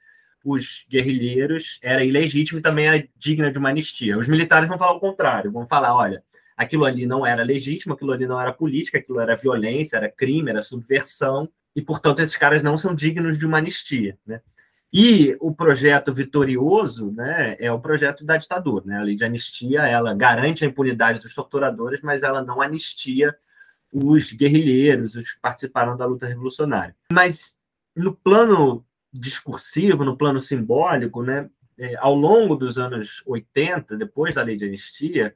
os 0.45 0.85
guerrilheiros 0.91 1.79
era 1.83 2.05
ilegítima 2.05 2.61
e 2.61 2.63
também 2.63 2.87
era 2.87 3.09
digna 3.17 3.51
de 3.51 3.59
uma 3.59 3.71
anistia. 3.71 4.19
Os 4.19 4.29
militares 4.29 4.69
vão 4.69 4.79
falar 4.79 4.93
o 4.93 5.01
contrário, 5.01 5.51
vão 5.51 5.67
falar, 5.67 5.95
olha, 5.95 6.23
aquilo 6.57 6.85
ali 6.85 7.07
não 7.07 7.27
era 7.27 7.43
legítimo, 7.43 7.95
aquilo 7.95 8.13
ali 8.13 8.27
não 8.27 8.41
era 8.41 8.53
política, 8.53 8.99
aquilo 8.99 9.21
era 9.21 9.37
violência, 9.37 9.97
era 9.97 10.11
crime, 10.11 10.51
era 10.51 10.63
subversão, 10.63 11.49
e, 11.75 11.83
portanto, 11.83 12.21
esses 12.21 12.37
caras 12.37 12.63
não 12.63 12.77
são 12.77 12.95
dignos 12.95 13.39
de 13.39 13.47
uma 13.47 13.59
anistia. 13.59 14.17
Né? 14.25 14.41
E 14.93 15.37
o 15.41 15.53
projeto 15.53 16.15
vitorioso 16.15 17.11
né, 17.11 17.57
é 17.59 17.71
o 17.73 17.81
projeto 17.81 18.25
da 18.25 18.37
ditadura. 18.37 18.85
Né? 18.87 18.97
A 18.97 19.03
lei 19.03 19.17
de 19.17 19.25
anistia 19.25 19.83
ela 19.83 20.15
garante 20.15 20.65
a 20.65 20.69
impunidade 20.69 21.19
dos 21.19 21.35
torturadores, 21.35 22.01
mas 22.01 22.23
ela 22.23 22.43
não 22.43 22.63
anistia 22.63 23.35
os 23.93 24.33
guerrilheiros, 24.33 25.17
os 25.17 25.33
que 25.33 25.41
participaram 25.41 25.97
da 25.97 26.07
luta 26.07 26.27
revolucionária. 26.27 26.95
Mas 27.13 27.57
no 27.97 28.15
plano 28.15 28.85
discursivo, 29.13 30.05
no 30.05 30.17
plano 30.17 30.41
simbólico, 30.41 31.23
né, 31.23 31.49
é, 31.79 31.97
ao 31.97 32.15
longo 32.15 32.55
dos 32.55 32.79
anos 32.79 33.23
80, 33.27 33.97
depois 33.97 34.35
da 34.35 34.43
lei 34.43 34.57
de 34.57 34.65
anistia, 34.65 35.35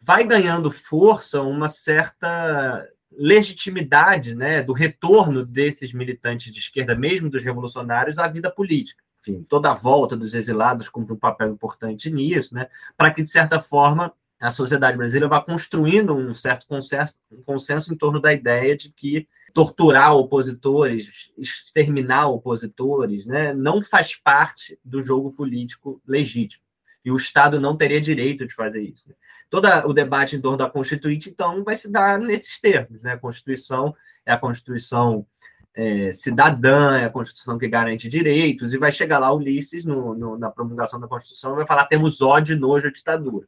vai 0.00 0.24
ganhando 0.24 0.70
força 0.70 1.42
uma 1.42 1.68
certa 1.68 2.88
legitimidade 3.12 4.34
né, 4.34 4.62
do 4.62 4.72
retorno 4.72 5.44
desses 5.44 5.92
militantes 5.92 6.52
de 6.52 6.58
esquerda, 6.58 6.94
mesmo 6.94 7.28
dos 7.28 7.42
revolucionários, 7.42 8.18
à 8.18 8.26
vida 8.28 8.50
política. 8.50 9.02
Enfim, 9.20 9.42
toda 9.42 9.70
a 9.70 9.74
volta 9.74 10.16
dos 10.16 10.32
exilados 10.32 10.88
cumpre 10.88 11.12
um 11.12 11.18
papel 11.18 11.50
importante 11.50 12.10
nisso, 12.10 12.54
né, 12.54 12.68
para 12.96 13.10
que, 13.10 13.22
de 13.22 13.28
certa 13.28 13.60
forma, 13.60 14.12
a 14.40 14.50
sociedade 14.50 14.96
brasileira 14.96 15.28
vá 15.28 15.42
construindo 15.42 16.14
um 16.14 16.32
certo 16.32 16.66
consenso, 16.66 17.14
um 17.30 17.42
consenso 17.42 17.92
em 17.92 17.96
torno 17.96 18.18
da 18.18 18.32
ideia 18.32 18.74
de 18.74 18.90
que 18.90 19.28
torturar 19.52 20.14
opositores, 20.14 21.30
exterminar 21.36 22.28
opositores, 22.28 23.26
né, 23.26 23.52
não 23.52 23.82
faz 23.82 24.16
parte 24.16 24.78
do 24.82 25.02
jogo 25.02 25.32
político 25.32 26.00
legítimo. 26.06 26.62
E 27.04 27.10
o 27.10 27.16
Estado 27.16 27.60
não 27.60 27.76
teria 27.76 28.00
direito 28.00 28.46
de 28.46 28.54
fazer 28.54 28.82
isso. 28.82 29.08
Né? 29.08 29.14
todo 29.50 29.66
o 29.86 29.92
debate 29.92 30.36
em 30.36 30.40
torno 30.40 30.56
da 30.56 30.70
Constituinte, 30.70 31.28
então, 31.28 31.64
vai 31.64 31.74
se 31.74 31.90
dar 31.90 32.18
nesses 32.18 32.58
termos. 32.60 33.02
Né? 33.02 33.12
A 33.12 33.18
Constituição 33.18 33.94
é 34.24 34.32
a 34.32 34.38
Constituição 34.38 35.26
é, 35.74 36.12
cidadã, 36.12 36.98
é 36.98 37.04
a 37.04 37.10
Constituição 37.10 37.58
que 37.58 37.68
garante 37.68 38.08
direitos, 38.08 38.72
e 38.72 38.78
vai 38.78 38.92
chegar 38.92 39.18
lá 39.18 39.32
Ulisses, 39.32 39.84
no, 39.84 40.14
no, 40.14 40.38
na 40.38 40.50
promulgação 40.50 41.00
da 41.00 41.08
Constituição, 41.08 41.56
vai 41.56 41.66
falar 41.66 41.86
temos 41.86 42.22
ódio, 42.22 42.56
nojo 42.56 42.86
à 42.86 42.92
ditadura. 42.92 43.46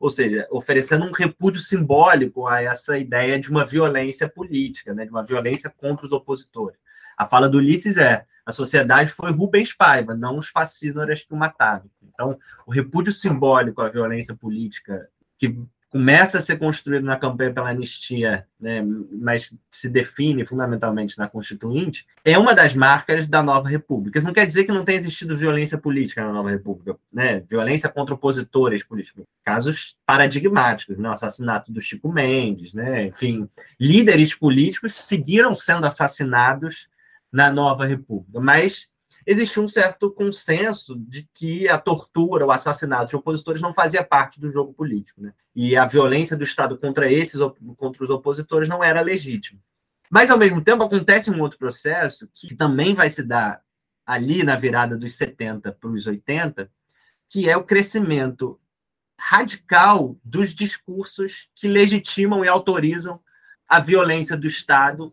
ou 0.00 0.10
seja, 0.10 0.46
oferecendo 0.50 1.06
um 1.06 1.12
repúdio 1.12 1.60
simbólico 1.60 2.46
a 2.48 2.60
essa 2.60 2.98
ideia 2.98 3.38
de 3.38 3.48
uma 3.48 3.64
violência 3.64 4.28
política, 4.28 4.92
né, 4.92 5.04
de 5.04 5.10
uma 5.10 5.24
violência 5.24 5.70
contra 5.70 6.04
os 6.04 6.12
opositores. 6.12 6.78
A 7.16 7.24
fala 7.26 7.48
do 7.48 7.58
Ulisses 7.58 7.96
é: 7.96 8.26
a 8.44 8.52
sociedade 8.52 9.10
foi 9.10 9.32
Rubens 9.32 9.72
Paiva, 9.72 10.14
não 10.14 10.36
os 10.38 10.48
fascínoras 10.48 11.24
que 11.24 11.32
o 11.32 11.36
mataram. 11.36 11.84
Então, 12.02 12.38
o 12.66 12.72
repúdio 12.72 13.12
simbólico 13.12 13.80
à 13.80 13.88
violência 13.88 14.34
política 14.34 15.08
que 15.38 15.56
começa 15.94 16.38
a 16.38 16.40
ser 16.40 16.58
construído 16.58 17.04
na 17.04 17.16
campanha 17.16 17.52
pela 17.54 17.70
anistia, 17.70 18.48
né, 18.58 18.84
mas 19.12 19.54
se 19.70 19.88
define 19.88 20.44
fundamentalmente 20.44 21.16
na 21.16 21.28
Constituinte, 21.28 22.04
é 22.24 22.36
uma 22.36 22.52
das 22.52 22.74
marcas 22.74 23.28
da 23.28 23.40
nova 23.44 23.68
República. 23.68 24.18
Isso 24.18 24.26
não 24.26 24.34
quer 24.34 24.44
dizer 24.44 24.64
que 24.64 24.72
não 24.72 24.84
tenha 24.84 24.98
existido 24.98 25.36
violência 25.36 25.78
política 25.78 26.24
na 26.24 26.32
nova 26.32 26.50
República, 26.50 26.98
né, 27.12 27.44
violência 27.48 27.88
contra 27.88 28.12
opositores 28.12 28.82
políticos, 28.82 29.22
casos 29.44 29.96
paradigmáticos, 30.04 30.98
né, 30.98 31.08
o 31.08 31.12
assassinato 31.12 31.70
do 31.70 31.80
Chico 31.80 32.12
Mendes, 32.12 32.74
né, 32.74 33.06
enfim, 33.06 33.48
líderes 33.78 34.34
políticos 34.34 34.94
seguiram 34.94 35.54
sendo 35.54 35.86
assassinados 35.86 36.88
na 37.34 37.50
nova 37.50 37.84
República, 37.84 38.38
mas 38.38 38.88
existia 39.26 39.60
um 39.60 39.66
certo 39.66 40.08
consenso 40.08 40.96
de 40.96 41.28
que 41.34 41.68
a 41.68 41.76
tortura, 41.76 42.46
o 42.46 42.52
assassinato 42.52 43.08
de 43.08 43.16
opositores 43.16 43.60
não 43.60 43.72
fazia 43.72 44.04
parte 44.04 44.38
do 44.40 44.52
jogo 44.52 44.72
político, 44.72 45.20
né? 45.20 45.34
E 45.52 45.76
a 45.76 45.84
violência 45.84 46.36
do 46.36 46.44
Estado 46.44 46.78
contra 46.78 47.10
esses, 47.10 47.40
contra 47.76 48.04
os 48.04 48.10
opositores, 48.10 48.68
não 48.68 48.84
era 48.84 49.00
legítima. 49.00 49.58
Mas, 50.08 50.30
ao 50.30 50.38
mesmo 50.38 50.62
tempo, 50.62 50.84
acontece 50.84 51.28
um 51.28 51.40
outro 51.40 51.58
processo 51.58 52.30
que 52.32 52.54
também 52.54 52.94
vai 52.94 53.10
se 53.10 53.24
dar 53.24 53.60
ali 54.06 54.44
na 54.44 54.54
virada 54.54 54.96
dos 54.96 55.16
70 55.16 55.72
para 55.72 55.90
os 55.90 56.06
80, 56.06 56.70
que 57.28 57.50
é 57.50 57.56
o 57.56 57.64
crescimento 57.64 58.60
radical 59.18 60.16
dos 60.22 60.54
discursos 60.54 61.48
que 61.56 61.66
legitimam 61.66 62.44
e 62.44 62.48
autorizam 62.48 63.20
a 63.68 63.80
violência 63.80 64.36
do 64.36 64.46
Estado 64.46 65.12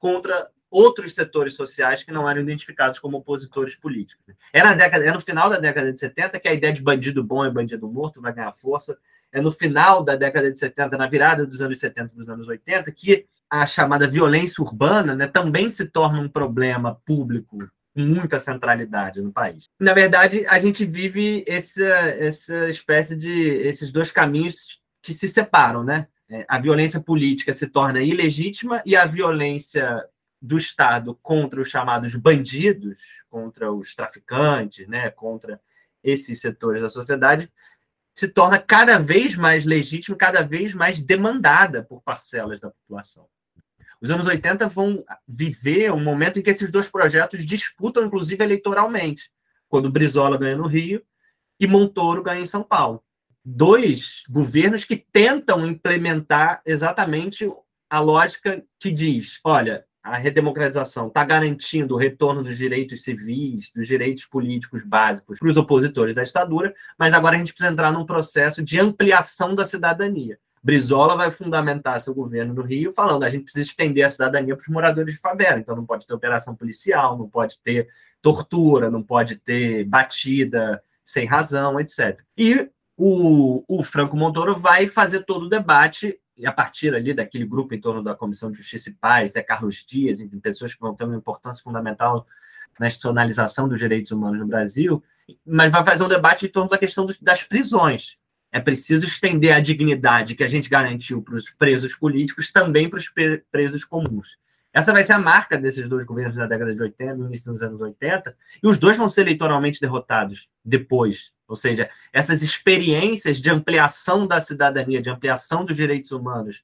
contra 0.00 0.50
outros 0.70 1.14
setores 1.14 1.54
sociais 1.54 2.02
que 2.02 2.12
não 2.12 2.28
eram 2.28 2.40
identificados 2.40 2.98
como 2.98 3.18
opositores 3.18 3.76
políticos. 3.76 4.24
É, 4.52 4.62
na 4.62 4.74
década, 4.74 5.04
é 5.04 5.12
no 5.12 5.20
final 5.20 5.50
da 5.50 5.58
década 5.58 5.92
de 5.92 5.98
70 5.98 6.38
que 6.38 6.48
a 6.48 6.54
ideia 6.54 6.72
de 6.72 6.82
bandido 6.82 7.24
bom 7.24 7.44
e 7.44 7.50
bandido 7.50 7.90
morto 7.90 8.20
vai 8.20 8.32
ganhar 8.32 8.52
força. 8.52 8.96
É 9.32 9.40
no 9.40 9.50
final 9.50 10.02
da 10.04 10.16
década 10.16 10.50
de 10.50 10.58
70, 10.58 10.96
na 10.96 11.08
virada 11.08 11.46
dos 11.46 11.60
anos 11.60 11.78
70 11.78 12.14
dos 12.14 12.28
anos 12.28 12.48
80, 12.48 12.90
que 12.92 13.26
a 13.48 13.66
chamada 13.66 14.06
violência 14.06 14.62
urbana 14.62 15.14
né, 15.14 15.26
também 15.26 15.68
se 15.68 15.86
torna 15.86 16.20
um 16.20 16.28
problema 16.28 17.00
público 17.04 17.58
com 17.92 18.00
muita 18.00 18.38
centralidade 18.38 19.20
no 19.20 19.32
país. 19.32 19.68
Na 19.78 19.92
verdade, 19.92 20.46
a 20.46 20.58
gente 20.60 20.84
vive 20.84 21.44
essa, 21.46 21.84
essa 21.84 22.68
espécie 22.68 23.16
de 23.16 23.32
esses 23.32 23.90
dois 23.90 24.12
caminhos 24.12 24.80
que 25.02 25.12
se 25.12 25.28
separam, 25.28 25.82
né? 25.82 26.06
É, 26.28 26.44
a 26.48 26.60
violência 26.60 27.00
política 27.00 27.52
se 27.52 27.66
torna 27.66 28.00
ilegítima 28.00 28.80
e 28.86 28.94
a 28.94 29.04
violência 29.04 30.04
do 30.40 30.56
Estado 30.56 31.14
contra 31.22 31.60
os 31.60 31.68
chamados 31.68 32.14
bandidos, 32.14 32.96
contra 33.28 33.72
os 33.72 33.94
traficantes, 33.94 34.88
né, 34.88 35.10
contra 35.10 35.60
esses 36.02 36.40
setores 36.40 36.80
da 36.80 36.88
sociedade, 36.88 37.52
se 38.14 38.26
torna 38.28 38.58
cada 38.58 38.98
vez 38.98 39.36
mais 39.36 39.64
legítima, 39.64 40.16
cada 40.16 40.42
vez 40.42 40.74
mais 40.74 40.98
demandada 40.98 41.82
por 41.82 42.02
parcelas 42.02 42.60
da 42.60 42.70
população. 42.70 43.28
Os 44.00 44.10
anos 44.10 44.26
80 44.26 44.66
vão 44.68 45.04
viver 45.28 45.92
um 45.92 46.02
momento 46.02 46.38
em 46.38 46.42
que 46.42 46.50
esses 46.50 46.70
dois 46.70 46.88
projetos 46.88 47.44
disputam, 47.44 48.04
inclusive, 48.04 48.42
eleitoralmente, 48.42 49.30
quando 49.68 49.90
Brizola 49.90 50.38
ganha 50.38 50.56
no 50.56 50.66
Rio 50.66 51.04
e 51.58 51.66
Montoro 51.66 52.22
ganha 52.22 52.40
em 52.40 52.46
São 52.46 52.62
Paulo. 52.62 53.04
Dois 53.44 54.22
governos 54.28 54.84
que 54.84 54.96
tentam 54.96 55.66
implementar 55.66 56.62
exatamente 56.64 57.50
a 57.88 58.00
lógica 58.00 58.64
que 58.78 58.90
diz: 58.90 59.38
olha, 59.44 59.84
a 60.02 60.16
redemocratização 60.16 61.08
está 61.08 61.24
garantindo 61.24 61.94
o 61.94 61.98
retorno 61.98 62.42
dos 62.42 62.56
direitos 62.56 63.02
civis, 63.02 63.70
dos 63.74 63.86
direitos 63.86 64.24
políticos 64.24 64.82
básicos 64.82 65.38
para 65.38 65.48
os 65.48 65.56
opositores 65.56 66.14
da 66.14 66.22
ditadura, 66.22 66.74
mas 66.98 67.12
agora 67.12 67.36
a 67.36 67.38
gente 67.38 67.52
precisa 67.52 67.70
entrar 67.70 67.92
num 67.92 68.06
processo 68.06 68.62
de 68.62 68.80
ampliação 68.80 69.54
da 69.54 69.64
cidadania. 69.64 70.38
Brizola 70.62 71.16
vai 71.16 71.30
fundamentar 71.30 72.00
seu 72.00 72.14
governo 72.14 72.52
no 72.52 72.62
Rio 72.62 72.92
falando 72.92 73.24
a 73.24 73.30
gente 73.30 73.44
precisa 73.44 73.68
estender 73.68 74.04
a 74.04 74.10
cidadania 74.10 74.54
para 74.54 74.62
os 74.62 74.68
moradores 74.68 75.14
de 75.14 75.20
favela, 75.20 75.58
então 75.58 75.74
não 75.74 75.86
pode 75.86 76.06
ter 76.06 76.14
operação 76.14 76.54
policial, 76.54 77.16
não 77.16 77.28
pode 77.28 77.58
ter 77.60 77.88
tortura, 78.20 78.90
não 78.90 79.02
pode 79.02 79.36
ter 79.36 79.84
batida 79.84 80.82
sem 81.04 81.26
razão, 81.26 81.80
etc. 81.80 82.20
E 82.36 82.68
o, 82.96 83.64
o 83.66 83.82
Franco 83.82 84.16
Montoro 84.16 84.54
vai 84.54 84.86
fazer 84.86 85.24
todo 85.24 85.46
o 85.46 85.48
debate 85.48 86.20
e 86.40 86.46
a 86.46 86.52
partir 86.52 86.94
ali 86.94 87.12
daquele 87.12 87.44
grupo 87.44 87.74
em 87.74 87.80
torno 87.80 88.02
da 88.02 88.14
Comissão 88.14 88.50
de 88.50 88.56
Justiça 88.56 88.88
e 88.88 88.94
Paz, 88.94 89.36
é 89.36 89.42
Carlos 89.42 89.84
Dias, 89.86 90.20
enfim, 90.20 90.40
pessoas 90.40 90.72
que 90.72 90.80
vão 90.80 90.94
ter 90.94 91.04
uma 91.04 91.16
importância 91.16 91.62
fundamental 91.62 92.26
na 92.78 92.86
institucionalização 92.86 93.68
dos 93.68 93.78
direitos 93.78 94.10
humanos 94.10 94.40
no 94.40 94.46
Brasil, 94.46 95.04
mas 95.44 95.70
vai 95.70 95.84
fazer 95.84 96.02
um 96.02 96.08
debate 96.08 96.46
em 96.46 96.48
torno 96.48 96.70
da 96.70 96.78
questão 96.78 97.04
dos, 97.04 97.20
das 97.20 97.42
prisões. 97.42 98.16
É 98.50 98.58
preciso 98.58 99.06
estender 99.06 99.52
a 99.52 99.60
dignidade 99.60 100.34
que 100.34 100.42
a 100.42 100.48
gente 100.48 100.70
garantiu 100.70 101.20
para 101.20 101.36
os 101.36 101.50
presos 101.50 101.94
políticos 101.94 102.50
também 102.50 102.88
para 102.88 102.98
os 102.98 103.12
presos 103.52 103.84
comuns. 103.84 104.38
Essa 104.72 104.92
vai 104.92 105.02
ser 105.02 105.14
a 105.14 105.18
marca 105.18 105.58
desses 105.58 105.88
dois 105.88 106.04
governos 106.04 106.36
da 106.36 106.46
década 106.46 106.74
de 106.74 106.80
80, 106.80 107.14
no 107.16 107.26
início 107.26 107.52
dos 107.52 107.62
anos 107.62 107.80
80, 107.80 108.36
e 108.62 108.66
os 108.66 108.78
dois 108.78 108.96
vão 108.96 109.08
ser 109.08 109.22
eleitoralmente 109.22 109.80
derrotados 109.80 110.48
depois. 110.64 111.32
Ou 111.48 111.56
seja, 111.56 111.90
essas 112.12 112.42
experiências 112.42 113.40
de 113.40 113.50
ampliação 113.50 114.26
da 114.26 114.40
cidadania, 114.40 115.02
de 115.02 115.10
ampliação 115.10 115.64
dos 115.64 115.76
direitos 115.76 116.12
humanos 116.12 116.62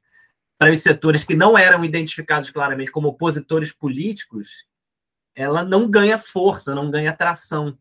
para 0.57 0.70
os 0.70 0.80
setores 0.80 1.24
que 1.24 1.34
não 1.34 1.59
eram 1.59 1.84
identificados 1.84 2.50
claramente 2.50 2.92
como 2.92 3.09
opositores 3.09 3.72
políticos, 3.72 4.64
ela 5.34 5.64
não 5.64 5.90
ganha 5.90 6.16
força, 6.16 6.74
não 6.74 6.90
ganha 6.90 7.12
tração. 7.12 7.76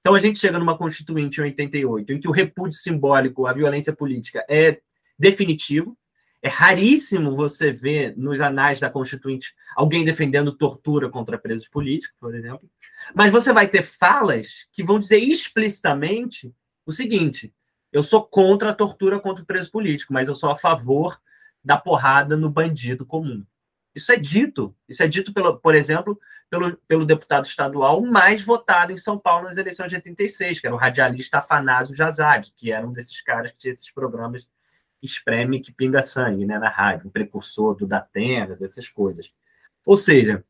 Então 0.00 0.14
a 0.14 0.18
gente 0.18 0.38
chega 0.38 0.58
numa 0.58 0.76
Constituinte 0.76 1.40
em 1.40 1.44
88, 1.44 2.12
em 2.14 2.20
que 2.20 2.28
o 2.28 2.32
repúdio 2.32 2.78
simbólico 2.78 3.46
à 3.46 3.52
violência 3.52 3.92
política 3.92 4.44
é 4.48 4.80
definitivo, 5.18 5.96
é 6.42 6.48
raríssimo 6.48 7.34
você 7.34 7.72
ver 7.72 8.16
nos 8.16 8.40
anais 8.40 8.78
da 8.78 8.90
Constituinte 8.90 9.54
alguém 9.74 10.04
defendendo 10.04 10.52
tortura 10.52 11.08
contra 11.08 11.38
presos 11.38 11.68
políticos, 11.68 12.16
por 12.20 12.34
exemplo. 12.34 12.68
Mas 13.14 13.32
você 13.32 13.52
vai 13.52 13.66
ter 13.66 13.82
falas 13.82 14.68
que 14.72 14.84
vão 14.84 14.98
dizer 14.98 15.18
explicitamente 15.18 16.54
o 16.86 16.92
seguinte: 16.92 17.52
eu 17.92 18.02
sou 18.02 18.24
contra 18.24 18.70
a 18.70 18.74
tortura 18.74 19.18
contra 19.18 19.42
o 19.42 19.46
preso 19.46 19.70
político, 19.70 20.12
mas 20.12 20.28
eu 20.28 20.34
sou 20.34 20.50
a 20.50 20.56
favor 20.56 21.20
da 21.64 21.76
porrada 21.76 22.36
no 22.36 22.50
bandido 22.50 23.04
comum. 23.04 23.44
Isso 23.94 24.12
é 24.12 24.16
dito. 24.16 24.76
Isso 24.88 25.02
é 25.02 25.08
dito, 25.08 25.32
pelo, 25.32 25.58
por 25.58 25.74
exemplo, 25.74 26.18
pelo, 26.48 26.76
pelo 26.86 27.04
deputado 27.04 27.46
estadual 27.46 28.00
mais 28.00 28.42
votado 28.42 28.92
em 28.92 28.96
São 28.96 29.18
Paulo 29.18 29.46
nas 29.48 29.56
eleições 29.56 29.88
de 29.88 29.96
86, 29.96 30.60
que 30.60 30.66
era 30.66 30.76
o 30.76 30.78
radialista 30.78 31.38
Afanásio 31.38 31.96
Jazade, 31.96 32.52
que 32.56 32.70
era 32.70 32.86
um 32.86 32.92
desses 32.92 33.20
caras 33.20 33.50
que 33.50 33.58
tinha 33.58 33.72
esses 33.72 33.90
programas 33.90 34.46
espreme 35.02 35.60
que 35.60 35.72
pinga 35.72 36.02
sangue 36.02 36.44
né, 36.44 36.58
na 36.58 36.68
rádio, 36.68 37.06
um 37.06 37.10
precursor 37.10 37.74
do 37.74 37.86
Datena, 37.86 38.56
dessas 38.56 38.88
coisas. 38.88 39.32
Ou 39.84 39.96
seja, 39.96 40.44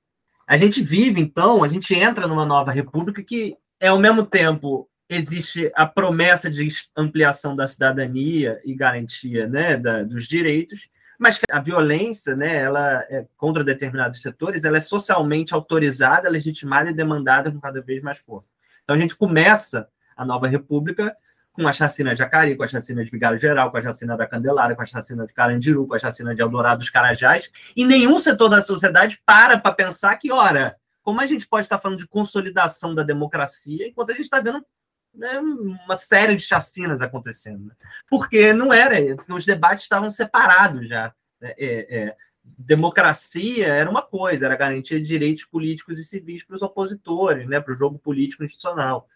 a 0.46 0.56
gente 0.56 0.82
vive, 0.82 1.20
então, 1.20 1.62
a 1.62 1.68
gente 1.68 1.94
entra 1.94 2.26
numa 2.26 2.46
nova 2.46 2.72
república 2.72 3.22
que, 3.22 3.56
é 3.78 3.88
ao 3.88 3.98
mesmo 3.98 4.24
tempo, 4.24 4.88
existe 5.08 5.70
a 5.74 5.86
promessa 5.86 6.50
de 6.50 6.68
ampliação 6.96 7.54
da 7.54 7.66
cidadania 7.66 8.60
e 8.64 8.74
garantia 8.74 9.46
né, 9.46 9.76
da, 9.76 10.02
dos 10.02 10.26
direitos, 10.26 10.88
mas 11.18 11.40
a 11.50 11.60
violência, 11.60 12.36
né, 12.36 12.56
ela 12.56 13.04
é, 13.10 13.26
contra 13.36 13.64
determinados 13.64 14.22
setores, 14.22 14.64
ela 14.64 14.76
é 14.76 14.80
socialmente 14.80 15.52
autorizada, 15.52 16.28
legitimada 16.28 16.90
e 16.90 16.94
demandada 16.94 17.50
com 17.50 17.60
cada 17.60 17.80
vez 17.80 18.02
mais 18.02 18.18
força. 18.18 18.48
Então 18.84 18.94
a 18.94 18.98
gente 18.98 19.16
começa 19.16 19.88
a 20.16 20.24
nova 20.24 20.46
república 20.46 21.16
com 21.58 21.66
a 21.66 21.72
chacina 21.72 22.14
de 22.14 22.22
Acari, 22.22 22.56
com 22.56 22.62
a 22.62 22.68
chacina 22.68 23.04
de 23.04 23.10
Vigário 23.10 23.36
Geral, 23.36 23.72
com 23.72 23.78
a 23.78 23.82
chacina 23.82 24.16
da 24.16 24.28
Candelária, 24.28 24.76
com 24.76 24.82
a 24.82 24.86
chacina 24.86 25.26
de 25.26 25.34
Carandiru, 25.34 25.88
com 25.88 25.94
a 25.94 25.98
chacina 25.98 26.32
de 26.32 26.40
Eldorado 26.40 26.78
dos 26.78 26.88
Carajás, 26.88 27.50
e 27.74 27.84
nenhum 27.84 28.20
setor 28.20 28.48
da 28.48 28.62
sociedade 28.62 29.20
para 29.26 29.58
para 29.58 29.74
pensar 29.74 30.14
que, 30.16 30.30
ora, 30.30 30.76
como 31.02 31.20
a 31.20 31.26
gente 31.26 31.48
pode 31.48 31.66
estar 31.66 31.80
falando 31.80 31.98
de 31.98 32.06
consolidação 32.06 32.94
da 32.94 33.02
democracia 33.02 33.88
enquanto 33.88 34.10
a 34.10 34.12
gente 34.12 34.24
está 34.24 34.40
vendo 34.40 34.64
né, 35.12 35.40
uma 35.40 35.96
série 35.96 36.36
de 36.36 36.42
chacinas 36.42 37.02
acontecendo? 37.02 37.66
Né? 37.66 37.74
Porque 38.08 38.52
não 38.52 38.72
era, 38.72 38.96
os 39.28 39.44
debates 39.44 39.82
estavam 39.82 40.10
separados 40.10 40.88
já. 40.88 41.12
Né? 41.40 41.54
É, 41.58 41.98
é, 41.98 42.16
democracia 42.44 43.66
era 43.66 43.90
uma 43.90 44.02
coisa, 44.02 44.46
era 44.46 44.54
garantia 44.54 45.00
de 45.00 45.06
direitos 45.08 45.44
políticos 45.44 45.98
e 45.98 46.04
civis 46.04 46.44
para 46.44 46.54
os 46.54 46.62
opositores, 46.62 47.48
né, 47.48 47.60
para 47.60 47.74
o 47.74 47.76
jogo 47.76 47.98
político 47.98 48.44
institucional 48.44 49.08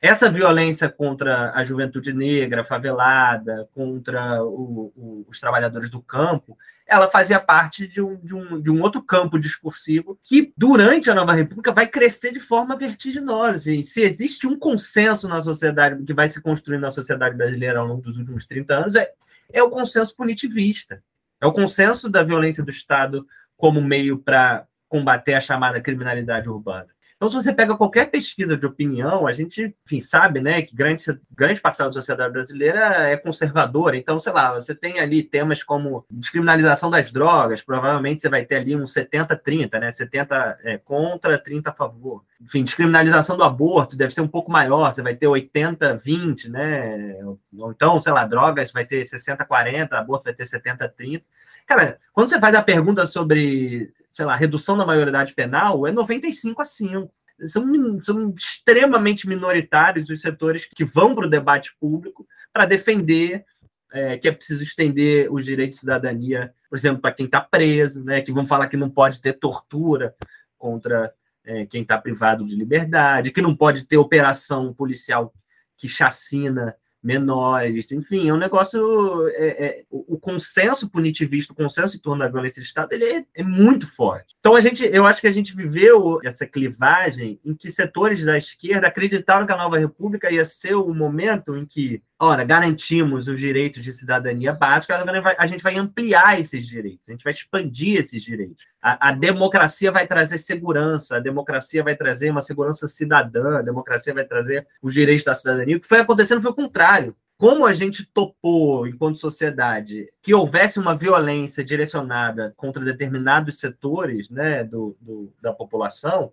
essa 0.00 0.30
violência 0.30 0.88
contra 0.88 1.50
a 1.52 1.64
juventude 1.64 2.12
negra, 2.12 2.64
favelada, 2.64 3.68
contra 3.74 4.42
o, 4.44 4.92
o, 4.96 5.26
os 5.28 5.40
trabalhadores 5.40 5.90
do 5.90 6.00
campo, 6.00 6.56
ela 6.86 7.08
fazia 7.08 7.40
parte 7.40 7.86
de 7.88 8.00
um, 8.00 8.16
de, 8.16 8.32
um, 8.32 8.60
de 8.60 8.70
um 8.70 8.80
outro 8.80 9.02
campo 9.02 9.38
discursivo 9.38 10.18
que, 10.22 10.52
durante 10.56 11.10
a 11.10 11.14
Nova 11.14 11.32
República, 11.32 11.72
vai 11.72 11.86
crescer 11.86 12.32
de 12.32 12.38
forma 12.38 12.76
vertiginosa. 12.76 13.72
E 13.72 13.82
se 13.82 14.00
existe 14.00 14.46
um 14.46 14.56
consenso 14.56 15.28
na 15.28 15.40
sociedade, 15.40 16.02
que 16.04 16.14
vai 16.14 16.28
se 16.28 16.40
construindo 16.40 16.82
na 16.82 16.90
sociedade 16.90 17.36
brasileira 17.36 17.80
ao 17.80 17.86
longo 17.86 18.02
dos 18.02 18.16
últimos 18.16 18.46
30 18.46 18.74
anos, 18.74 18.94
é, 18.94 19.12
é 19.52 19.62
o 19.62 19.70
consenso 19.70 20.14
punitivista. 20.16 21.02
É 21.40 21.46
o 21.46 21.52
consenso 21.52 22.08
da 22.08 22.22
violência 22.22 22.64
do 22.64 22.70
Estado 22.70 23.26
como 23.56 23.82
meio 23.82 24.18
para 24.18 24.64
combater 24.88 25.34
a 25.34 25.40
chamada 25.40 25.80
criminalidade 25.80 26.48
urbana. 26.48 26.88
Então, 27.18 27.28
se 27.28 27.34
você 27.34 27.52
pega 27.52 27.76
qualquer 27.76 28.12
pesquisa 28.12 28.56
de 28.56 28.64
opinião, 28.64 29.26
a 29.26 29.32
gente, 29.32 29.74
enfim, 29.84 29.98
sabe, 29.98 30.40
né, 30.40 30.62
que 30.62 30.72
grande, 30.72 31.02
grande 31.36 31.60
parcela 31.60 31.88
da 31.88 31.94
sociedade 31.94 32.32
brasileira 32.32 33.08
é 33.08 33.16
conservadora. 33.16 33.96
Então, 33.96 34.20
sei 34.20 34.32
lá, 34.32 34.54
você 34.54 34.72
tem 34.72 35.00
ali 35.00 35.24
temas 35.24 35.64
como 35.64 36.06
descriminalização 36.08 36.88
das 36.88 37.10
drogas, 37.10 37.60
provavelmente 37.60 38.20
você 38.20 38.28
vai 38.28 38.44
ter 38.44 38.54
ali 38.54 38.76
um 38.76 38.84
70-30, 38.84 39.80
né, 39.80 39.90
70 39.90 40.58
é, 40.62 40.78
contra, 40.78 41.36
30 41.36 41.70
a 41.70 41.72
favor. 41.72 42.22
Enfim, 42.40 42.62
descriminalização 42.62 43.36
do 43.36 43.42
aborto 43.42 43.96
deve 43.96 44.14
ser 44.14 44.20
um 44.20 44.28
pouco 44.28 44.52
maior, 44.52 44.94
você 44.94 45.02
vai 45.02 45.16
ter 45.16 45.26
80-20, 45.26 46.48
né, 46.48 47.18
ou 47.24 47.72
então, 47.72 48.00
sei 48.00 48.12
lá, 48.12 48.24
drogas 48.26 48.70
vai 48.70 48.86
ter 48.86 49.02
60-40, 49.02 49.92
aborto 49.94 50.26
vai 50.26 50.34
ter 50.34 50.44
70-30. 50.44 51.24
Cara, 51.66 51.98
quando 52.12 52.30
você 52.30 52.38
faz 52.38 52.54
a 52.54 52.62
pergunta 52.62 53.04
sobre 53.06 53.92
sei 54.10 54.24
lá, 54.24 54.34
redução 54.34 54.76
da 54.76 54.86
maioridade 54.86 55.34
penal 55.34 55.86
é 55.86 55.92
95 55.92 56.62
a 56.62 56.64
5. 56.64 57.12
São, 57.46 58.00
são 58.00 58.34
extremamente 58.36 59.28
minoritários 59.28 60.10
os 60.10 60.20
setores 60.20 60.66
que 60.66 60.84
vão 60.84 61.14
para 61.14 61.26
o 61.26 61.30
debate 61.30 61.76
público 61.78 62.26
para 62.52 62.66
defender 62.66 63.44
é, 63.92 64.18
que 64.18 64.28
é 64.28 64.32
preciso 64.32 64.62
estender 64.62 65.32
os 65.32 65.44
direitos 65.44 65.76
de 65.76 65.80
cidadania, 65.80 66.52
por 66.68 66.76
exemplo, 66.76 67.00
para 67.00 67.14
quem 67.14 67.26
está 67.26 67.40
preso, 67.40 68.04
né, 68.04 68.20
que 68.20 68.32
vão 68.32 68.46
falar 68.46 68.68
que 68.68 68.76
não 68.76 68.90
pode 68.90 69.20
ter 69.20 69.34
tortura 69.34 70.14
contra 70.58 71.12
é, 71.44 71.64
quem 71.66 71.82
está 71.82 71.96
privado 71.96 72.44
de 72.44 72.54
liberdade, 72.54 73.30
que 73.30 73.40
não 73.40 73.56
pode 73.56 73.86
ter 73.86 73.96
operação 73.96 74.74
policial 74.74 75.32
que 75.76 75.88
chacina 75.88 76.74
menores, 77.02 77.90
enfim, 77.92 78.28
é 78.28 78.34
um 78.34 78.38
negócio. 78.38 79.28
É, 79.30 79.66
é, 79.66 79.84
o, 79.90 80.18
consenso 80.18 80.90
punitivista, 80.90 81.52
o 81.52 81.56
consenso 81.56 81.96
em 81.96 82.00
torno 82.00 82.22
da 82.22 82.28
violência 82.28 82.60
de 82.60 82.66
Estado, 82.66 82.92
ele 82.92 83.04
é, 83.04 83.24
é, 83.34 83.42
muito 83.42 83.86
forte. 83.86 84.34
Então 84.40 84.54
a 84.54 84.60
gente, 84.60 84.84
eu 84.84 85.06
acho 85.06 85.20
que 85.20 85.26
a 85.26 85.32
gente 85.32 85.54
viveu 85.54 86.20
essa 86.24 86.46
clivagem 86.46 87.40
em 87.44 87.54
que 87.54 87.70
setores 87.70 88.24
da 88.24 88.36
esquerda 88.36 88.88
acreditaram 88.88 89.46
que 89.46 89.52
a 89.52 89.56
nova 89.56 89.78
república 89.78 90.30
ia 90.30 90.44
ser 90.44 90.74
o 90.74 90.92
momento 90.92 91.56
em 91.56 91.64
que 91.64 92.02
ora, 92.18 92.42
garantimos 92.44 93.28
os 93.28 93.38
direitos 93.38 93.82
de 93.84 93.92
cidadania 93.92 94.52
básica, 94.52 95.04
a 95.38 95.46
gente 95.46 95.62
vai 95.62 95.76
ampliar 95.76 96.40
esses 96.40 96.66
direitos, 96.66 97.08
a 97.08 97.12
gente 97.12 97.22
vai 97.22 97.32
expandir 97.32 97.98
esses 97.98 98.22
direitos. 98.22 98.66
A, 98.82 99.08
a, 99.08 99.12
democracia 99.12 99.92
vai 99.92 100.06
trazer 100.06 100.38
segurança, 100.38 101.16
a 101.16 101.20
democracia 101.20 101.82
vai 101.82 101.94
trazer 101.94 102.30
uma 102.30 102.42
segurança 102.42 102.88
cidadã, 102.88 103.58
a 103.58 103.62
democracia 103.62 104.12
vai 104.12 104.24
trazer 104.24 104.66
os 104.82 104.92
direitos 104.92 105.24
da 105.24 105.34
cidadania. 105.34 105.76
O 105.76 105.80
que 105.80 105.88
foi 105.88 106.00
acontecendo 106.00 106.42
foi 106.42 106.50
o 106.50 106.54
contrário. 106.54 107.14
Como 107.36 107.64
a 107.64 107.72
gente 107.72 108.04
topou, 108.04 108.84
enquanto 108.84 109.20
sociedade, 109.20 110.08
que 110.20 110.34
houvesse 110.34 110.80
uma 110.80 110.96
violência 110.96 111.62
direcionada 111.62 112.52
contra 112.56 112.84
determinados 112.84 113.60
setores 113.60 114.28
né, 114.28 114.64
do, 114.64 114.96
do 115.00 115.32
da 115.40 115.52
população, 115.52 116.32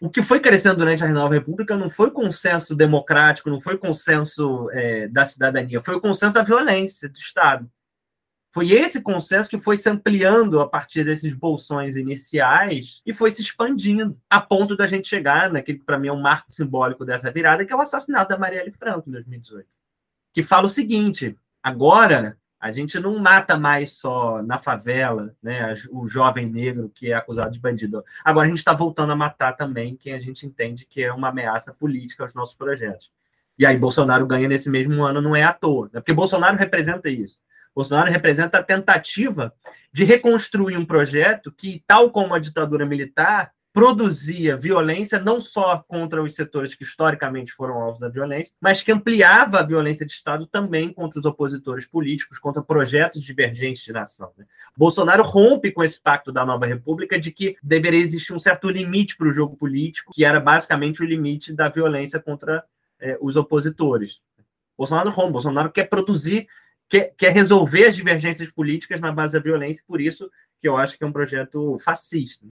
o 0.00 0.10
que 0.10 0.22
foi 0.22 0.40
crescendo 0.40 0.76
durante 0.76 1.04
a 1.04 1.08
Nova 1.08 1.34
República 1.34 1.76
não 1.76 1.88
foi 1.88 2.10
consenso 2.10 2.74
democrático, 2.74 3.50
não 3.50 3.60
foi 3.60 3.78
consenso 3.78 4.68
é, 4.72 5.08
da 5.08 5.24
cidadania, 5.24 5.80
foi 5.80 5.94
o 5.94 6.00
consenso 6.00 6.34
da 6.34 6.42
violência 6.42 7.08
do 7.08 7.16
Estado. 7.16 7.70
Foi 8.52 8.70
esse 8.70 9.02
consenso 9.02 9.50
que 9.50 9.58
foi 9.58 9.76
se 9.76 9.88
ampliando 9.88 10.60
a 10.60 10.68
partir 10.68 11.04
desses 11.04 11.34
bolsões 11.34 11.96
iniciais 11.96 13.02
e 13.04 13.12
foi 13.12 13.32
se 13.32 13.42
expandindo, 13.42 14.16
a 14.30 14.40
ponto 14.40 14.76
da 14.76 14.86
gente 14.86 15.08
chegar 15.08 15.50
naquele 15.50 15.78
que 15.78 15.84
para 15.84 15.98
mim 15.98 16.06
é 16.06 16.12
um 16.12 16.20
marco 16.20 16.52
simbólico 16.52 17.04
dessa 17.04 17.32
virada, 17.32 17.64
que 17.66 17.72
é 17.72 17.76
o 17.76 17.80
assassinato 17.80 18.28
da 18.28 18.38
Marielle 18.38 18.70
Franco 18.70 19.08
em 19.08 19.12
2018. 19.12 19.68
Que 20.32 20.42
fala 20.42 20.66
o 20.66 20.70
seguinte: 20.70 21.36
agora 21.60 22.38
a 22.64 22.72
gente 22.72 22.98
não 22.98 23.18
mata 23.18 23.58
mais 23.58 23.92
só 23.92 24.42
na 24.42 24.56
favela, 24.56 25.36
né, 25.42 25.74
o 25.90 26.08
jovem 26.08 26.48
negro 26.48 26.90
que 26.94 27.12
é 27.12 27.14
acusado 27.14 27.50
de 27.50 27.60
bandido. 27.60 28.02
Agora 28.24 28.46
a 28.46 28.48
gente 28.48 28.56
está 28.56 28.72
voltando 28.72 29.12
a 29.12 29.16
matar 29.16 29.52
também 29.52 29.94
quem 29.94 30.14
a 30.14 30.18
gente 30.18 30.46
entende 30.46 30.86
que 30.86 31.02
é 31.02 31.12
uma 31.12 31.28
ameaça 31.28 31.74
política 31.74 32.22
aos 32.22 32.32
nossos 32.32 32.54
projetos. 32.54 33.12
E 33.58 33.66
aí 33.66 33.76
Bolsonaro 33.76 34.26
ganha 34.26 34.48
nesse 34.48 34.70
mesmo 34.70 35.02
ano, 35.04 35.20
não 35.20 35.36
é 35.36 35.42
à 35.42 35.52
toa, 35.52 35.90
né? 35.92 36.00
porque 36.00 36.14
Bolsonaro 36.14 36.56
representa 36.56 37.10
isso. 37.10 37.38
Bolsonaro 37.74 38.10
representa 38.10 38.56
a 38.56 38.62
tentativa 38.62 39.52
de 39.92 40.04
reconstruir 40.04 40.78
um 40.78 40.86
projeto 40.86 41.52
que, 41.52 41.84
tal 41.86 42.10
como 42.10 42.32
a 42.32 42.38
ditadura 42.38 42.86
militar, 42.86 43.52
produzia 43.74 44.56
violência 44.56 45.18
não 45.18 45.40
só 45.40 45.78
contra 45.88 46.22
os 46.22 46.32
setores 46.32 46.76
que 46.76 46.84
historicamente 46.84 47.52
foram 47.52 47.74
alvos 47.74 47.98
da 47.98 48.08
violência, 48.08 48.54
mas 48.60 48.84
que 48.84 48.92
ampliava 48.92 49.58
a 49.58 49.64
violência 49.64 50.06
de 50.06 50.12
Estado 50.12 50.46
também 50.46 50.92
contra 50.92 51.18
os 51.18 51.26
opositores 51.26 51.84
políticos, 51.84 52.38
contra 52.38 52.62
projetos 52.62 53.20
divergentes 53.20 53.82
de 53.82 53.92
nação. 53.92 54.30
Né? 54.38 54.46
Bolsonaro 54.76 55.24
rompe 55.24 55.72
com 55.72 55.82
esse 55.82 56.00
pacto 56.00 56.30
da 56.30 56.46
nova 56.46 56.66
república 56.66 57.18
de 57.18 57.32
que 57.32 57.56
deveria 57.60 57.98
existir 57.98 58.32
um 58.32 58.38
certo 58.38 58.70
limite 58.70 59.16
para 59.16 59.26
o 59.26 59.32
jogo 59.32 59.56
político, 59.56 60.12
que 60.14 60.24
era 60.24 60.38
basicamente 60.38 61.02
o 61.02 61.04
limite 61.04 61.52
da 61.52 61.68
violência 61.68 62.20
contra 62.20 62.64
eh, 63.00 63.18
os 63.20 63.34
opositores. 63.34 64.20
Bolsonaro 64.78 65.10
rompe, 65.10 65.32
Bolsonaro 65.32 65.72
quer 65.72 65.88
produzir, 65.88 66.46
quer, 66.88 67.12
quer 67.16 67.32
resolver 67.32 67.86
as 67.86 67.96
divergências 67.96 68.48
políticas 68.52 69.00
na 69.00 69.10
base 69.10 69.32
da 69.32 69.40
violência, 69.40 69.82
por 69.84 70.00
isso 70.00 70.30
que 70.60 70.68
eu 70.68 70.76
acho 70.76 70.96
que 70.96 71.02
é 71.02 71.06
um 71.08 71.12
projeto 71.12 71.76
fascista. 71.80 72.46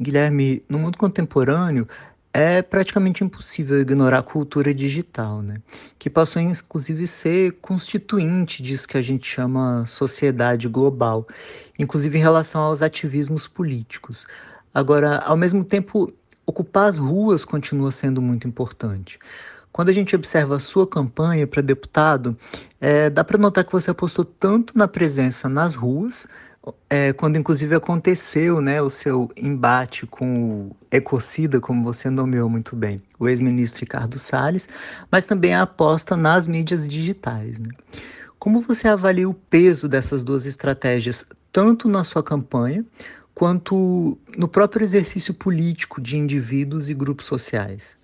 Guilherme, 0.00 0.62
no 0.66 0.78
mundo 0.78 0.96
contemporâneo 0.96 1.86
é 2.32 2.62
praticamente 2.62 3.24
impossível 3.24 3.80
ignorar 3.80 4.20
a 4.20 4.22
cultura 4.22 4.72
digital, 4.72 5.42
né? 5.42 5.60
Que 5.98 6.08
passou 6.08 6.40
a 6.40 6.42
inclusive 6.42 7.06
ser 7.06 7.52
constituinte 7.60 8.62
disso 8.62 8.86
que 8.86 8.96
a 8.96 9.02
gente 9.02 9.26
chama 9.28 9.84
sociedade 9.86 10.68
global, 10.68 11.26
inclusive 11.78 12.16
em 12.16 12.20
relação 12.22 12.62
aos 12.62 12.82
ativismos 12.82 13.46
políticos. 13.48 14.26
Agora, 14.72 15.18
ao 15.18 15.36
mesmo 15.36 15.64
tempo, 15.64 16.12
ocupar 16.46 16.88
as 16.88 16.98
ruas 16.98 17.44
continua 17.44 17.90
sendo 17.90 18.22
muito 18.22 18.46
importante. 18.46 19.18
Quando 19.72 19.88
a 19.88 19.92
gente 19.92 20.16
observa 20.16 20.56
a 20.56 20.60
sua 20.60 20.86
campanha 20.86 21.46
para 21.46 21.62
deputado, 21.62 22.36
é, 22.80 23.10
dá 23.10 23.22
para 23.22 23.38
notar 23.38 23.64
que 23.64 23.72
você 23.72 23.90
apostou 23.90 24.24
tanto 24.24 24.76
na 24.76 24.88
presença 24.88 25.48
nas 25.48 25.74
ruas, 25.74 26.26
é, 26.88 27.12
quando 27.12 27.38
inclusive 27.38 27.74
aconteceu 27.74 28.60
né, 28.60 28.82
o 28.82 28.90
seu 28.90 29.30
embate 29.36 30.06
com 30.06 30.68
o 30.68 30.76
ecocida, 30.90 31.60
como 31.60 31.82
você 31.82 32.10
nomeou 32.10 32.48
muito 32.48 32.76
bem, 32.76 33.02
o 33.18 33.28
ex-ministro 33.28 33.80
Ricardo 33.80 34.18
Salles, 34.18 34.68
mas 35.10 35.24
também 35.24 35.54
a 35.54 35.62
aposta 35.62 36.16
nas 36.16 36.46
mídias 36.46 36.86
digitais. 36.86 37.58
Né? 37.58 37.70
Como 38.38 38.60
você 38.60 38.88
avalia 38.88 39.28
o 39.28 39.34
peso 39.34 39.88
dessas 39.88 40.22
duas 40.22 40.46
estratégias, 40.46 41.26
tanto 41.50 41.88
na 41.88 42.04
sua 42.04 42.22
campanha, 42.22 42.84
quanto 43.34 44.18
no 44.36 44.48
próprio 44.48 44.84
exercício 44.84 45.32
político 45.32 46.00
de 46.00 46.18
indivíduos 46.18 46.90
e 46.90 46.94
grupos 46.94 47.26
sociais? 47.26 47.98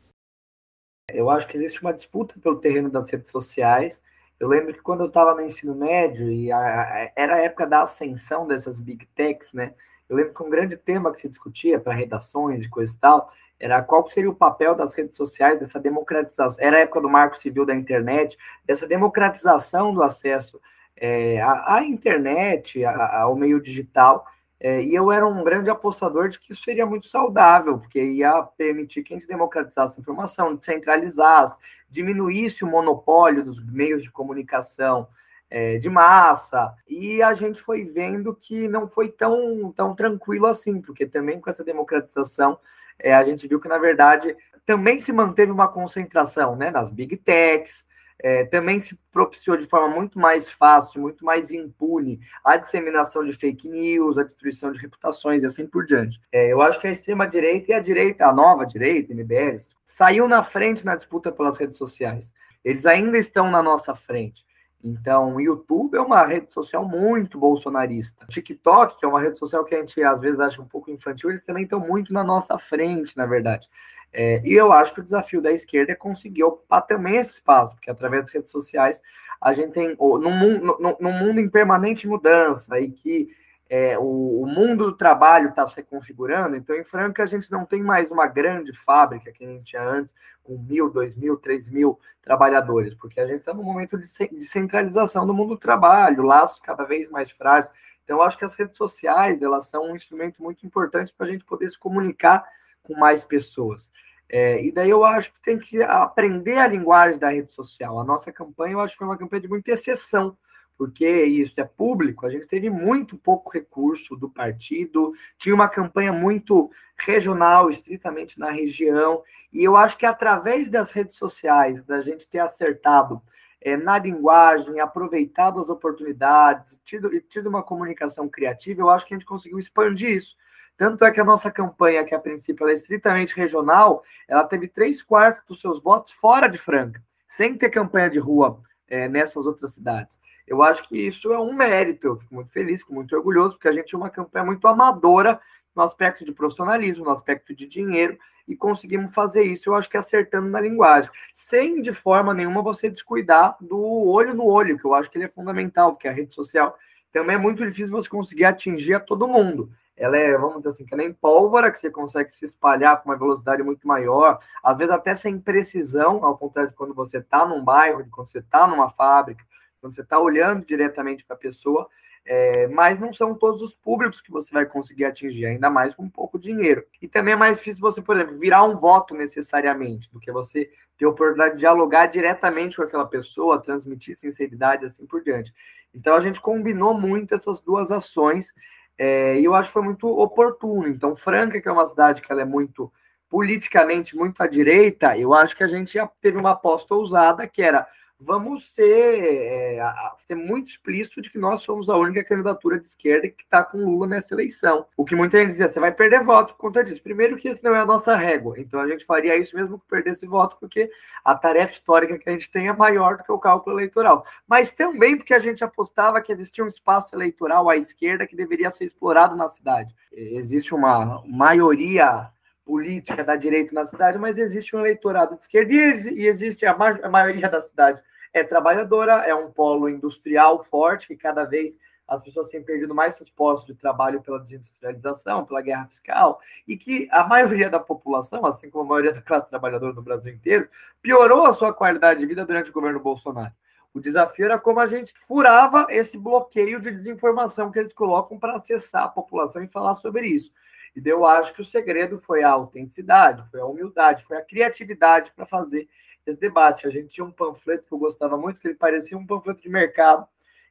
Eu 1.13 1.31
acho 1.31 1.47
que 1.47 1.57
existe 1.57 1.83
uma 1.83 1.93
disputa 1.93 2.35
pelo 2.43 2.57
terreno 2.57 2.91
das 2.91 3.11
redes 3.11 3.31
sociais, 3.31 4.01
eu 4.39 4.49
lembro 4.49 4.73
que 4.73 4.83
quando 4.83 5.01
eu 5.01 5.07
estava 5.07 5.35
no 5.35 5.43
ensino 5.43 5.75
médio, 5.75 6.31
e 6.31 6.53
a, 6.53 6.59
a, 6.59 7.11
era 7.17 7.37
a 7.37 7.41
época 7.41 7.67
da 7.67 7.83
ascensão 7.83 8.47
dessas 8.47 8.79
big 8.79 9.07
techs, 9.15 9.53
né? 9.53 9.75
Eu 10.09 10.17
lembro 10.17 10.35
que 10.35 10.43
um 10.43 10.51
grande 10.51 10.77
tema 10.77 11.13
que 11.13 11.21
se 11.21 11.29
discutia 11.29 11.81
para 11.81 11.95
redações 11.95 12.65
e 12.65 12.69
coisa 12.69 12.95
e 12.95 12.99
tal 12.99 13.33
era 13.59 13.83
qual 13.83 14.07
seria 14.09 14.31
o 14.31 14.35
papel 14.35 14.75
das 14.75 14.95
redes 14.95 15.17
sociais, 15.17 15.59
dessa 15.59 15.81
democratização. 15.81 16.63
Era 16.63 16.77
a 16.77 16.81
época 16.81 17.01
do 17.01 17.09
marco 17.09 17.37
civil 17.37 17.65
da 17.65 17.75
internet, 17.75 18.37
dessa 18.65 18.87
democratização 18.87 19.95
do 19.95 20.03
acesso 20.03 20.61
é, 20.95 21.41
à, 21.41 21.77
à, 21.77 21.85
internet, 21.85 22.85
ao 22.85 23.35
meio 23.35 23.61
digital. 23.61 24.27
É, 24.59 24.83
e 24.83 24.95
eu 24.95 25.13
era 25.13 25.27
um 25.27 25.45
grande 25.45 25.69
apostador 25.69 26.29
de 26.29 26.39
que 26.39 26.53
isso 26.53 26.63
seria 26.63 26.87
muito 26.87 27.07
saudável, 27.07 27.79
porque 27.79 28.03
ia 28.03 28.43
permitir 28.57 29.03
que 29.03 29.13
a 29.13 29.17
gente 29.17 29.29
democratizasse 29.29 29.95
a 29.97 30.01
informação, 30.01 30.55
descentralizasse, 30.55 31.59
diminuísse 31.91 32.65
o 32.65 32.67
monopólio 32.67 33.45
dos 33.45 33.63
meios 33.63 34.03
de 34.03 34.11
comunicação 34.11 35.09
é, 35.51 35.79
de 35.79 35.89
massa. 35.89 36.75
E 36.89 37.23
a 37.23 37.35
gente 37.35 37.61
foi 37.61 37.85
vendo 37.85 38.35
que 38.35 38.67
não 38.67 38.89
foi 38.89 39.09
tão, 39.09 39.73
tão 39.73 39.95
tranquilo 39.95 40.47
assim, 40.47 40.81
porque 40.81 41.07
também 41.07 41.41
com 41.41 41.51
essa 41.51 41.63
democratização 41.63 42.59
é, 42.99 43.15
a 43.15 43.23
gente 43.25 43.47
viu 43.47 43.61
que, 43.61 43.69
na 43.69 43.79
verdade, 43.79 44.37
também 44.65 44.99
se 44.99 45.13
manteve 45.13 45.53
uma 45.53 45.69
concentração 45.69 46.57
né, 46.57 46.71
nas 46.71 46.91
big 46.91 47.17
techs, 47.19 47.86
é, 48.23 48.45
também 48.45 48.79
se 48.79 48.99
propiciou 49.13 49.57
de 49.57 49.67
forma 49.67 49.95
muito 49.95 50.19
mais 50.19 50.51
fácil, 50.51 51.01
muito 51.01 51.25
mais 51.25 51.51
impune 51.51 52.21
a 52.45 52.57
disseminação 52.57 53.25
de 53.25 53.33
fake 53.33 53.69
news, 53.69 54.19
a 54.19 54.23
destruição 54.23 54.73
de 54.73 54.79
reputações 54.79 55.43
e 55.43 55.47
assim 55.47 55.67
por 55.67 55.85
diante. 55.85 56.21
É, 56.33 56.53
eu 56.53 56.63
acho 56.63 56.81
que 56.81 56.87
a 56.87 56.91
extrema-direita 56.91 57.73
e 57.73 57.75
a 57.75 57.81
direita, 57.81 58.27
a 58.27 58.33
nova 58.33 58.65
direita, 58.65 59.15
MBL, 59.15 59.57
saiu 59.85 60.29
na 60.29 60.43
frente 60.43 60.85
na 60.85 60.97
disputa 60.97 61.31
pelas 61.31 61.59
redes 61.59 61.77
sociais. 61.77 62.33
Eles 62.65 62.87
ainda 62.87 63.17
estão 63.17 63.51
na 63.51 63.63
nossa 63.63 63.95
frente. 63.95 64.45
Então, 64.83 65.35
o 65.35 65.41
YouTube 65.41 65.97
é 65.97 66.01
uma 66.01 66.25
rede 66.25 66.53
social 66.53 66.87
muito 66.87 67.39
bolsonarista. 67.39 68.27
TikTok, 68.29 68.99
que 68.99 69.05
é 69.05 69.09
uma 69.09 69.21
rede 69.21 69.37
social 69.37 69.65
que 69.65 69.75
a 69.75 69.79
gente 69.79 70.03
às 70.03 70.21
vezes 70.21 70.39
acha 70.39 70.63
um 70.63 70.67
pouco 70.67 70.91
infantil, 70.91 71.31
eles 71.31 71.43
também 71.43 71.65
estão 71.65 71.81
muito 71.81 72.13
na 72.13 72.23
nossa 72.23 72.57
frente, 72.59 73.17
na 73.17 73.27
verdade. 73.27 73.69
É, 74.13 74.41
e 74.45 74.55
eu 74.55 74.73
acho 74.73 74.95
que 74.95 75.01
o 75.01 75.05
desafio 75.05 75.43
da 75.43 75.51
esquerda 75.51 75.93
é 75.93 75.97
conseguir 75.97 76.45
ocupar 76.45 76.87
também 76.87 77.17
esse 77.17 77.35
espaço, 77.35 77.75
porque 77.75 77.91
através 77.91 78.25
das 78.25 78.33
redes 78.33 78.51
sociais 78.51 79.01
a 79.41 79.53
gente 79.53 79.73
tem, 79.73 79.95
num 79.99 80.61
num 81.01 81.13
mundo 81.13 81.41
em 81.41 81.49
permanente 81.49 82.09
mudança 82.09 82.81
e 82.81 82.91
que 82.91 83.29
é, 83.69 83.99
o, 83.99 84.43
o, 84.43 84.47
mundo 84.47 84.85
do 84.85 84.97
trabalho 84.97 85.49
está 85.49 85.67
se 85.67 85.83
configurando, 85.83 86.55
então 86.55 86.77
em 86.77 86.85
Franca 86.85 87.25
a 87.25 87.27
gente 87.27 87.51
não 87.51 87.65
tem 87.65 87.83
mais 87.83 88.11
uma 88.13 88.27
grande 88.27 88.73
fábrica 88.73 89.33
que 89.33 89.45
a 89.45 89.49
gente 89.49 89.65
tinha 89.65 89.83
antes, 89.83 90.15
com 90.45 90.57
mil, 90.57 90.89
dois 90.89 91.17
mil, 91.17 91.37
três 91.37 91.69
mil 91.69 91.99
trabalhadores, 92.23 92.95
porque 92.95 93.21
a 93.21 93.27
gente 93.27 93.41
está 93.41 93.53
no 93.53 93.65
momento 93.65 93.99
de, 93.99 94.07
de 94.07 94.45
centralização 94.45 95.27
do 95.27 95.35
mundo 95.35 95.51
do 95.51 95.59
trabalho, 95.59 96.23
laços 96.23 96.61
cada 96.61 96.85
vez 96.85 97.11
mais 97.11 97.31
frágeis. 97.31 97.73
Então, 98.05 98.19
eu 98.19 98.23
acho 98.23 98.39
que 98.39 98.45
as 98.45 98.55
redes 98.55 98.77
sociais 98.77 99.43
elas 99.43 99.67
são 99.67 99.91
um 99.91 99.97
instrumento 99.97 100.41
muito 100.41 100.65
importante 100.65 101.13
para 101.13 101.27
a 101.27 101.29
gente 101.29 101.45
poder 101.45 101.69
se 101.69 101.79
comunicar 101.79 102.45
com 102.85 102.95
mais 102.95 103.25
pessoas. 103.25 103.91
É, 104.29 104.65
e 104.65 104.73
daí 104.73 104.91
eu 104.91 105.05
acho 105.05 105.33
que 105.33 105.41
tem 105.41 105.59
que 105.59 105.83
aprender 105.83 106.59
a 106.59 106.69
linguagem 106.69 107.19
da 107.19 107.31
rede 107.31 107.51
social. 107.51 107.99
A 107.99 108.05
nossa 108.05 108.33
campanha, 108.33 108.75
eu 108.75 108.81
acho 108.81 108.95
que 108.95 108.99
foi 108.99 109.07
uma 109.09 109.19
campanha 109.19 109.43
de 109.43 109.49
muita 109.49 109.73
exceção, 109.73 110.37
porque 110.77 111.25
isso 111.25 111.61
é 111.61 111.65
público, 111.65 112.27
a 112.27 112.29
gente 112.29 112.47
teve 112.47 112.69
muito 112.69 113.17
pouco 113.17 113.51
recurso 113.51 114.15
do 114.17 114.29
partido, 114.29 115.13
tinha 115.39 115.55
uma 115.55 115.69
campanha 115.69 116.13
muito 116.13 116.71
regional, 116.99 117.71
estritamente 117.71 118.39
na 118.39 118.51
região, 118.51 119.23
e 119.53 119.65
eu 119.65 119.77
acho 119.77 119.97
que 119.97 120.07
através 120.07 120.69
das 120.69 120.91
redes 120.91 121.17
sociais, 121.17 121.83
da 121.85 122.01
gente 122.01 122.29
ter 122.29 122.41
acertado 122.41 123.23
é, 123.61 123.77
na 123.77 123.99
linguagem, 123.99 124.81
aproveitado 124.81 125.61
as 125.61 125.69
oportunidades, 125.69 126.79
tido, 126.85 127.11
tido 127.23 127.49
uma 127.49 127.63
comunicação 127.63 128.29
criativa, 128.29 128.83
eu 128.83 128.91
acho 128.91 129.07
que 129.07 129.15
a 129.15 129.17
gente 129.17 129.27
conseguiu 129.27 129.59
expandir 129.59 130.11
isso. 130.11 130.37
Tanto 130.77 131.05
é 131.07 131.11
que 131.11 131.21
a 131.21 131.25
nossa 131.25 131.51
campanha, 131.51 132.05
que 132.05 132.15
a 132.15 132.19
princípio 132.19 132.69
é 132.69 132.73
estritamente 132.73 133.35
regional, 133.35 134.05
ela 134.29 134.45
teve 134.45 134.69
três 134.69 135.03
quartos 135.03 135.43
dos 135.47 135.61
seus 135.61 135.83
votos 135.83 136.13
fora 136.13 136.49
de 136.49 136.59
Franca, 136.59 137.03
sem 137.29 137.57
ter 137.57 137.71
campanha 137.71 138.11
de 138.11 138.19
rua 138.19 138.61
é, 138.87 139.09
nessas 139.09 139.47
outras 139.47 139.73
cidades. 139.73 140.19
Eu 140.47 140.63
acho 140.63 140.87
que 140.89 140.97
isso 140.97 141.33
é 141.33 141.39
um 141.39 141.53
mérito, 141.53 142.07
eu 142.07 142.17
fico 142.17 142.35
muito 142.35 142.51
feliz, 142.51 142.81
fico 142.81 142.95
muito 142.95 143.15
orgulhoso, 143.17 143.55
porque 143.55 143.69
a 143.69 143.73
gente 143.73 143.87
tinha 143.87 143.99
uma 143.99 144.11
campanha 144.11 144.45
muito 144.45 144.67
amadora 144.69 145.41
no 145.75 145.83
aspecto 145.83 146.25
de 146.25 146.33
profissionalismo, 146.33 147.05
no 147.05 147.11
aspecto 147.11 147.55
de 147.55 147.67
dinheiro, 147.67 148.17
e 148.49 148.57
conseguimos 148.57 149.13
fazer 149.13 149.43
isso, 149.43 149.69
eu 149.69 149.75
acho 149.75 149.91
que 149.91 149.97
acertando 149.97 150.49
na 150.49 150.61
linguagem, 150.61 151.11
sem 151.33 151.83
de 151.83 151.93
forma 151.93 152.33
nenhuma 152.33 152.63
você 152.63 152.89
descuidar 152.89 153.57
do 153.61 153.79
olho 153.79 154.35
no 154.35 154.47
olho, 154.47 154.79
que 154.79 154.85
eu 154.85 154.95
acho 154.95 155.11
que 155.11 155.19
ele 155.19 155.25
é 155.25 155.29
fundamental, 155.29 155.93
porque 155.93 156.07
a 156.07 156.13
rede 156.13 156.33
social 156.33 156.77
também 157.13 157.35
é 157.35 157.39
muito 157.39 157.65
difícil 157.67 157.91
você 157.91 158.09
conseguir 158.09 158.45
atingir 158.45 158.95
a 158.95 159.01
todo 159.01 159.27
mundo. 159.27 159.71
Ela 159.97 160.17
é, 160.19 160.37
vamos 160.37 160.59
dizer 160.59 160.69
assim, 160.69 160.85
que 160.85 160.95
nem 160.95 161.13
pólvora, 161.13 161.71
que 161.73 161.79
você 161.79 161.91
consegue 161.91 162.31
se 162.31 162.45
espalhar 162.45 163.03
com 163.03 163.09
uma 163.09 163.17
velocidade 163.17 163.63
muito 163.63 163.89
maior, 163.89 164.39
às 164.63 164.77
vezes 164.77 164.93
até 164.93 165.15
sem 165.15 165.41
precisão, 165.41 166.25
ao 166.25 166.37
contrário 166.37 166.71
de 166.71 166.77
quando 166.77 166.95
você 166.95 167.19
está 167.19 167.47
num 167.47 167.65
bairro, 167.65 168.03
de 168.03 168.11
quando 168.11 168.29
você 168.29 168.39
está 168.39 168.67
numa 168.67 168.91
fábrica, 168.91 169.43
quando 169.81 169.95
você 169.95 170.03
está 170.03 170.19
olhando 170.19 170.65
diretamente 170.65 171.25
para 171.25 171.37
a 171.37 171.39
pessoa, 171.39 171.89
é, 172.25 172.67
mas 172.67 172.99
não 172.99 173.13
são 173.13 173.35
todos 173.35 173.63
os 173.63 173.73
públicos 173.73 174.21
que 174.21 174.33
você 174.33 174.53
vai 174.53 174.67
conseguir 174.67 175.05
atingir, 175.05 175.47
ainda 175.47 175.71
mais 175.71 175.95
com 175.95 176.09
pouco 176.09 176.39
dinheiro. 176.39 176.85
E 177.01 177.07
também 177.07 177.35
é 177.35 177.37
mais 177.37 177.57
difícil 177.57 177.81
você, 177.81 178.03
por 178.03 178.17
exemplo, 178.17 178.37
virar 178.37 178.65
um 178.65 178.77
voto 178.77 179.15
necessariamente, 179.15 180.11
do 180.13 180.19
que 180.19 180.33
você 180.33 180.69
ter 180.99 181.05
a 181.05 181.09
oportunidade 181.09 181.55
de 181.55 181.61
dialogar 181.61 182.07
diretamente 182.07 182.77
com 182.77 182.83
aquela 182.83 183.07
pessoa, 183.07 183.63
transmitir 183.63 184.17
sinceridade, 184.17 184.85
assim 184.85 185.07
por 185.07 185.23
diante. 185.23 185.55
Então 185.95 186.15
a 186.15 186.21
gente 186.21 186.41
combinou 186.41 186.99
muito 186.99 187.35
essas 187.35 187.61
duas 187.61 187.91
ações 187.93 188.53
é, 188.99 189.39
e 189.39 189.45
eu 189.45 189.55
acho 189.55 189.69
que 189.69 189.75
foi 189.75 189.83
muito 189.83 190.09
oportuno. 190.09 190.89
Então, 190.89 191.15
Franca, 191.15 191.61
que 191.61 191.69
é 191.69 191.73
uma 191.73 191.87
cidade 191.87 192.23
que 192.23 192.33
ela 192.33 192.43
é 192.43 192.47
muito 192.47 192.93
politicamente 193.29 194.17
muito 194.17 194.41
à 194.41 194.47
direita, 194.47 195.19
eu 195.19 195.35
acho 195.35 195.57
que 195.57 195.65
a 195.65 195.67
gente 195.67 195.99
teve 196.21 196.39
uma 196.39 196.53
aposta 196.53 196.95
ousada 196.95 197.47
que 197.47 197.61
era 197.61 197.87
vamos 198.19 198.71
ser, 198.71 199.79
é, 199.79 199.93
ser 200.25 200.35
muito 200.35 200.69
explícito 200.69 201.21
de 201.21 201.31
que 201.31 201.39
nós 201.39 201.63
somos 201.63 201.89
a 201.89 201.97
única 201.97 202.25
candidatura 202.25 202.81
de 202.81 202.89
esquerda 202.89 203.29
que 203.29 203.43
está 203.43 203.63
com 203.63 203.79
Lula 203.79 204.07
nessa 204.07 204.35
eleição. 204.35 204.87
O 204.97 205.05
que 205.05 205.15
muita 205.15 205.39
gente 205.39 205.51
dizia, 205.51 205.69
você 205.69 205.79
vai 205.79 205.93
perder 205.93 206.25
voto 206.25 206.55
por 206.55 206.59
conta 206.59 206.83
disso. 206.83 207.03
Primeiro 207.03 207.37
que 207.37 207.49
isso 207.49 207.61
não 207.63 207.75
é 207.75 207.81
a 207.81 207.87
nossa 207.87 208.17
régua, 208.17 208.59
então 208.59 208.81
a 208.81 208.89
gente 208.89 209.05
faria 209.05 209.37
isso 209.37 209.57
mesmo 209.57 209.79
que 209.79 209.87
perdesse 209.87 210.27
voto, 210.27 210.57
porque 210.59 210.91
a 211.25 211.35
tarefa 211.35 211.75
histórica 211.75 212.19
que 212.19 212.29
a 212.29 212.33
gente 212.33 212.51
tem 212.51 212.69
é 212.69 212.73
maior 212.73 213.17
do 213.19 213.25
que 213.25 213.33
o 213.33 213.39
cálculo 213.39 213.77
eleitoral. 213.77 214.25
Mas 214.47 214.73
também 214.73 215.17
porque 215.17 215.35
a 215.35 215.39
gente 215.39 215.63
apostava 215.63 216.21
que 216.21 216.33
existia 216.33 216.65
um 216.65 216.69
espaço 216.69 217.15
eleitoral 217.15 217.69
à 217.69 217.77
esquerda 217.77 218.27
que 218.27 218.37
deveria 218.37 218.71
ser 218.71 218.85
explorado 218.85 219.37
na 219.37 219.49
cidade. 219.49 219.95
Existe 220.13 220.75
uma 220.75 221.23
maioria 221.27 222.31
política 222.67 223.23
da 223.23 223.37
direita 223.37 223.73
na 223.73 223.87
cidade, 223.87 224.19
mas 224.19 224.37
existe 224.37 224.75
um 224.75 224.81
eleitorado 224.81 225.37
de 225.37 225.43
esquerda 225.43 225.73
e 225.73 226.27
existe 226.27 226.67
a, 226.67 226.77
ma 226.77 226.91
a 227.01 227.09
maioria 227.09 227.49
da 227.49 227.61
cidade 227.61 228.03
é 228.35 228.43
trabalhadora, 228.43 229.25
é 229.25 229.35
um 229.35 229.51
polo 229.51 229.89
industrial 229.89 230.63
forte, 230.63 231.07
que 231.07 231.17
cada 231.17 231.45
vez 231.45 231.79
as 232.07 232.21
pessoas 232.21 232.49
têm 232.49 232.63
perdido 232.63 232.95
mais 232.95 233.17
seus 233.17 233.31
postos 233.31 233.69
de 233.69 233.81
trabalho 233.81 234.21
pela 234.21 234.41
desindustrialização, 234.41 235.45
pela 235.45 235.63
guerra 235.63 235.87
fiscal, 235.87 236.41
e 236.67 236.77
que 236.77 237.09
a 237.11 237.25
maioria 237.25 237.71
da 237.71 237.81
população, 237.81 238.45
assim 238.45 238.69
como 238.69 238.85
a 238.85 238.89
maioria 238.89 239.13
da 239.13 239.23
classe 239.23 239.49
trabalhadora 239.49 239.93
no 239.93 240.03
Brasil 240.03 240.33
inteiro, 240.33 240.69
piorou 241.01 241.47
a 241.47 241.53
sua 241.53 241.73
qualidade 241.73 242.21
de 242.21 242.27
vida 242.27 242.45
durante 242.45 242.71
o 242.71 242.73
governo 242.73 243.01
Bolsonaro. 243.01 243.53
O 243.95 244.01
desafio 244.01 244.45
era 244.45 244.59
como 244.59 244.79
a 244.79 244.87
gente 244.87 245.15
furava 245.27 245.87
esse 245.89 246.19
bloqueio 246.19 246.81
de 246.81 246.91
desinformação 246.91 247.73
que 247.73 247.79
eles 247.79 247.95
colocam 247.95 248.39
para 248.39 248.57
acessar 248.57 249.05
a 249.05 249.09
população 249.09 249.63
e 249.63 249.69
falar 249.69 249.95
sobre 249.95 250.27
isso. 250.27 250.53
E 250.97 251.09
eu 251.09 251.27
acho 251.27 251.53
que 251.53 251.61
o 251.61 251.65
segredo 251.65 252.19
foi 252.19 252.43
a 252.43 252.49
autenticidade, 252.49 253.49
foi 253.51 253.61
a 253.61 253.67
humildade, 253.67 254.25
foi 254.25 254.39
a 254.39 254.43
criatividade 254.43 255.31
para 255.37 255.45
fazer 255.45 255.87
esse 256.27 256.41
debate. 256.41 256.87
A 256.87 256.91
gente 256.91 257.09
tinha 257.09 257.25
um 257.25 257.31
panfleto 257.31 257.87
que 257.87 257.93
eu 257.93 257.99
gostava 257.99 258.37
muito, 258.39 258.59
que 258.59 258.67
ele 258.67 258.75
parecia 258.75 259.17
um 259.17 259.27
panfleto 259.27 259.63
de 259.63 259.69
mercado, 259.69 260.27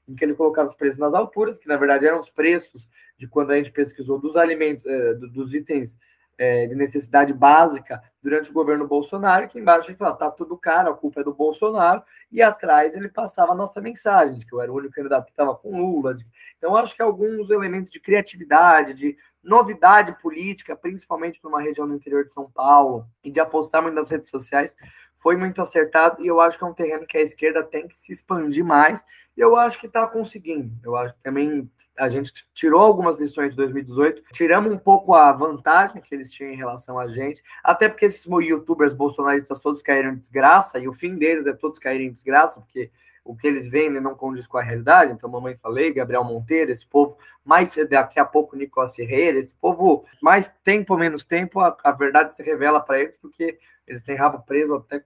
em 0.07 0.15
que 0.15 0.25
ele 0.25 0.33
colocava 0.33 0.67
os 0.67 0.75
preços 0.75 0.99
nas 0.99 1.13
alturas, 1.13 1.57
que 1.57 1.67
na 1.67 1.77
verdade 1.77 2.05
eram 2.05 2.19
os 2.19 2.29
preços 2.29 2.87
de 3.17 3.27
quando 3.27 3.51
a 3.51 3.57
gente 3.57 3.71
pesquisou 3.71 4.19
dos 4.19 4.35
alimentos, 4.35 4.85
eh, 4.85 5.13
dos 5.13 5.53
itens 5.53 5.97
eh, 6.37 6.67
de 6.67 6.75
necessidade 6.75 7.33
básica 7.33 8.01
durante 8.21 8.49
o 8.49 8.53
governo 8.53 8.87
Bolsonaro, 8.87 9.47
que 9.47 9.59
embaixo 9.59 9.89
ele 9.89 9.97
falava, 9.97 10.17
tá 10.17 10.31
tudo 10.31 10.57
caro, 10.57 10.89
a 10.89 10.95
culpa 10.95 11.21
é 11.21 11.23
do 11.23 11.33
Bolsonaro, 11.33 12.03
e 12.31 12.41
atrás 12.41 12.95
ele 12.95 13.07
passava 13.07 13.53
a 13.53 13.55
nossa 13.55 13.79
mensagem, 13.79 14.39
de 14.39 14.45
que 14.45 14.53
eu 14.53 14.61
era 14.61 14.71
o 14.71 14.75
único 14.75 14.93
candidato 14.93 15.25
que 15.25 15.31
estava 15.31 15.55
com 15.55 15.77
Lula. 15.77 16.17
Então, 16.57 16.75
acho 16.75 16.95
que 16.95 17.01
alguns 17.01 17.49
elementos 17.49 17.89
de 17.89 17.99
criatividade, 17.99 18.93
de 18.93 19.17
novidade 19.45 20.19
política, 20.21 20.75
principalmente 20.75 21.39
para 21.39 21.49
uma 21.49 21.61
região 21.61 21.87
do 21.87 21.93
interior 21.93 22.23
de 22.23 22.31
São 22.31 22.49
Paulo, 22.49 23.07
e 23.23 23.31
de 23.31 23.39
apostar 23.39 23.81
muito 23.81 23.95
nas 23.95 24.09
redes 24.09 24.29
sociais, 24.29 24.75
foi 25.15 25.37
muito 25.37 25.61
acertado 25.61 26.21
e 26.21 26.27
eu 26.27 26.41
acho 26.41 26.57
que 26.57 26.63
é 26.63 26.67
um 26.67 26.73
terreno 26.73 27.07
que 27.07 27.17
a 27.17 27.21
esquerda 27.21 27.63
tem 27.63 27.87
que 27.87 27.95
se 27.95 28.11
expandir 28.11 28.65
mais. 28.65 29.03
E 29.37 29.41
eu 29.41 29.55
acho 29.55 29.79
que 29.79 29.87
está 29.87 30.05
conseguindo. 30.05 30.71
Eu 30.83 30.95
acho 30.95 31.13
que 31.13 31.21
também 31.21 31.69
a 31.97 32.09
gente 32.09 32.31
tirou 32.53 32.81
algumas 32.81 33.17
lições 33.17 33.51
de 33.51 33.57
2018, 33.57 34.21
tiramos 34.33 34.71
um 34.71 34.77
pouco 34.77 35.13
a 35.13 35.31
vantagem 35.31 36.01
que 36.01 36.13
eles 36.13 36.29
tinham 36.29 36.51
em 36.51 36.57
relação 36.57 36.99
a 36.99 37.07
gente, 37.07 37.41
até 37.63 37.87
porque 37.87 38.05
esses 38.05 38.25
youtubers 38.25 38.93
bolsonaristas 38.93 39.61
todos 39.61 39.81
caíram 39.81 40.11
em 40.11 40.17
desgraça, 40.17 40.77
e 40.77 40.87
o 40.87 40.93
fim 40.93 41.15
deles 41.15 41.47
é 41.47 41.53
todos 41.53 41.79
caírem 41.79 42.07
em 42.07 42.11
desgraça, 42.11 42.59
porque 42.59 42.91
o 43.25 43.35
que 43.35 43.47
eles 43.47 43.67
vendem 43.67 43.99
não 43.99 44.13
condiz 44.13 44.45
com 44.45 44.59
a 44.59 44.61
realidade. 44.61 45.11
Então, 45.11 45.27
mamãe 45.27 45.55
falei, 45.55 45.91
Gabriel 45.91 46.23
Monteiro, 46.23 46.71
esse 46.71 46.85
povo, 46.85 47.17
mais 47.43 47.73
daqui 47.89 48.19
a 48.19 48.23
pouco 48.23 48.55
Nicolas 48.55 48.95
Ferreira, 48.95 49.39
esse 49.39 49.53
povo, 49.55 50.05
mais 50.21 50.53
tempo 50.63 50.95
menos 50.95 51.23
tempo, 51.23 51.59
a, 51.59 51.75
a 51.83 51.91
verdade 51.91 52.35
se 52.35 52.43
revela 52.43 52.79
para 52.79 52.99
eles, 52.99 53.17
porque 53.17 53.57
eles 53.87 54.03
têm 54.03 54.15
rabo 54.15 54.43
preso 54.45 54.75
até. 54.75 55.03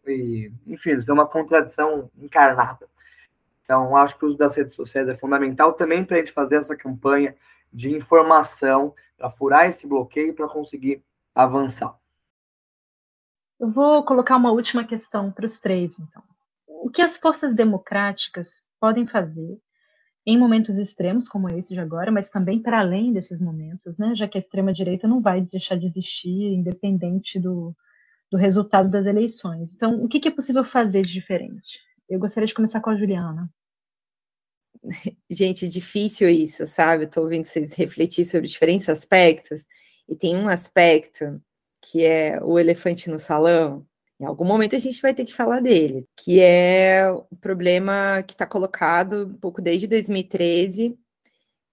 Enfim, 0.67 0.91
eles 0.91 1.05
têm 1.05 1.13
uma 1.13 1.25
contradição 1.25 2.11
encarnada. 2.17 2.87
Então, 3.63 3.95
acho 3.95 4.17
que 4.17 4.25
o 4.25 4.27
uso 4.27 4.37
das 4.37 4.53
redes 4.55 4.73
sociais 4.73 5.07
é 5.07 5.15
fundamental 5.15 5.71
também 5.73 6.03
para 6.03 6.17
a 6.17 6.19
gente 6.19 6.33
fazer 6.33 6.57
essa 6.57 6.75
campanha 6.75 7.35
de 7.71 7.95
informação, 7.95 8.93
para 9.17 9.29
furar 9.29 9.67
esse 9.67 9.87
bloqueio, 9.87 10.33
para 10.33 10.49
conseguir 10.49 11.01
avançar. 11.33 11.95
Eu 13.57 13.69
vou 13.69 14.03
colocar 14.03 14.35
uma 14.35 14.51
última 14.51 14.83
questão 14.83 15.31
para 15.31 15.45
os 15.45 15.57
três, 15.57 15.99
então 15.99 16.23
o 16.89 16.91
que 16.91 17.03
as 17.03 17.17
forças 17.17 17.53
democráticas 17.53 18.63
podem 18.79 19.05
fazer 19.05 19.59
em 20.25 20.39
momentos 20.39 20.79
extremos 20.79 21.29
como 21.29 21.47
esse 21.53 21.71
de 21.71 21.79
agora, 21.79 22.11
mas 22.11 22.31
também 22.31 22.59
para 22.59 22.79
além 22.79 23.13
desses 23.13 23.39
momentos, 23.39 23.99
né? 23.99 24.15
Já 24.15 24.27
que 24.27 24.37
a 24.37 24.41
extrema 24.41 24.73
direita 24.73 25.07
não 25.07 25.21
vai 25.21 25.41
deixar 25.41 25.75
de 25.75 25.85
existir, 25.85 26.51
independente 26.51 27.39
do, 27.39 27.75
do 28.31 28.37
resultado 28.37 28.89
das 28.89 29.05
eleições. 29.05 29.73
Então, 29.75 30.03
o 30.03 30.07
que, 30.07 30.19
que 30.19 30.27
é 30.27 30.31
possível 30.31 30.65
fazer 30.65 31.03
de 31.03 31.13
diferente? 31.13 31.79
Eu 32.09 32.19
gostaria 32.19 32.47
de 32.47 32.55
começar 32.55 32.81
com 32.81 32.89
a 32.89 32.95
Juliana. 32.95 33.47
Gente, 35.29 35.67
difícil 35.67 36.27
isso, 36.27 36.65
sabe? 36.65 37.03
Estou 37.03 37.23
ouvindo 37.23 37.45
vocês 37.45 37.75
refletir 37.75 38.25
sobre 38.25 38.47
diferentes 38.47 38.89
aspectos, 38.89 39.63
e 40.07 40.15
tem 40.15 40.35
um 40.35 40.49
aspecto 40.49 41.39
que 41.81 42.03
é 42.03 42.43
o 42.43 42.57
elefante 42.57 43.11
no 43.11 43.19
salão. 43.19 43.87
Em 44.19 44.25
algum 44.25 44.45
momento 44.45 44.75
a 44.75 44.79
gente 44.79 45.01
vai 45.01 45.13
ter 45.13 45.23
que 45.23 45.33
falar 45.33 45.61
dele, 45.61 46.05
que 46.17 46.41
é 46.41 47.09
o 47.09 47.35
problema 47.37 48.21
que 48.27 48.33
está 48.33 48.45
colocado 48.45 49.27
um 49.27 49.33
pouco 49.33 49.61
desde 49.61 49.87
2013, 49.87 50.97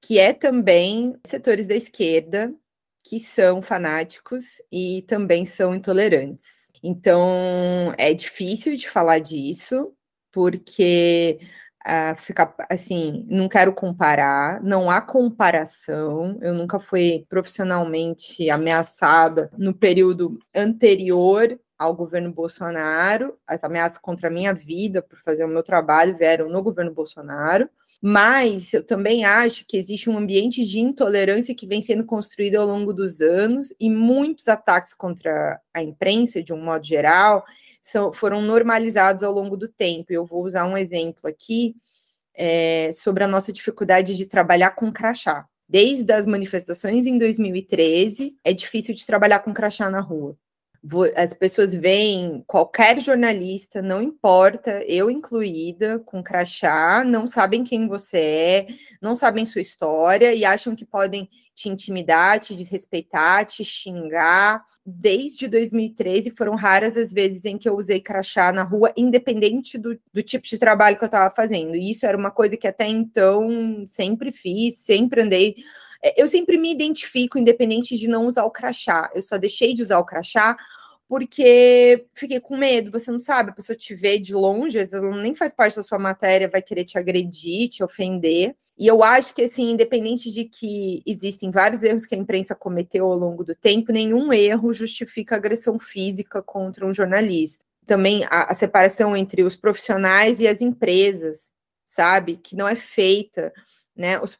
que 0.00 0.18
é 0.18 0.32
também 0.32 1.14
setores 1.26 1.66
da 1.66 1.74
esquerda 1.74 2.54
que 3.02 3.18
são 3.20 3.62
fanáticos 3.62 4.60
e 4.70 5.02
também 5.08 5.44
são 5.44 5.74
intolerantes. 5.74 6.70
Então 6.82 7.92
é 7.98 8.14
difícil 8.14 8.76
de 8.76 8.88
falar 8.88 9.20
disso, 9.20 9.92
porque 10.32 11.38
uh, 11.86 12.16
fica 12.20 12.54
assim, 12.70 13.24
não 13.28 13.48
quero 13.48 13.72
comparar, 13.72 14.62
não 14.62 14.90
há 14.90 15.00
comparação. 15.00 16.38
Eu 16.40 16.54
nunca 16.54 16.78
fui 16.78 17.24
profissionalmente 17.28 18.50
ameaçada 18.50 19.50
no 19.56 19.74
período 19.74 20.38
anterior 20.54 21.58
ao 21.78 21.94
governo 21.94 22.32
Bolsonaro. 22.32 23.38
As 23.46 23.62
ameaças 23.64 23.98
contra 23.98 24.28
a 24.28 24.30
minha 24.30 24.52
vida 24.52 25.02
por 25.02 25.18
fazer 25.18 25.44
o 25.44 25.48
meu 25.48 25.62
trabalho 25.62 26.16
vieram 26.16 26.48
no 26.48 26.62
governo 26.62 26.92
Bolsonaro. 26.92 27.68
Mas 28.00 28.72
eu 28.74 28.84
também 28.84 29.24
acho 29.24 29.64
que 29.66 29.76
existe 29.76 30.10
um 30.10 30.18
ambiente 30.18 30.64
de 30.64 30.78
intolerância 30.78 31.54
que 31.54 31.66
vem 31.66 31.80
sendo 31.80 32.04
construído 32.04 32.56
ao 32.56 32.66
longo 32.66 32.92
dos 32.92 33.20
anos 33.20 33.72
e 33.80 33.88
muitos 33.88 34.48
ataques 34.48 34.92
contra 34.92 35.60
a 35.72 35.82
imprensa, 35.82 36.42
de 36.42 36.52
um 36.52 36.62
modo 36.62 36.86
geral, 36.86 37.44
são, 37.80 38.12
foram 38.12 38.42
normalizados 38.42 39.22
ao 39.22 39.32
longo 39.32 39.56
do 39.56 39.68
tempo. 39.68 40.12
Eu 40.12 40.26
vou 40.26 40.44
usar 40.44 40.66
um 40.66 40.76
exemplo 40.76 41.28
aqui 41.28 41.74
é, 42.34 42.90
sobre 42.92 43.24
a 43.24 43.28
nossa 43.28 43.52
dificuldade 43.52 44.16
de 44.16 44.26
trabalhar 44.26 44.70
com 44.72 44.92
crachá. 44.92 45.46
Desde 45.68 46.12
as 46.12 46.26
manifestações 46.26 47.06
em 47.06 47.18
2013, 47.18 48.36
é 48.44 48.52
difícil 48.52 48.94
de 48.94 49.04
trabalhar 49.04 49.40
com 49.40 49.52
crachá 49.52 49.90
na 49.90 50.00
rua. 50.00 50.36
As 51.16 51.34
pessoas 51.34 51.74
veem 51.74 52.44
qualquer 52.46 52.98
jornalista, 53.00 53.82
não 53.82 54.02
importa, 54.02 54.84
eu 54.84 55.10
incluída, 55.10 55.98
com 56.00 56.22
crachá, 56.22 57.02
não 57.04 57.26
sabem 57.26 57.64
quem 57.64 57.88
você 57.88 58.18
é, 58.18 58.66
não 59.00 59.16
sabem 59.16 59.46
sua 59.46 59.60
história 59.60 60.34
e 60.34 60.44
acham 60.44 60.76
que 60.76 60.84
podem 60.84 61.28
te 61.56 61.70
intimidar, 61.70 62.38
te 62.38 62.54
desrespeitar, 62.54 63.46
te 63.46 63.64
xingar. 63.64 64.62
Desde 64.84 65.48
2013 65.48 66.30
foram 66.36 66.54
raras 66.54 66.96
as 66.96 67.10
vezes 67.10 67.44
em 67.46 67.56
que 67.56 67.68
eu 67.68 67.76
usei 67.76 67.98
crachá 67.98 68.52
na 68.52 68.62
rua, 68.62 68.92
independente 68.96 69.78
do, 69.78 69.98
do 70.12 70.22
tipo 70.22 70.46
de 70.46 70.58
trabalho 70.58 70.98
que 70.98 71.02
eu 71.02 71.06
estava 71.06 71.34
fazendo. 71.34 71.74
E 71.74 71.90
isso 71.90 72.04
era 72.04 72.16
uma 72.16 72.30
coisa 72.30 72.56
que 72.56 72.68
até 72.68 72.86
então 72.86 73.84
sempre 73.86 74.30
fiz, 74.30 74.76
sempre 74.76 75.22
andei. 75.22 75.56
É, 76.02 76.20
eu 76.20 76.28
sempre 76.28 76.58
me 76.58 76.72
identifico, 76.72 77.38
independente 77.38 77.96
de 77.96 78.08
não 78.08 78.26
usar 78.26 78.44
o 78.44 78.50
crachá. 78.50 79.10
Eu 79.14 79.22
só 79.22 79.36
deixei 79.38 79.74
de 79.74 79.82
usar 79.82 79.98
o 79.98 80.04
crachá 80.04 80.56
porque 81.08 82.06
fiquei 82.14 82.40
com 82.40 82.56
medo, 82.56 82.90
você 82.90 83.10
não 83.12 83.20
sabe, 83.20 83.50
a 83.50 83.54
pessoa 83.54 83.76
te 83.76 83.94
vê 83.94 84.18
de 84.18 84.34
longe, 84.34 84.78
às 84.78 84.90
vezes 84.90 85.04
ela 85.04 85.22
nem 85.22 85.34
faz 85.34 85.54
parte 85.54 85.76
da 85.76 85.82
sua 85.82 85.98
matéria, 85.98 86.48
vai 86.48 86.60
querer 86.60 86.84
te 86.84 86.98
agredir, 86.98 87.68
te 87.68 87.84
ofender. 87.84 88.56
E 88.78 88.86
eu 88.86 89.02
acho 89.02 89.34
que, 89.34 89.42
assim, 89.42 89.70
independente 89.70 90.30
de 90.30 90.44
que 90.44 91.02
existem 91.06 91.50
vários 91.50 91.82
erros 91.82 92.04
que 92.04 92.14
a 92.14 92.18
imprensa 92.18 92.54
cometeu 92.54 93.06
ao 93.06 93.16
longo 93.16 93.44
do 93.44 93.54
tempo, 93.54 93.92
nenhum 93.92 94.32
erro 94.32 94.72
justifica 94.72 95.36
agressão 95.36 95.78
física 95.78 96.42
contra 96.42 96.84
um 96.84 96.92
jornalista. 96.92 97.64
Também 97.86 98.24
a, 98.24 98.50
a 98.50 98.54
separação 98.54 99.16
entre 99.16 99.44
os 99.44 99.56
profissionais 99.56 100.40
e 100.40 100.48
as 100.48 100.60
empresas, 100.60 101.52
sabe? 101.86 102.38
Que 102.42 102.56
não 102.56 102.68
é 102.68 102.74
feita 102.74 103.52
né? 103.96 104.20
Os, 104.20 104.38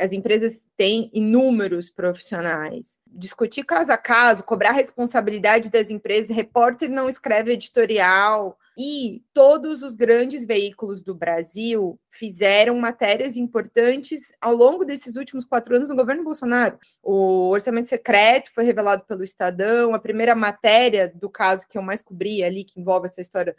as 0.00 0.12
empresas 0.12 0.68
têm 0.76 1.10
inúmeros 1.12 1.90
profissionais. 1.90 2.98
Discutir 3.06 3.64
caso 3.64 3.90
a 3.90 3.96
caso, 3.96 4.44
cobrar 4.44 4.70
responsabilidade 4.72 5.70
das 5.70 5.90
empresas, 5.90 6.34
repórter 6.34 6.88
não 6.88 7.08
escreve 7.08 7.52
editorial. 7.52 8.56
E 8.76 9.22
todos 9.32 9.82
os 9.82 9.94
grandes 9.94 10.44
veículos 10.44 11.02
do 11.02 11.14
Brasil 11.14 11.98
fizeram 12.10 12.78
matérias 12.78 13.36
importantes 13.36 14.32
ao 14.40 14.54
longo 14.54 14.84
desses 14.84 15.16
últimos 15.16 15.46
quatro 15.46 15.76
anos 15.76 15.88
no 15.88 15.96
governo 15.96 16.22
Bolsonaro. 16.22 16.78
O 17.02 17.48
orçamento 17.48 17.88
secreto 17.88 18.52
foi 18.54 18.64
revelado 18.64 19.04
pelo 19.04 19.24
Estadão, 19.24 19.94
a 19.94 19.98
primeira 19.98 20.34
matéria 20.34 21.10
do 21.14 21.30
caso 21.30 21.66
que 21.66 21.78
eu 21.78 21.82
mais 21.82 22.02
cobri 22.02 22.44
ali, 22.44 22.64
que 22.64 22.78
envolve 22.78 23.06
essa 23.06 23.22
história 23.22 23.56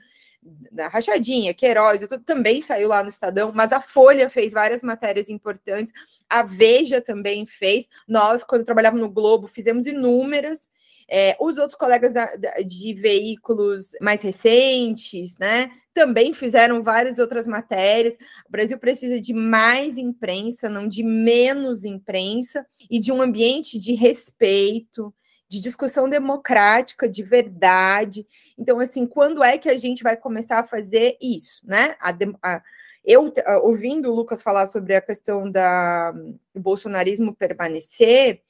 da 0.72 0.88
Rachadinha, 0.88 1.54
Queiroz, 1.54 2.02
tudo 2.02 2.24
também 2.24 2.62
saiu 2.62 2.90
lá 2.90 3.04
no 3.04 3.10
Estadão, 3.10 3.52
mas 3.54 3.72
a 3.72 3.82
Folha 3.82 4.30
fez 4.30 4.54
várias 4.54 4.82
matérias 4.82 5.30
importantes, 5.30 5.92
a 6.30 6.44
Veja 6.44 7.02
também 7.02 7.46
fez. 7.46 7.90
Nós, 8.08 8.44
quando 8.44 8.64
trabalhávamos 8.64 9.06
no 9.06 9.12
Globo, 9.12 9.48
fizemos 9.48 9.86
inúmeras. 9.86 10.70
É, 11.10 11.38
os 11.40 11.58
outros 11.58 11.78
colegas 11.78 12.14
da, 12.14 12.36
da, 12.36 12.52
de 12.62 12.94
veículos 12.94 13.92
mais 14.02 14.22
recentes, 14.22 15.36
né, 15.40 15.72
também 15.94 16.34
fizeram 16.34 16.84
várias 16.84 17.18
outras 17.18 17.48
matérias. 17.48 18.14
O 18.48 18.52
Brasil 18.52 18.78
precisa 18.78 19.20
de 19.20 19.34
mais 19.34 19.98
imprensa, 19.98 20.70
não 20.70 20.88
de 20.88 21.04
menos 21.04 21.86
imprensa, 21.86 22.66
e 22.90 23.00
de 23.00 23.12
um 23.12 23.22
ambiente 23.22 23.80
de 23.80 23.94
respeito, 23.94 25.14
de 25.50 25.60
discussão 25.60 26.10
democrática, 26.10 27.08
de 27.08 27.24
verdade. 27.24 28.28
Então, 28.58 28.80
assim, 28.80 29.08
quando 29.08 29.44
é 29.44 29.58
que 29.58 29.70
a 29.70 29.78
gente 29.78 30.04
vai 30.04 30.18
começar 30.18 30.60
a 30.60 30.64
fazer 30.64 31.18
isso, 31.22 31.62
né? 31.66 31.96
A, 32.00 32.14
a, 32.44 32.62
eu, 33.04 33.32
ouvindo 33.64 34.12
o 34.12 34.16
Lucas 34.16 34.42
falar 34.42 34.68
sobre 34.68 34.94
a 34.94 35.02
questão 35.02 35.50
da, 35.50 36.12
do 36.12 36.62
bolsonarismo 36.62 37.34
permanecer, 37.34 38.42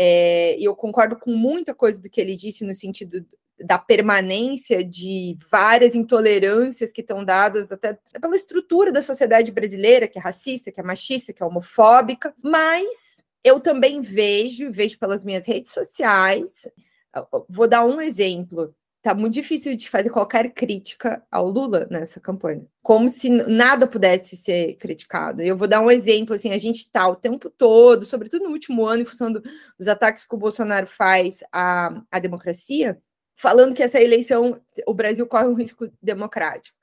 é, 0.00 0.56
eu 0.60 0.76
concordo 0.76 1.16
com 1.16 1.32
muita 1.32 1.74
coisa 1.74 2.00
do 2.00 2.08
que 2.08 2.20
ele 2.20 2.36
disse 2.36 2.64
no 2.64 2.72
sentido 2.72 3.26
da 3.58 3.76
permanência 3.76 4.84
de 4.84 5.36
várias 5.50 5.96
intolerâncias 5.96 6.92
que 6.92 7.00
estão 7.00 7.24
dadas 7.24 7.72
até 7.72 7.98
pela 8.20 8.36
estrutura 8.36 8.92
da 8.92 9.02
sociedade 9.02 9.50
brasileira, 9.50 10.06
que 10.06 10.16
é 10.16 10.22
racista, 10.22 10.70
que 10.70 10.78
é 10.78 10.84
machista, 10.84 11.32
que 11.32 11.42
é 11.42 11.46
homofóbica, 11.46 12.32
mas 12.40 13.24
eu 13.42 13.58
também 13.58 14.00
vejo, 14.00 14.70
vejo 14.70 14.96
pelas 15.00 15.24
minhas 15.24 15.44
redes 15.44 15.72
sociais. 15.72 16.68
Vou 17.48 17.66
dar 17.66 17.84
um 17.84 18.00
exemplo. 18.00 18.72
Tá 19.08 19.14
muito 19.14 19.32
difícil 19.32 19.74
de 19.74 19.88
fazer 19.88 20.10
qualquer 20.10 20.52
crítica 20.52 21.24
ao 21.32 21.48
Lula 21.48 21.88
nessa 21.90 22.20
campanha, 22.20 22.66
como 22.82 23.08
se 23.08 23.30
nada 23.30 23.86
pudesse 23.86 24.36
ser 24.36 24.74
criticado. 24.74 25.40
Eu 25.40 25.56
vou 25.56 25.66
dar 25.66 25.80
um 25.80 25.90
exemplo 25.90 26.34
assim, 26.34 26.52
a 26.52 26.58
gente 26.58 26.80
está 26.80 27.08
o 27.08 27.16
tempo 27.16 27.48
todo, 27.48 28.04
sobretudo 28.04 28.44
no 28.44 28.50
último 28.50 28.84
ano, 28.84 29.00
em 29.00 29.06
função 29.06 29.32
do, 29.32 29.40
dos 29.78 29.88
ataques 29.88 30.26
que 30.26 30.34
o 30.34 30.38
Bolsonaro 30.38 30.86
faz 30.86 31.42
à, 31.50 32.02
à 32.10 32.18
democracia, 32.18 33.00
falando 33.34 33.74
que 33.74 33.82
essa 33.82 33.98
eleição 33.98 34.60
o 34.86 34.92
Brasil 34.92 35.26
corre 35.26 35.46
um 35.46 35.54
risco 35.54 35.90
democrático. 36.02 36.76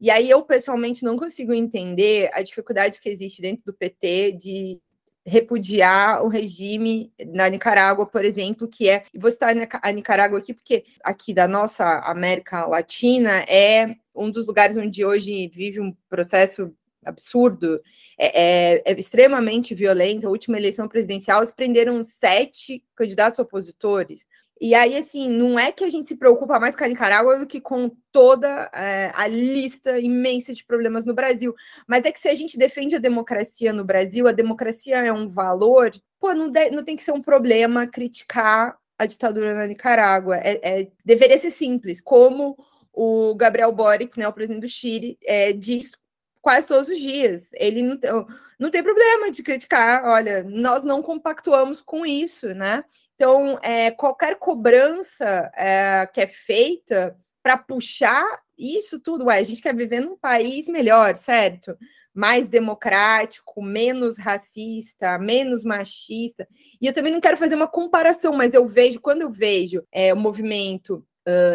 E 0.00 0.10
aí 0.10 0.28
eu 0.28 0.42
pessoalmente 0.42 1.04
não 1.04 1.16
consigo 1.16 1.54
entender 1.54 2.28
a 2.32 2.42
dificuldade 2.42 3.00
que 3.00 3.08
existe 3.08 3.40
dentro 3.40 3.64
do 3.64 3.72
PT 3.72 4.32
de 4.32 4.80
repudiar 5.28 6.24
o 6.24 6.28
regime 6.28 7.12
na 7.26 7.48
Nicarágua, 7.48 8.06
por 8.06 8.24
exemplo, 8.24 8.66
que 8.66 8.88
é. 8.88 9.04
E 9.12 9.18
vou 9.18 9.30
citar 9.30 9.54
a 9.82 9.92
Nicarágua 9.92 10.38
aqui, 10.38 10.54
porque 10.54 10.84
aqui 11.04 11.34
da 11.34 11.46
nossa 11.46 12.00
América 12.00 12.66
Latina 12.66 13.44
é 13.48 13.94
um 14.14 14.30
dos 14.30 14.46
lugares 14.46 14.76
onde 14.76 15.04
hoje 15.04 15.48
vive 15.48 15.80
um 15.80 15.94
processo 16.08 16.74
absurdo, 17.04 17.80
é, 18.18 18.42
é, 18.76 18.82
é, 18.84 18.92
extremamente 18.98 19.74
violento. 19.74 20.26
A 20.26 20.30
última 20.30 20.58
eleição 20.58 20.88
presidencial, 20.88 21.38
eles 21.38 21.52
prenderam 21.52 22.02
sete 22.02 22.82
candidatos 22.94 23.38
opositores. 23.38 24.26
E 24.60 24.74
aí, 24.74 24.96
assim, 24.96 25.28
não 25.28 25.58
é 25.58 25.70
que 25.70 25.84
a 25.84 25.90
gente 25.90 26.08
se 26.08 26.16
preocupa 26.16 26.58
mais 26.58 26.74
com 26.74 26.82
a 26.82 26.88
Nicarágua 26.88 27.38
do 27.38 27.46
que 27.46 27.60
com 27.60 27.90
toda 28.10 28.68
é, 28.74 29.12
a 29.14 29.28
lista 29.28 30.00
imensa 30.00 30.52
de 30.52 30.64
problemas 30.64 31.06
no 31.06 31.14
Brasil. 31.14 31.54
Mas 31.86 32.04
é 32.04 32.10
que 32.10 32.18
se 32.18 32.28
a 32.28 32.34
gente 32.34 32.58
defende 32.58 32.96
a 32.96 33.00
democracia 33.00 33.72
no 33.72 33.84
Brasil, 33.84 34.26
a 34.26 34.32
democracia 34.32 34.96
é 34.96 35.12
um 35.12 35.28
valor, 35.28 35.92
pô, 36.18 36.34
não, 36.34 36.50
de, 36.50 36.70
não 36.70 36.82
tem 36.82 36.96
que 36.96 37.04
ser 37.04 37.12
um 37.12 37.22
problema 37.22 37.86
criticar 37.86 38.76
a 38.98 39.06
ditadura 39.06 39.54
na 39.54 39.66
Nicarágua. 39.66 40.36
É, 40.38 40.80
é, 40.80 40.88
deveria 41.04 41.38
ser 41.38 41.52
simples, 41.52 42.00
como 42.00 42.56
o 42.92 43.34
Gabriel 43.36 43.70
Boric, 43.70 44.18
né, 44.18 44.26
o 44.26 44.32
presidente 44.32 44.62
do 44.62 44.68
Chile, 44.68 45.16
é, 45.24 45.52
diz 45.52 45.92
quase 46.40 46.66
todos 46.66 46.88
os 46.88 46.98
dias. 46.98 47.50
Ele 47.54 47.82
não, 47.82 48.26
não 48.58 48.70
tem 48.70 48.82
problema 48.82 49.30
de 49.30 49.40
criticar, 49.40 50.04
olha, 50.04 50.42
nós 50.42 50.82
não 50.82 51.00
compactuamos 51.00 51.80
com 51.80 52.04
isso, 52.04 52.48
né? 52.48 52.82
Então, 53.18 53.58
é, 53.64 53.90
qualquer 53.90 54.36
cobrança 54.36 55.50
é, 55.56 56.06
que 56.06 56.20
é 56.20 56.28
feita 56.28 57.18
para 57.42 57.58
puxar 57.58 58.24
isso 58.56 59.00
tudo, 59.00 59.24
ué, 59.24 59.38
a 59.38 59.42
gente 59.42 59.60
quer 59.60 59.74
viver 59.74 60.00
num 60.00 60.16
país 60.16 60.68
melhor, 60.68 61.16
certo? 61.16 61.76
Mais 62.14 62.46
democrático, 62.46 63.60
menos 63.60 64.18
racista, 64.18 65.18
menos 65.18 65.64
machista. 65.64 66.46
E 66.80 66.86
eu 66.86 66.92
também 66.92 67.12
não 67.12 67.20
quero 67.20 67.36
fazer 67.36 67.56
uma 67.56 67.66
comparação, 67.66 68.32
mas 68.34 68.54
eu 68.54 68.68
vejo, 68.68 69.00
quando 69.00 69.22
eu 69.22 69.30
vejo 69.32 69.82
é, 69.90 70.14
o 70.14 70.16
movimento 70.16 71.04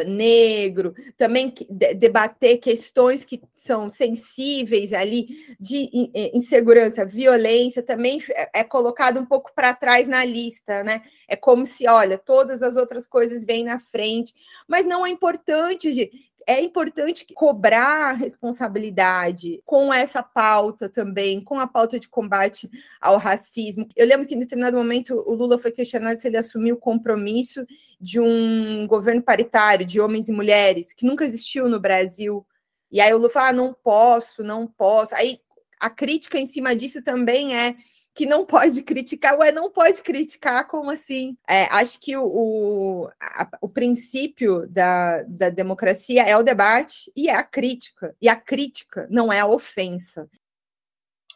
negro, 0.06 0.94
também 1.18 1.54
debater 1.96 2.58
questões 2.58 3.26
que 3.26 3.42
são 3.56 3.90
sensíveis 3.90 4.94
ali 4.94 5.28
de 5.60 5.90
insegurança, 6.34 7.06
violência, 7.06 7.82
também 7.82 8.20
é, 8.32 8.62
é 8.62 8.64
colocado 8.64 9.20
um 9.20 9.26
pouco 9.26 9.52
para 9.56 9.74
trás 9.74 10.08
na 10.08 10.24
lista, 10.24 10.84
né? 10.84 11.02
É 11.28 11.36
como 11.36 11.66
se, 11.66 11.88
olha, 11.88 12.18
todas 12.18 12.62
as 12.62 12.76
outras 12.76 13.08
coisas 13.08 13.46
vêm 13.46 13.64
na 13.64 13.80
frente, 13.80 14.34
mas 14.68 14.86
não 14.86 15.06
é 15.06 15.10
importante 15.10 16.12
é 16.48 16.62
importante 16.62 17.26
cobrar 17.34 18.14
responsabilidade 18.14 19.62
com 19.66 19.94
essa 19.94 20.22
pauta 20.22 20.90
também, 20.90 21.42
com 21.42 21.60
a 21.60 21.68
pauta 21.68 22.00
de 22.00 22.10
combate 22.10 22.70
ao 23.00 23.18
racismo. 23.18 23.88
Eu 23.96 24.08
lembro 24.08 24.26
que 24.28 24.36
em 24.36 24.40
determinado 24.40 24.78
momento 24.78 25.24
o 25.26 25.34
Lula 25.34 25.58
foi 25.58 25.72
questionado 25.72 26.20
se 26.20 26.28
ele 26.28 26.38
assumiu 26.38 26.76
o 26.76 26.80
compromisso 26.80 27.66
de 28.00 28.20
um 28.20 28.86
governo 28.88 29.22
paritário 29.22 29.86
de 29.86 30.00
homens 30.00 30.30
e 30.30 30.32
mulheres, 30.32 30.94
que 30.94 31.06
nunca 31.06 31.26
existiu 31.26 31.70
no 31.70 31.80
Brasil. 31.80 32.46
E 32.92 33.02
aí 33.02 33.14
o 33.14 33.18
Lula 33.18 33.30
fala: 33.30 33.50
ah, 33.50 33.54
não 33.54 33.74
posso, 33.74 34.44
não 34.44 34.68
posso. 34.68 35.16
Aí 35.16 35.40
a 35.80 35.90
crítica 35.90 36.38
em 36.38 36.46
cima 36.46 36.76
disso 36.76 37.02
também 37.02 37.56
é 37.56 37.76
que 38.16 38.26
não 38.26 38.46
pode 38.46 38.82
criticar. 38.84 39.38
Ué, 39.40 39.52
não 39.52 39.72
pode 39.72 40.02
criticar, 40.02 40.68
como 40.68 40.92
assim? 40.92 41.38
É, 41.48 41.66
acho 41.66 42.00
que 42.00 42.16
o, 42.16 42.26
o, 42.26 43.10
a, 43.20 43.50
o 43.62 43.70
princípio 43.70 44.68
da, 44.70 45.24
da 45.24 45.50
democracia 45.50 46.24
é 46.24 46.38
o 46.38 46.44
debate 46.44 47.12
e 47.16 47.30
é 47.30 47.36
a 47.36 47.44
crítica. 47.44 48.16
E 48.22 48.30
a 48.30 48.36
crítica 48.36 49.08
não 49.10 49.32
é 49.32 49.40
a 49.40 49.48
ofensa. 49.48 50.30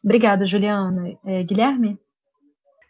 Obrigada, 0.03 0.45
Juliana. 0.45 1.17
É, 1.25 1.43
Guilherme? 1.43 1.99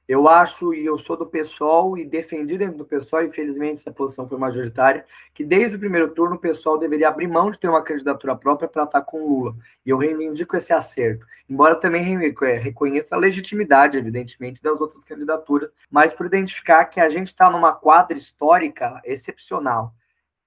Eu 0.07 0.29
acho, 0.29 0.73
e 0.73 0.85
eu 0.85 0.97
sou 0.97 1.17
do 1.17 1.25
PSOL 1.25 1.97
e 1.97 2.05
defendi 2.05 2.57
dentro 2.57 2.77
do 2.77 2.85
PSOL, 2.85 3.23
infelizmente 3.23 3.81
essa 3.81 3.91
posição 3.91 4.25
foi 4.25 4.37
majoritária, 4.37 5.05
que 5.33 5.43
desde 5.43 5.75
o 5.75 5.79
primeiro 5.79 6.11
turno 6.11 6.35
o 6.35 6.39
PSOL 6.39 6.79
deveria 6.79 7.09
abrir 7.09 7.27
mão 7.27 7.51
de 7.51 7.59
ter 7.59 7.67
uma 7.67 7.81
candidatura 7.81 8.33
própria 8.33 8.69
para 8.69 8.83
estar 8.83 9.01
com 9.01 9.19
Lula. 9.19 9.55
E 9.85 9.89
eu 9.89 9.97
reivindico 9.97 10.55
esse 10.55 10.71
acerto. 10.71 11.25
Embora 11.49 11.75
também 11.75 12.03
é, 12.03 12.53
reconheça 12.57 13.15
a 13.15 13.19
legitimidade, 13.19 13.97
evidentemente, 13.97 14.63
das 14.63 14.79
outras 14.79 15.03
candidaturas, 15.03 15.75
mas 15.91 16.13
por 16.13 16.25
identificar 16.25 16.85
que 16.85 17.01
a 17.01 17.09
gente 17.09 17.27
está 17.27 17.49
numa 17.49 17.73
quadra 17.73 18.17
histórica 18.17 19.01
excepcional 19.03 19.93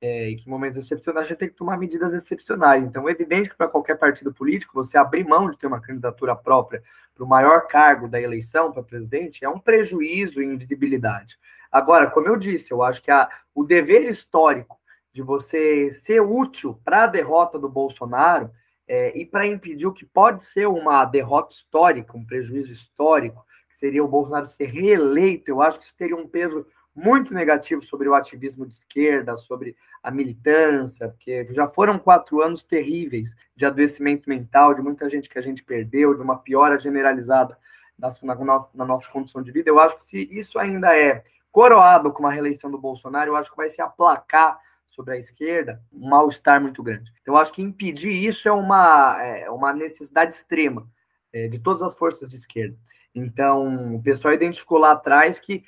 é, 0.01 0.31
em 0.31 0.37
que 0.37 0.49
momentos 0.49 0.79
excepcionais 0.79 1.27
a 1.27 1.29
gente 1.29 1.39
tem 1.39 1.49
que 1.49 1.55
tomar 1.55 1.77
medidas 1.77 2.15
excepcionais. 2.15 2.83
Então, 2.83 3.09
é 3.09 3.13
evidente 3.13 3.51
que 3.51 3.57
para 3.57 3.69
qualquer 3.69 3.97
partido 3.99 4.33
político, 4.33 4.73
você 4.73 4.97
abrir 4.97 5.27
mão 5.27 5.51
de 5.51 5.59
ter 5.59 5.67
uma 5.67 5.81
candidatura 5.81 6.35
própria 6.35 6.83
para 7.15 7.25
o 7.25 7.29
maior 7.29 7.67
cargo 7.67 8.09
da 8.09 8.21
eleição 8.21 8.73
para 8.73 8.83
presidente 8.83 9.45
é 9.45 9.49
um 9.49 9.59
prejuízo 9.59 10.43
e 10.43 10.47
invisibilidade. 10.47 11.39
Agora, 11.71 12.11
como 12.11 12.29
eu 12.29 12.37
disse, 12.37 12.73
eu 12.73 12.83
acho 12.83 13.03
que 13.03 13.11
a, 13.11 13.29
o 13.55 13.63
dever 13.63 14.09
histórico 14.09 14.81
de 15.13 15.23
você 15.23 15.91
ser 15.91 16.21
útil 16.21 16.81
para 16.85 17.05
a 17.05 17.07
derrota 17.07 17.59
do 17.59 17.69
Bolsonaro 17.69 18.51
é, 18.89 19.17
e 19.17 19.27
para 19.27 19.47
impedir 19.47 19.87
o 19.87 19.93
que 19.93 20.05
pode 20.05 20.43
ser 20.43 20.67
uma 20.67 21.05
derrota 21.05 21.53
histórica, 21.53 22.17
um 22.17 22.25
prejuízo 22.25 22.73
histórico, 22.73 23.45
que 23.69 23.77
seria 23.77 24.03
o 24.03 24.09
Bolsonaro 24.09 24.47
ser 24.47 24.67
reeleito, 24.67 25.51
eu 25.51 25.63
acho 25.63 25.79
que 25.79 25.85
isso 25.85 25.97
teria 25.97 26.17
um 26.17 26.27
peso 26.27 26.67
muito 26.95 27.33
negativo 27.33 27.83
sobre 27.83 28.09
o 28.09 28.15
ativismo 28.15 28.67
de 28.67 28.75
esquerda, 28.75 29.37
sobre 29.37 29.77
a 30.03 30.11
militância, 30.11 31.09
porque 31.09 31.47
já 31.53 31.69
foram 31.69 31.99
quatro 31.99 32.43
anos 32.43 32.63
terríveis 32.63 33.35
de 33.55 33.65
adoecimento 33.65 34.29
mental, 34.29 34.75
de 34.75 34.83
muita 34.83 35.09
gente 35.09 35.29
que 35.29 35.39
a 35.39 35.43
gente 35.43 35.63
perdeu, 35.63 36.15
de 36.15 36.23
uma 36.23 36.39
piora 36.39 36.79
generalizada 36.79 37.57
na, 37.99 38.13
na, 38.23 38.69
na 38.75 38.85
nossa 38.85 39.09
condição 39.11 39.43
de 39.43 39.53
vida. 39.53 39.71
Eu 39.71 39.79
acho 39.79 39.97
que 39.97 40.05
se 40.05 40.29
isso 40.31 40.59
ainda 40.59 40.97
é 40.97 41.23
coroado 41.53 42.13
com 42.13 42.21
uma 42.21 42.33
reeleição 42.33 42.71
do 42.71 42.79
Bolsonaro, 42.79 43.31
eu 43.31 43.37
acho 43.37 43.51
que 43.51 43.57
vai 43.57 43.69
se 43.69 43.83
aplacar 43.83 44.59
sobre 44.87 45.15
a 45.15 45.19
esquerda 45.19 45.81
um 45.93 46.09
mal-estar 46.09 46.61
muito 46.61 46.83
grande. 46.83 47.13
Então, 47.23 47.35
eu 47.35 47.39
acho 47.39 47.53
que 47.53 47.63
impedir 47.63 48.13
isso 48.13 48.49
é 48.49 48.53
uma, 48.53 49.23
é 49.23 49.49
uma 49.51 49.73
necessidade 49.73 50.35
extrema 50.35 50.89
é, 51.33 51.47
de 51.47 51.59
todas 51.59 51.83
as 51.83 51.95
forças 51.97 52.29
de 52.29 52.37
esquerda. 52.37 52.77
Então, 53.15 53.95
o 53.95 54.03
pessoal 54.03 54.35
identificou 54.35 54.79
lá 54.79 54.93
atrás 54.93 55.39
que 55.39 55.65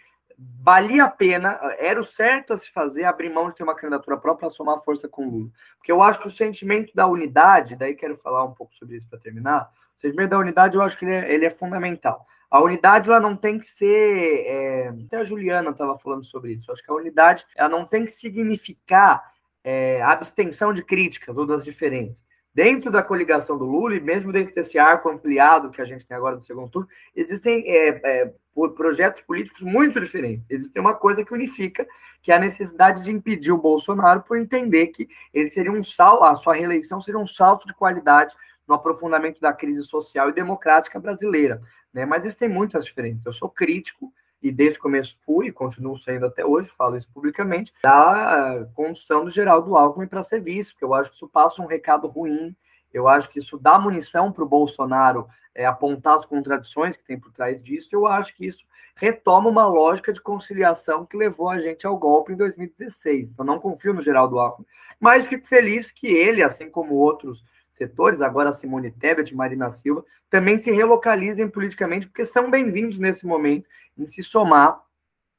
valia 0.60 1.04
a 1.04 1.10
pena, 1.10 1.58
era 1.78 2.00
o 2.00 2.04
certo 2.04 2.52
a 2.52 2.58
se 2.58 2.70
fazer, 2.70 3.04
abrir 3.04 3.28
mão 3.28 3.48
de 3.48 3.54
ter 3.54 3.62
uma 3.62 3.74
candidatura 3.74 4.16
própria 4.16 4.48
para 4.48 4.50
somar 4.50 4.78
força 4.78 5.08
com 5.08 5.26
o 5.26 5.30
Lula. 5.30 5.50
Porque 5.76 5.90
eu 5.90 6.02
acho 6.02 6.20
que 6.20 6.26
o 6.26 6.30
sentimento 6.30 6.94
da 6.94 7.06
unidade, 7.06 7.76
daí 7.76 7.94
quero 7.94 8.16
falar 8.16 8.44
um 8.44 8.52
pouco 8.52 8.74
sobre 8.74 8.96
isso 8.96 9.08
para 9.08 9.18
terminar, 9.18 9.70
o 9.96 10.00
sentimento 10.00 10.30
da 10.30 10.38
unidade 10.38 10.76
eu 10.76 10.82
acho 10.82 10.96
que 10.96 11.04
ele 11.04 11.14
é, 11.14 11.32
ele 11.32 11.44
é 11.44 11.50
fundamental. 11.50 12.26
A 12.50 12.60
unidade 12.60 13.08
ela 13.08 13.18
não 13.18 13.34
tem 13.34 13.58
que 13.58 13.66
ser, 13.66 14.44
é, 14.46 14.88
até 15.06 15.16
a 15.18 15.24
Juliana 15.24 15.70
estava 15.70 15.98
falando 15.98 16.24
sobre 16.24 16.52
isso, 16.52 16.70
eu 16.70 16.74
acho 16.74 16.82
que 16.82 16.90
a 16.90 16.94
unidade 16.94 17.46
ela 17.56 17.68
não 17.68 17.86
tem 17.86 18.04
que 18.04 18.10
significar 18.10 19.32
é, 19.64 20.02
abstenção 20.02 20.72
de 20.72 20.84
críticas 20.84 21.36
ou 21.36 21.46
das 21.46 21.64
diferenças 21.64 22.22
dentro 22.54 22.90
da 22.90 23.02
coligação 23.02 23.56
do 23.56 23.64
Lula, 23.64 23.96
e 23.96 24.00
mesmo 24.00 24.32
dentro 24.32 24.54
desse 24.54 24.78
arco 24.78 25.08
ampliado 25.08 25.70
que 25.70 25.80
a 25.80 25.84
gente 25.84 26.06
tem 26.06 26.16
agora 26.16 26.36
do 26.36 26.42
segundo 26.42 26.70
turno, 26.70 26.88
existem 27.14 27.64
é, 27.66 28.32
é, 28.56 28.68
projetos 28.68 29.22
políticos 29.22 29.62
muito 29.62 30.00
diferentes. 30.00 30.46
Existe 30.48 30.78
uma 30.78 30.94
coisa 30.94 31.24
que 31.24 31.32
unifica, 31.32 31.86
que 32.20 32.30
é 32.30 32.36
a 32.36 32.38
necessidade 32.38 33.02
de 33.02 33.10
impedir 33.10 33.52
o 33.52 33.58
Bolsonaro 33.58 34.22
por 34.22 34.38
entender 34.38 34.88
que 34.88 35.08
ele 35.32 35.48
seria 35.48 35.72
um 35.72 35.82
salto, 35.82 36.24
a 36.24 36.34
sua 36.34 36.54
reeleição 36.54 37.00
seria 37.00 37.20
um 37.20 37.26
salto 37.26 37.66
de 37.66 37.74
qualidade 37.74 38.34
no 38.66 38.74
aprofundamento 38.74 39.40
da 39.40 39.52
crise 39.52 39.82
social 39.82 40.28
e 40.28 40.32
democrática 40.32 41.00
brasileira. 41.00 41.60
Né? 41.92 42.04
Mas 42.04 42.24
existem 42.24 42.48
muitas 42.48 42.84
diferenças. 42.84 43.26
Eu 43.26 43.32
sou 43.32 43.48
crítico 43.48 44.12
e 44.42 44.50
desde 44.50 44.78
o 44.78 44.82
começo 44.82 45.18
fui 45.20 45.46
e 45.46 45.52
continuo 45.52 45.96
sendo 45.96 46.26
até 46.26 46.44
hoje, 46.44 46.68
falo 46.68 46.96
isso 46.96 47.08
publicamente, 47.12 47.72
da 47.82 48.66
condução 48.74 49.24
do 49.24 49.30
Geraldo 49.30 49.76
Alckmin 49.76 50.08
para 50.08 50.24
ser 50.24 50.40
vice, 50.40 50.72
porque 50.72 50.84
eu 50.84 50.94
acho 50.94 51.10
que 51.10 51.16
isso 51.16 51.28
passa 51.28 51.62
um 51.62 51.66
recado 51.66 52.08
ruim, 52.08 52.54
eu 52.92 53.08
acho 53.08 53.28
que 53.30 53.38
isso 53.38 53.58
dá 53.58 53.78
munição 53.78 54.32
para 54.32 54.44
o 54.44 54.48
Bolsonaro 54.48 55.28
é, 55.54 55.66
apontar 55.66 56.14
as 56.14 56.24
contradições 56.24 56.96
que 56.96 57.04
tem 57.04 57.18
por 57.18 57.30
trás 57.30 57.62
disso, 57.62 57.90
eu 57.92 58.06
acho 58.06 58.34
que 58.34 58.46
isso 58.46 58.64
retoma 58.96 59.50
uma 59.50 59.66
lógica 59.66 60.12
de 60.12 60.20
conciliação 60.20 61.04
que 61.04 61.16
levou 61.16 61.48
a 61.48 61.58
gente 61.58 61.86
ao 61.86 61.98
golpe 61.98 62.32
em 62.32 62.36
2016. 62.36 63.30
Então, 63.30 63.44
não 63.44 63.58
confio 63.58 63.92
no 63.92 64.02
Geraldo 64.02 64.38
Alckmin, 64.38 64.66
mas 64.98 65.26
fico 65.26 65.46
feliz 65.46 65.90
que 65.90 66.06
ele, 66.06 66.42
assim 66.42 66.70
como 66.70 66.94
outros 66.94 67.44
setores, 67.72 68.22
agora 68.22 68.52
Simone 68.52 68.90
Tebet, 68.90 69.34
Marina 69.34 69.70
Silva, 69.70 70.04
também 70.30 70.56
se 70.56 70.70
relocalizem 70.70 71.48
politicamente, 71.48 72.06
porque 72.06 72.24
são 72.24 72.50
bem-vindos 72.50 72.98
nesse 72.98 73.26
momento 73.26 73.68
em 73.96 74.06
se 74.06 74.22
somar 74.22 74.80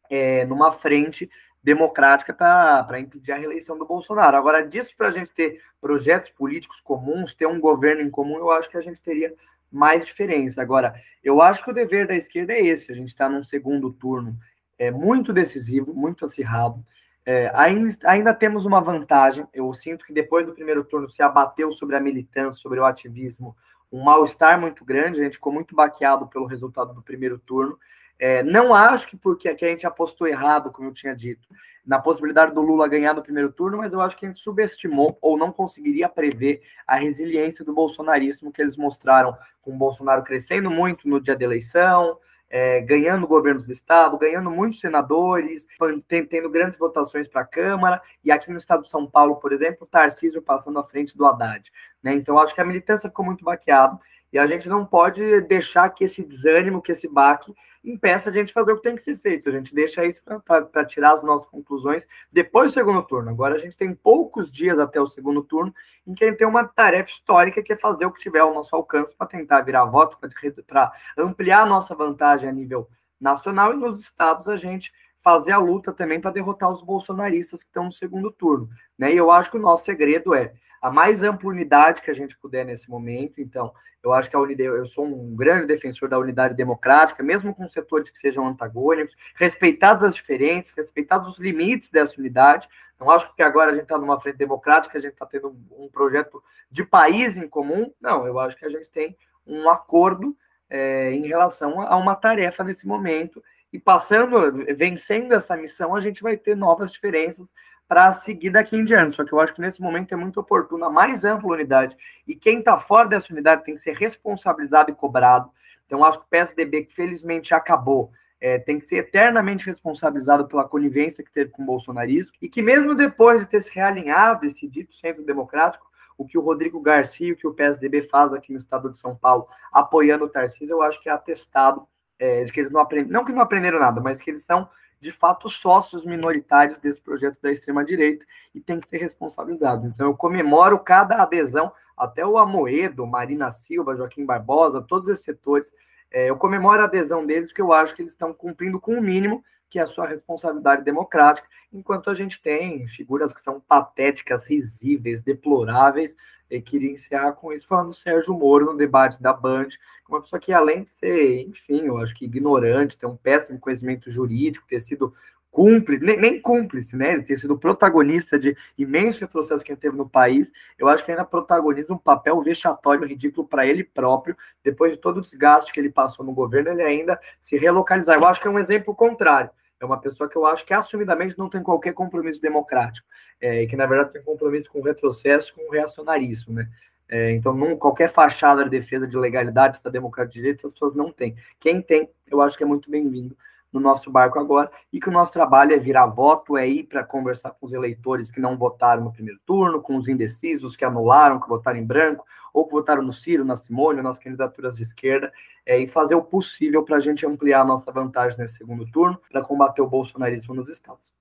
é, 0.10 0.46
numa 0.46 0.72
frente 0.72 1.30
democrática 1.64 2.34
para 2.34 3.00
impedir 3.00 3.32
a 3.32 3.38
reeleição 3.38 3.78
do 3.78 3.86
Bolsonaro. 3.86 4.36
Agora, 4.36 4.68
disso 4.68 4.94
para 4.98 5.08
a 5.08 5.12
gente 5.12 5.32
ter 5.32 5.62
projetos 5.80 6.30
políticos 6.30 6.82
comuns, 6.82 7.34
ter 7.34 7.46
um 7.46 7.60
governo 7.60 8.02
em 8.02 8.10
comum, 8.10 8.38
eu 8.38 8.52
acho 8.52 8.70
que 8.70 8.78
a 8.78 8.82
gente 8.82 9.02
teria 9.02 9.34
mais 9.72 10.06
diferença. 10.06 10.62
Agora, 10.62 10.94
eu 11.24 11.42
acho 11.42 11.64
que 11.64 11.72
o 11.72 11.74
dever 11.74 12.06
da 12.06 12.16
esquerda 12.16 12.54
é 12.54 12.62
esse: 12.62 12.92
a 12.92 12.96
gente 12.96 13.08
está 13.08 13.30
num 13.30 13.44
segundo 13.44 13.92
turno 13.92 14.38
é, 14.78 14.92
muito 14.92 15.32
decisivo, 15.32 15.94
muito 15.94 16.26
acirrado. 16.26 16.86
É, 17.26 17.50
ainda, 17.56 17.90
ainda 18.04 18.34
temos 18.34 18.66
uma 18.66 18.82
vantagem. 18.82 19.48
Eu 19.54 19.74
sinto 19.74 20.06
que 20.06 20.12
depois 20.12 20.46
do 20.46 20.54
primeiro 20.54 20.84
turno 20.84 21.10
se 21.10 21.24
abateu 21.24 21.72
sobre 21.72 21.96
a 21.96 22.00
militância, 22.00 22.62
sobre 22.62 22.80
o 22.80 22.86
ativismo, 22.86 23.56
um 23.90 24.04
mal-estar 24.04 24.60
muito 24.60 24.84
grande. 24.84 25.22
A 25.22 25.24
gente 25.24 25.36
ficou 25.38 25.54
muito 25.54 25.74
baqueado 25.74 26.28
pelo 26.28 26.46
resultado 26.46 26.94
do 26.94 27.02
primeiro 27.02 27.40
turno. 27.40 27.80
É, 28.20 28.44
não 28.44 28.74
acho 28.74 29.08
que 29.08 29.18
porque 29.18 29.50
aqui 29.50 29.66
a 29.66 29.70
gente 29.70 29.86
apostou 29.86 30.28
errado, 30.28 30.72
como 30.72 30.90
eu 30.90 30.94
tinha 30.94 31.16
dito, 31.16 31.48
na 31.86 32.00
possibilidade 32.00 32.54
do 32.54 32.62
Lula 32.62 32.88
ganhar 32.88 33.14
no 33.14 33.22
primeiro 33.22 33.52
turno, 33.52 33.78
mas 33.78 33.92
eu 33.92 34.00
acho 34.00 34.16
que 34.16 34.26
a 34.26 34.30
gente 34.30 34.40
subestimou 34.40 35.18
ou 35.22 35.38
não 35.38 35.52
conseguiria 35.52 36.08
prever 36.08 36.62
a 36.88 36.96
resiliência 36.96 37.66
do 37.66 37.74
bolsonarismo 37.74 38.52
que 38.52 38.62
eles 38.62 38.78
mostraram 38.78 39.36
com 39.62 39.74
o 39.74 39.78
Bolsonaro 39.78 40.24
crescendo 40.24 40.72
muito 40.72 41.08
no 41.08 41.20
dia 41.20 41.36
da 41.36 41.44
eleição, 41.44 42.18
é, 42.50 42.82
ganhando 42.82 43.28
governos 43.28 43.66
do 43.66 43.74
Estado, 43.74 44.16
ganhando 44.16 44.52
muitos 44.52 44.80
senadores, 44.80 45.66
tendo 46.08 46.52
grandes 46.52 46.78
votações 46.78 47.28
para 47.28 47.42
a 47.42 47.46
Câmara, 47.46 48.00
e 48.24 48.32
aqui 48.32 48.52
no 48.52 48.60
estado 48.60 48.84
de 48.84 48.92
São 48.92 49.08
Paulo, 49.08 49.38
por 49.38 49.52
exemplo, 49.52 49.88
Tarcísio 49.88 50.40
passando 50.40 50.78
à 50.78 50.84
frente 50.84 51.18
do 51.18 51.26
Haddad. 51.26 51.72
Né? 52.02 52.14
Então, 52.14 52.38
acho 52.38 52.54
que 52.54 52.62
a 52.62 52.66
militância 52.66 53.10
ficou 53.10 53.26
muito 53.26 53.44
baqueada, 53.44 54.00
e 54.32 54.38
a 54.38 54.46
gente 54.46 54.70
não 54.70 54.86
pode 54.86 55.42
deixar 55.42 55.90
que 55.90 56.04
esse 56.04 56.24
desânimo, 56.24 56.82
que 56.82 56.92
esse 56.92 57.08
baque, 57.08 57.52
impeça 57.84 58.30
a 58.30 58.34
gente 58.34 58.54
fazer 58.54 58.72
o 58.72 58.78
que 58.78 58.84
tem 58.84 58.96
que 58.96 59.02
ser 59.02 59.16
feito. 59.18 59.50
A 59.50 59.52
gente 59.52 59.74
deixa 59.74 60.06
isso 60.06 60.22
para 60.24 60.86
tirar 60.86 61.14
as 61.14 61.24
nossas 61.24 61.48
conclusões 61.48 62.08
depois 62.32 62.72
do 62.72 62.74
segundo 62.74 63.04
turno. 63.04 63.30
Agora 63.30 63.56
a 63.56 63.58
gente 63.58 63.76
tem 63.76 63.94
poucos 63.94 64.52
dias 64.52 64.80
até 64.80 65.02
o 65.02 65.06
segundo 65.06 65.44
turno 65.44 65.74
em 66.08 66.14
que 66.14 66.24
a 66.24 66.28
gente 66.30 66.38
tem 66.38 66.48
uma 66.48 66.66
tarefa 66.66 67.10
histórica 67.10 67.62
que 67.62 67.74
é 67.74 67.76
fazer 67.76 68.06
o 68.06 68.12
que 68.12 68.22
tiver 68.22 68.40
ao 68.40 68.54
nosso 68.54 68.76
alcance 68.76 69.16
para 69.16 69.28
tentar 69.28 69.62
virar 69.62 69.86
voto, 69.86 70.18
para 70.66 70.92
ampliar 71.18 71.64
a 71.64 71.66
nossa 71.66 71.94
vantagem 71.94 72.50
a 72.50 72.54
nível 72.54 72.88
nacional 73.20 73.74
e 73.74 73.78
nos 73.78 74.00
estados 74.00 74.48
a 74.48 74.56
gente 74.56 74.92
fazer 75.24 75.54
a 75.54 75.58
luta 75.58 75.94
também 75.94 76.20
para 76.20 76.32
derrotar 76.32 76.70
os 76.70 76.82
bolsonaristas 76.82 77.64
que 77.64 77.70
estão 77.70 77.86
no 77.86 77.92
segundo 77.92 78.30
turno. 78.30 78.70
Né? 78.98 79.14
E 79.14 79.18
eu 79.18 79.32
acho 79.32 79.50
que 79.50 79.58
o 79.58 79.62
nosso 79.62 79.86
segredo 79.86 80.36
é 80.36 80.54
a 80.84 80.92
mais 80.92 81.24
ampla 81.24 81.50
unidade 81.50 82.02
que 82.02 82.12
a 82.12 82.14
gente 82.14 82.38
puder 82.38 82.66
nesse 82.66 82.90
momento. 82.90 83.40
Então, 83.40 83.74
eu 84.04 84.12
acho 84.12 84.30
que 84.30 84.36
a 84.36 84.40
unidade, 84.40 84.68
eu 84.68 84.84
sou 84.86 85.06
um 85.06 85.34
grande 85.34 85.66
defensor 85.66 86.10
da 86.10 86.20
unidade 86.20 86.54
democrática, 86.54 87.24
mesmo 87.24 87.56
com 87.56 87.66
setores 87.70 88.10
que 88.10 88.20
sejam 88.20 88.46
antagônicos, 88.46 89.16
respeitadas 89.34 90.10
as 90.10 90.14
diferenças, 90.14 90.74
respeitados 90.74 91.30
os 91.30 91.40
limites 91.40 91.90
dessa 91.90 92.20
unidade. 92.20 92.68
Não 93.00 93.10
acho 93.10 93.34
que 93.34 93.42
agora 93.42 93.72
a 93.72 93.74
gente 93.74 93.84
está 93.84 93.98
numa 93.98 94.20
frente 94.20 94.36
democrática, 94.36 94.98
a 94.98 95.02
gente 95.02 95.14
está 95.14 95.26
tendo 95.26 95.56
um 95.72 95.88
projeto 95.88 96.44
de 96.70 96.84
país 96.84 97.38
em 97.38 97.48
comum. 97.48 97.90
Não, 98.02 98.28
eu 98.28 98.38
acho 98.38 98.58
que 98.58 98.66
a 98.66 98.70
gente 98.70 98.90
tem 98.90 99.16
um 99.48 99.70
acordo 99.70 100.36
é, 100.70 101.14
em 101.14 101.26
relação 101.26 101.80
a 101.80 101.96
uma 101.96 102.14
tarefa 102.14 102.62
nesse 102.62 102.86
momento. 102.86 103.42
E 103.72 103.80
passando, 103.80 104.52
vencendo 104.76 105.32
essa 105.32 105.56
missão, 105.56 105.96
a 105.96 106.02
gente 106.02 106.22
vai 106.22 106.36
ter 106.36 106.58
novas 106.58 106.92
diferenças 106.92 107.48
para 107.88 108.12
seguir 108.14 108.50
daqui 108.50 108.76
em 108.78 108.84
diante. 108.84 109.16
Só 109.16 109.24
que 109.24 109.34
eu 109.34 109.40
acho 109.40 109.54
que 109.54 109.62
nesse 109.62 109.82
momento 109.82 110.14
é 110.14 110.16
muito 110.16 110.40
oportuno 110.40 110.86
a 110.86 110.90
mais 110.90 111.24
ampla 111.26 111.54
unidade. 111.54 111.96
E 112.28 112.36
quem 112.36 112.60
está 112.60 112.78
fora 112.78 113.08
dessa 113.08 113.32
unidade 113.32 113.64
tem 113.64 113.76
que 113.76 113.82
ser 113.82 113.96
responsabilizado 113.96 114.92
e 114.92 114.96
cobrado. 114.96 115.52
Então, 115.86 116.04
acho 116.04 116.20
que 116.20 116.26
o 116.26 116.30
PSDB, 116.30 116.86
que 116.86 116.94
felizmente 116.94 117.54
acabou, 117.54 118.12
é, 118.40 118.58
tem 118.58 118.80
que 118.80 118.86
ser 118.86 118.98
eternamente 118.98 119.66
responsabilizado 119.66 120.48
pela 120.48 120.68
conivência 120.68 121.24
que 121.24 121.32
teve 121.32 121.52
com 121.52 121.64
o 121.64 121.66
bolsonarismo. 121.66 122.34
E 122.42 122.50
que 122.50 122.62
mesmo 122.62 122.96
depois 122.96 123.40
de 123.40 123.46
ter 123.46 123.62
se 123.62 123.74
realinhado 123.74 124.46
esse 124.46 124.68
dito 124.68 124.94
centro 124.94 125.24
democrático, 125.24 125.86
o 126.18 126.26
que 126.26 126.38
o 126.38 126.42
Rodrigo 126.42 126.80
Garcia, 126.80 127.34
o 127.34 127.36
que 127.36 127.48
o 127.48 127.54
PSDB 127.54 128.04
faz 128.04 128.34
aqui 128.34 128.52
no 128.52 128.58
estado 128.58 128.90
de 128.90 128.98
São 128.98 129.16
Paulo, 129.16 129.48
apoiando 129.72 130.26
o 130.26 130.30
Tarcísio, 130.30 130.74
eu 130.74 130.82
acho 130.82 131.02
que 131.02 131.10
é 131.10 131.12
atestado 131.12 131.88
é, 132.20 132.44
de 132.44 132.52
que 132.52 132.60
eles 132.60 132.72
não 132.72 132.80
aprenderam, 132.80 133.14
não 133.14 133.26
que 133.26 133.32
não 133.32 133.42
aprenderam 133.42 133.80
nada, 133.80 134.00
mas 134.02 134.20
que 134.20 134.30
eles 134.30 134.44
são 134.44 134.70
de 135.04 135.12
fato 135.12 135.50
sócios 135.50 136.06
minoritários 136.06 136.80
desse 136.80 137.02
projeto 137.02 137.38
da 137.42 137.52
extrema-direita 137.52 138.26
e 138.56 138.62
tem 138.62 138.80
que 138.80 138.88
ser 138.88 138.98
responsabilizados. 139.00 139.86
Então 139.86 140.08
eu 140.08 140.16
comemoro 140.16 140.80
cada 140.80 141.22
adesão, 141.22 141.72
até 141.96 142.26
o 142.26 142.38
Amoedo, 142.38 143.06
Marina 143.06 143.52
Silva, 143.52 143.96
Joaquim 143.96 144.26
Barbosa, 144.26 144.82
todos 144.82 145.10
esses 145.10 145.26
setores, 145.26 145.74
é, 146.10 146.30
eu 146.30 146.38
comemoro 146.38 146.82
a 146.82 146.86
adesão 146.86 147.26
deles 147.26 147.50
porque 147.50 147.62
eu 147.62 147.74
acho 147.74 147.94
que 147.94 148.02
eles 148.02 148.14
estão 148.14 148.34
cumprindo 148.34 148.80
com 148.80 148.94
o 148.94 149.02
mínimo 149.02 149.44
que 149.74 149.80
é 149.80 149.82
a 149.82 149.88
sua 149.88 150.06
responsabilidade 150.06 150.84
democrática, 150.84 151.48
enquanto 151.74 152.12
a 152.12 152.14
gente 152.14 152.40
tem 152.40 152.86
figuras 152.86 153.34
que 153.34 153.42
são 153.42 153.60
patéticas, 153.60 154.46
risíveis, 154.46 155.20
deploráveis. 155.20 156.16
Eu 156.48 156.62
queria 156.62 156.92
encerrar 156.92 157.32
com 157.32 157.52
isso 157.52 157.66
falando 157.66 157.88
do 157.88 157.96
Sérgio 157.96 158.38
Moro 158.38 158.68
no 158.68 158.78
debate 158.78 159.20
da 159.20 159.34
Band, 159.34 159.70
uma 160.08 160.22
pessoa 160.22 160.40
que, 160.40 160.54
além 160.54 160.84
de 160.84 160.92
ser, 160.92 161.42
enfim, 161.48 161.88
eu 161.88 161.98
acho 161.98 162.14
que 162.14 162.26
ignorante, 162.26 162.96
ter 162.96 163.08
um 163.08 163.16
péssimo 163.16 163.60
conhecimento 163.60 164.12
jurídico, 164.12 164.68
ter 164.68 164.80
sido 164.80 165.12
cúmplice, 165.50 166.04
nem, 166.04 166.18
nem, 166.18 166.40
cúmplice, 166.40 166.96
né? 166.96 167.14
Ele 167.14 167.24
ter 167.24 167.40
sido 167.40 167.58
protagonista 167.58 168.38
de 168.38 168.56
imenso 168.78 169.22
retrocesso 169.22 169.64
que 169.64 169.72
ele 169.72 169.80
teve 169.80 169.98
no 169.98 170.08
país. 170.08 170.52
Eu 170.78 170.88
acho 170.88 171.04
que 171.04 171.10
ainda 171.10 171.26
protagoniza 171.26 171.92
um 171.92 171.98
papel 171.98 172.40
vexatório, 172.42 173.08
ridículo 173.08 173.48
para 173.48 173.66
ele 173.66 173.84
próprio. 173.84 174.38
Depois 174.64 174.92
de 174.92 175.00
todo 175.00 175.18
o 175.18 175.22
desgaste 175.22 175.74
que 175.74 175.80
ele 175.80 175.90
passou 175.90 176.24
no 176.24 176.32
governo, 176.32 176.70
ele 176.70 176.84
ainda 176.84 177.20
se 177.42 177.58
relocalizar. 177.58 178.20
Eu 178.20 178.28
acho 178.28 178.40
que 178.40 178.48
é 178.48 178.52
um 178.52 178.60
exemplo 178.60 178.94
contrário. 178.94 179.50
É 179.84 179.86
uma 179.86 180.00
pessoa 180.00 180.30
que 180.30 180.38
eu 180.38 180.46
acho 180.46 180.66
que 180.66 180.74
assumidamente 180.74 181.38
não 181.38 181.50
tem 181.50 181.62
qualquer 181.62 181.94
compromisso 181.94 182.42
democrático, 182.42 183.06
é, 183.40 183.64
e 183.64 183.68
que 183.68 183.76
na 183.76 183.86
verdade 183.86 184.14
tem 184.14 184.24
compromisso 184.24 184.72
com 184.72 184.80
o 184.80 184.84
retrocesso, 184.84 185.54
com 185.54 185.68
o 185.68 185.72
reacionarismo, 185.72 186.54
né? 186.54 186.70
É, 187.10 187.32
então, 187.32 187.54
não, 187.54 187.76
qualquer 187.76 188.10
fachada 188.10 188.64
de 188.64 188.70
defesa 188.70 189.06
de 189.06 189.18
legalidade, 189.18 189.84
da 189.84 189.90
democracia 189.90 190.32
de 190.32 190.40
direito, 190.40 190.66
as 190.66 190.72
pessoas 190.72 190.96
não 190.96 191.12
têm. 191.12 191.36
Quem 191.60 191.82
tem, 191.82 192.10
eu 192.32 192.42
acho 192.42 192.58
que 192.58 192.64
é 192.64 192.66
muito 192.66 192.90
bem-vindo 192.90 193.36
no 193.74 193.80
nosso 193.80 194.12
barco 194.12 194.40
agora, 194.40 194.72
e 194.92 195.00
que 195.00 195.10
o 195.10 195.12
nosso 195.12 195.34
trabalho 195.34 195.74
é 195.74 195.80
virar 195.80 196.06
voto, 196.06 196.56
é 196.56 196.68
ir 196.68 196.84
para 196.84 197.04
conversar 197.04 197.52
com 197.52 197.66
os 197.66 197.74
eleitores 197.74 198.32
que 198.32 198.40
não 198.40 198.56
votaram 198.56 199.04
no 199.04 199.12
primeiro 199.12 199.40
turno, 199.46 199.82
com 199.82 199.96
os 199.96 200.08
indecisos 200.08 200.76
que 200.76 200.86
anularam, 200.86 201.40
que 201.40 201.50
votaram 201.50 201.80
em 201.80 201.86
branco, 201.86 202.24
ou 202.54 202.68
que 202.68 202.72
votaram 202.72 203.02
no 203.02 203.12
Ciro, 203.12 203.44
na 203.44 203.56
Simone, 203.56 204.04
nas 204.04 204.20
candidaturas 204.20 204.76
de 204.76 204.84
esquerda, 204.84 205.34
é, 205.66 205.80
e 205.80 205.88
fazer 205.88 206.14
o 206.14 206.24
possível 206.24 206.84
para 206.84 206.98
a 206.98 207.00
gente 207.00 207.26
ampliar 207.26 207.62
a 207.62 207.66
nossa 207.66 207.92
vantagem 207.92 208.38
nesse 208.38 208.58
segundo 208.58 208.86
turno, 208.92 209.20
para 209.32 209.44
combater 209.44 209.82
o 209.82 209.88
bolsonarismo 209.88 210.54
nos 210.54 210.70
estados. 210.70 211.12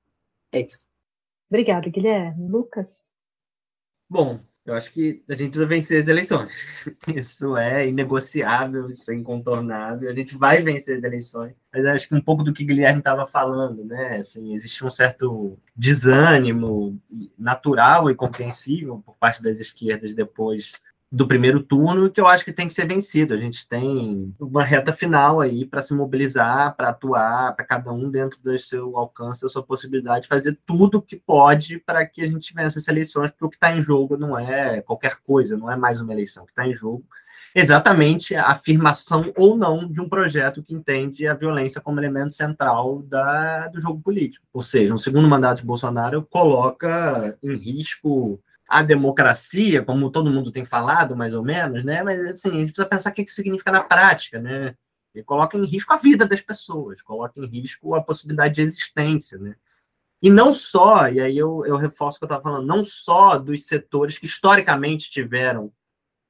É 0.52 0.60
isso. 0.60 0.84
Obrigada, 1.48 1.88
Guilherme. 1.88 2.48
Lucas? 2.48 3.12
Bom, 4.08 4.40
eu 4.64 4.74
acho 4.74 4.92
que 4.92 5.22
a 5.28 5.34
gente 5.34 5.50
precisa 5.50 5.66
vencer 5.66 6.00
as 6.00 6.08
eleições. 6.08 6.52
Isso 7.16 7.56
é 7.56 7.88
inegociável, 7.88 8.88
isso 8.88 9.10
é 9.10 9.14
incontornável. 9.14 10.08
A 10.08 10.14
gente 10.14 10.36
vai 10.36 10.62
vencer 10.62 10.98
as 10.98 11.02
eleições. 11.02 11.52
Mas 11.72 11.84
acho 11.84 12.08
que 12.08 12.14
um 12.14 12.20
pouco 12.20 12.44
do 12.44 12.52
que 12.52 12.62
o 12.62 12.66
Guilherme 12.66 13.00
estava 13.00 13.26
falando, 13.26 13.84
né? 13.84 14.18
Assim, 14.18 14.54
existe 14.54 14.84
um 14.84 14.90
certo 14.90 15.58
desânimo 15.74 17.00
natural 17.36 18.08
e 18.08 18.14
compreensível 18.14 19.02
por 19.04 19.16
parte 19.16 19.42
das 19.42 19.58
esquerdas 19.58 20.14
depois 20.14 20.72
do 21.12 21.28
primeiro 21.28 21.62
turno 21.62 22.10
que 22.10 22.18
eu 22.18 22.26
acho 22.26 22.42
que 22.42 22.54
tem 22.54 22.66
que 22.66 22.72
ser 22.72 22.86
vencido. 22.86 23.34
A 23.34 23.36
gente 23.36 23.68
tem 23.68 24.34
uma 24.40 24.64
reta 24.64 24.94
final 24.94 25.42
aí 25.42 25.66
para 25.66 25.82
se 25.82 25.92
mobilizar, 25.92 26.74
para 26.74 26.88
atuar, 26.88 27.54
para 27.54 27.66
cada 27.66 27.92
um 27.92 28.10
dentro 28.10 28.40
do 28.42 28.58
seu 28.58 28.96
alcance, 28.96 29.42
da 29.42 29.48
sua 29.50 29.62
possibilidade 29.62 30.22
de 30.22 30.28
fazer 30.28 30.58
tudo 30.64 31.02
que 31.02 31.16
pode 31.16 31.78
para 31.78 32.06
que 32.06 32.22
a 32.22 32.26
gente 32.26 32.54
vença 32.54 32.78
essas 32.78 32.88
eleições, 32.88 33.30
porque 33.30 33.44
o 33.44 33.50
que 33.50 33.56
está 33.56 33.76
em 33.76 33.82
jogo 33.82 34.16
não 34.16 34.38
é 34.38 34.80
qualquer 34.80 35.16
coisa, 35.22 35.54
não 35.54 35.70
é 35.70 35.76
mais 35.76 36.00
uma 36.00 36.14
eleição. 36.14 36.44
O 36.44 36.46
que 36.46 36.52
está 36.52 36.66
em 36.66 36.74
jogo 36.74 37.04
é 37.54 37.60
exatamente 37.60 38.34
a 38.34 38.46
afirmação 38.46 39.30
ou 39.36 39.54
não 39.54 39.86
de 39.86 40.00
um 40.00 40.08
projeto 40.08 40.62
que 40.62 40.74
entende 40.74 41.26
a 41.26 41.34
violência 41.34 41.78
como 41.78 42.00
elemento 42.00 42.32
central 42.32 43.02
da, 43.02 43.68
do 43.68 43.78
jogo 43.78 44.00
político. 44.00 44.46
Ou 44.50 44.62
seja, 44.62 44.94
um 44.94 44.98
segundo 44.98 45.28
mandato 45.28 45.58
de 45.58 45.66
Bolsonaro 45.66 46.22
coloca 46.22 47.36
em 47.42 47.54
risco 47.54 48.40
a 48.72 48.82
democracia, 48.82 49.84
como 49.84 50.10
todo 50.10 50.30
mundo 50.30 50.50
tem 50.50 50.64
falado, 50.64 51.14
mais 51.14 51.34
ou 51.34 51.44
menos, 51.44 51.84
né? 51.84 52.02
Mas 52.02 52.26
assim, 52.26 52.48
a 52.48 52.52
gente 52.54 52.72
precisa 52.72 52.88
pensar 52.88 53.10
o 53.10 53.12
que 53.12 53.20
isso 53.20 53.34
significa 53.34 53.70
na 53.70 53.82
prática, 53.82 54.40
né? 54.40 54.74
E 55.14 55.22
coloca 55.22 55.58
em 55.58 55.66
risco 55.66 55.92
a 55.92 55.98
vida 55.98 56.24
das 56.24 56.40
pessoas, 56.40 57.02
coloca 57.02 57.38
em 57.38 57.44
risco 57.44 57.94
a 57.94 58.02
possibilidade 58.02 58.54
de 58.54 58.62
existência, 58.62 59.36
né? 59.36 59.56
E 60.22 60.30
não 60.30 60.54
só, 60.54 61.06
e 61.10 61.20
aí 61.20 61.36
eu, 61.36 61.66
eu 61.66 61.76
reforço 61.76 62.16
o 62.16 62.20
que 62.20 62.24
eu 62.24 62.28
estava 62.28 62.42
falando, 62.42 62.66
não 62.66 62.82
só 62.82 63.36
dos 63.36 63.66
setores 63.66 64.16
que 64.16 64.24
historicamente 64.24 65.10
tiveram 65.10 65.70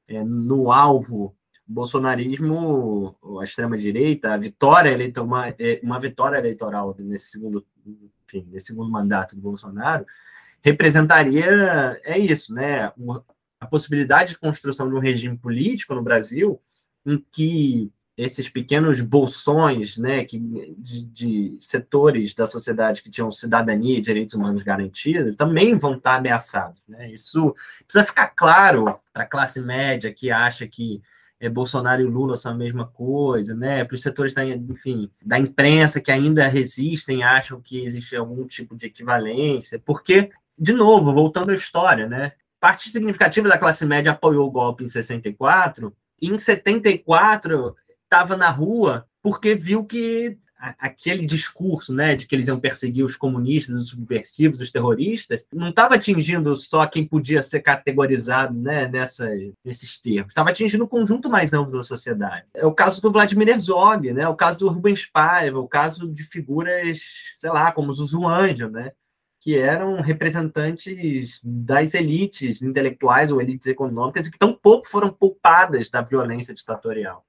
é, 0.08 0.24
no 0.24 0.72
alvo 0.72 1.36
bolsonarismo, 1.64 3.16
a 3.40 3.44
extrema-direita, 3.44 4.34
a 4.34 4.36
vitória 4.36 4.90
eleitoral, 4.90 5.26
uma, 5.28 5.48
é, 5.50 5.78
uma 5.80 6.00
vitória 6.00 6.38
eleitoral 6.38 6.96
nesse 6.98 7.26
segundo, 7.26 7.64
enfim, 8.26 8.48
nesse 8.50 8.66
segundo 8.66 8.90
mandato 8.90 9.36
do 9.36 9.42
Bolsonaro, 9.42 10.04
representaria 10.62 12.00
é 12.04 12.18
isso, 12.18 12.54
né? 12.54 12.92
A 13.60 13.66
possibilidade 13.66 14.30
de 14.30 14.38
construção 14.38 14.88
de 14.88 14.94
um 14.94 15.00
regime 15.00 15.36
político 15.36 15.94
no 15.94 16.02
Brasil 16.02 16.60
em 17.04 17.24
que 17.30 17.90
esses 18.16 18.48
pequenos 18.48 19.00
bolsões, 19.00 19.96
né, 19.96 20.24
que, 20.24 20.38
de, 20.76 21.04
de, 21.06 21.58
setores 21.60 22.34
da 22.34 22.46
sociedade 22.46 23.02
que 23.02 23.10
tinham 23.10 23.32
cidadania 23.32 23.98
e 23.98 24.02
direitos 24.02 24.34
humanos 24.34 24.62
garantidos, 24.62 25.34
também 25.34 25.76
vão 25.76 25.94
estar 25.94 26.16
ameaçados. 26.16 26.80
Né? 26.86 27.10
Isso 27.10 27.54
precisa 27.84 28.04
ficar 28.04 28.28
claro 28.28 28.98
para 29.12 29.22
a 29.22 29.26
classe 29.26 29.60
média 29.60 30.12
que 30.12 30.30
acha 30.30 30.66
que 30.66 31.02
é, 31.40 31.48
Bolsonaro 31.48 32.02
e 32.02 32.04
Lula 32.04 32.36
são 32.36 32.52
a 32.52 32.54
mesma 32.54 32.86
coisa, 32.86 33.52
né? 33.52 33.84
Para 33.84 33.96
os 33.96 34.00
setores 34.00 34.32
da, 34.32 34.46
enfim, 34.46 35.10
da 35.20 35.40
imprensa 35.40 36.00
que 36.00 36.12
ainda 36.12 36.46
resistem, 36.46 37.24
acham 37.24 37.60
que 37.60 37.84
existe 37.84 38.14
algum 38.14 38.46
tipo 38.46 38.76
de 38.76 38.86
equivalência, 38.86 39.76
porque 39.84 40.30
de 40.62 40.72
novo, 40.72 41.12
voltando 41.12 41.50
à 41.50 41.54
história, 41.56 42.08
né? 42.08 42.32
Parte 42.60 42.88
significativa 42.88 43.48
da 43.48 43.58
classe 43.58 43.84
média 43.84 44.12
apoiou 44.12 44.46
o 44.46 44.50
golpe 44.50 44.84
em 44.84 44.88
64, 44.88 45.92
e 46.20 46.28
em 46.28 46.38
74 46.38 47.74
estava 48.04 48.36
na 48.36 48.48
rua 48.48 49.04
porque 49.20 49.56
viu 49.56 49.84
que 49.84 50.38
aquele 50.78 51.26
discurso, 51.26 51.92
né, 51.92 52.14
de 52.14 52.24
que 52.24 52.36
eles 52.36 52.46
iam 52.46 52.60
perseguir 52.60 53.04
os 53.04 53.16
comunistas, 53.16 53.82
os 53.82 53.88
subversivos, 53.88 54.60
os 54.60 54.70
terroristas, 54.70 55.40
não 55.52 55.70
estava 55.70 55.96
atingindo 55.96 56.54
só 56.54 56.86
quem 56.86 57.04
podia 57.04 57.42
ser 57.42 57.58
categorizado, 57.62 58.56
né, 58.56 58.86
nessa, 58.86 59.28
nesses 59.64 60.00
termos, 60.00 60.28
estava 60.28 60.50
atingindo 60.50 60.84
o 60.84 60.88
conjunto 60.88 61.28
mais 61.28 61.52
amplo 61.52 61.72
da 61.72 61.82
sociedade. 61.82 62.46
É 62.54 62.64
o 62.64 62.72
caso 62.72 63.02
do 63.02 63.10
Vladimir 63.10 63.48
Herzog, 63.48 64.12
né, 64.12 64.28
o 64.28 64.36
caso 64.36 64.60
do 64.60 64.68
Rubens 64.68 65.04
Paiva, 65.04 65.58
o 65.58 65.66
caso 65.66 66.06
de 66.08 66.22
figuras, 66.22 67.00
sei 67.38 67.50
lá, 67.50 67.72
como 67.72 67.92
Zuzu 67.92 68.28
Angel, 68.28 68.70
né, 68.70 68.92
que 69.42 69.58
eram 69.58 70.00
representantes 70.00 71.40
das 71.42 71.94
elites 71.94 72.62
intelectuais 72.62 73.32
ou 73.32 73.42
elites 73.42 73.66
econômicas 73.66 74.28
e 74.28 74.30
que 74.30 74.38
pouco 74.62 74.86
foram 74.86 75.12
poupadas 75.12 75.90
da 75.90 76.00
violência 76.00 76.54
ditatorial. 76.54 77.26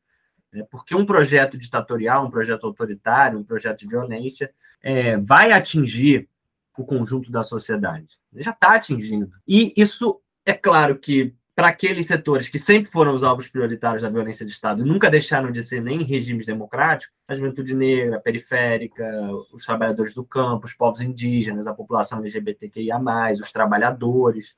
Né? 0.52 0.64
Porque 0.70 0.94
um 0.94 1.08
projeto 1.08 1.58
ditatorial, 1.58 2.24
um 2.24 2.30
projeto 2.30 2.68
autoritário, 2.68 3.40
um 3.40 3.44
projeto 3.44 3.80
de 3.80 3.88
violência, 3.88 4.54
é, 4.84 5.18
vai 5.18 5.52
atingir 5.52 6.30
o 6.78 6.86
conjunto 6.86 7.32
da 7.32 7.42
sociedade. 7.42 8.10
Já 8.36 8.52
está 8.52 8.76
atingindo. 8.76 9.32
E 9.48 9.74
isso, 9.76 10.22
é 10.46 10.54
claro 10.54 11.00
que 11.00 11.34
para 11.56 11.68
aqueles 11.68 12.08
setores 12.08 12.50
que 12.50 12.58
sempre 12.58 12.92
foram 12.92 13.14
os 13.14 13.24
alvos 13.24 13.48
prioritários 13.48 14.02
da 14.02 14.10
violência 14.10 14.46
de 14.46 14.52
Estado 14.52 14.82
e 14.82 14.88
nunca 14.88 15.10
deixaram 15.10 15.52
de 15.52 15.62
ser 15.62 15.82
nem 15.82 16.04
regimes 16.04 16.48
democráticos, 16.48 17.16
a 17.28 17.36
juventude 17.36 17.76
negra, 17.76 18.18
a 18.18 18.20
periférica, 18.20 19.06
os 19.52 19.64
trabalhadores 19.64 20.16
do 20.16 20.24
campo, 20.24 20.66
os 20.66 20.74
povos 20.74 21.02
indígenas, 21.02 21.68
a 21.68 21.74
população 21.74 22.20
LGBTQIA+, 22.20 23.00
os 23.40 23.52
trabalhadores, 23.52 24.56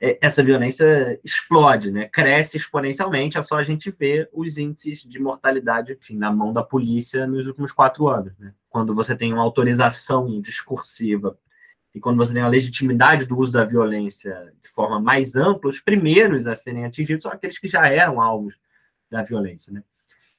é, 0.00 0.18
essa 0.20 0.42
violência 0.42 1.18
explode, 1.24 1.90
né? 1.90 2.08
cresce 2.08 2.58
exponencialmente, 2.58 3.38
é 3.38 3.42
só 3.42 3.56
a 3.56 3.62
gente 3.62 3.90
ver 3.90 4.28
os 4.30 4.58
índices 4.58 5.00
de 5.00 5.18
mortalidade 5.18 5.94
enfim, 5.94 6.16
na 6.16 6.30
mão 6.30 6.52
da 6.52 6.62
polícia 6.62 7.26
nos 7.26 7.46
últimos 7.46 7.72
quatro 7.72 8.06
anos. 8.08 8.36
Né? 8.38 8.52
Quando 8.68 8.94
você 8.94 9.16
tem 9.16 9.32
uma 9.32 9.42
autorização 9.42 10.40
discursiva 10.42 11.38
e 11.94 12.00
quando 12.00 12.16
você 12.16 12.32
tem 12.32 12.42
a 12.42 12.48
legitimidade 12.48 13.24
do 13.24 13.38
uso 13.38 13.52
da 13.52 13.64
violência 13.64 14.52
de 14.62 14.68
forma 14.68 15.00
mais 15.00 15.36
ampla, 15.36 15.70
os 15.70 15.80
primeiros 15.80 16.46
a 16.46 16.56
serem 16.56 16.84
atingidos 16.84 17.22
são 17.22 17.32
aqueles 17.32 17.58
que 17.58 17.68
já 17.68 17.86
eram 17.86 18.20
alvos 18.20 18.58
da 19.08 19.22
violência. 19.22 19.72
Né? 19.72 19.82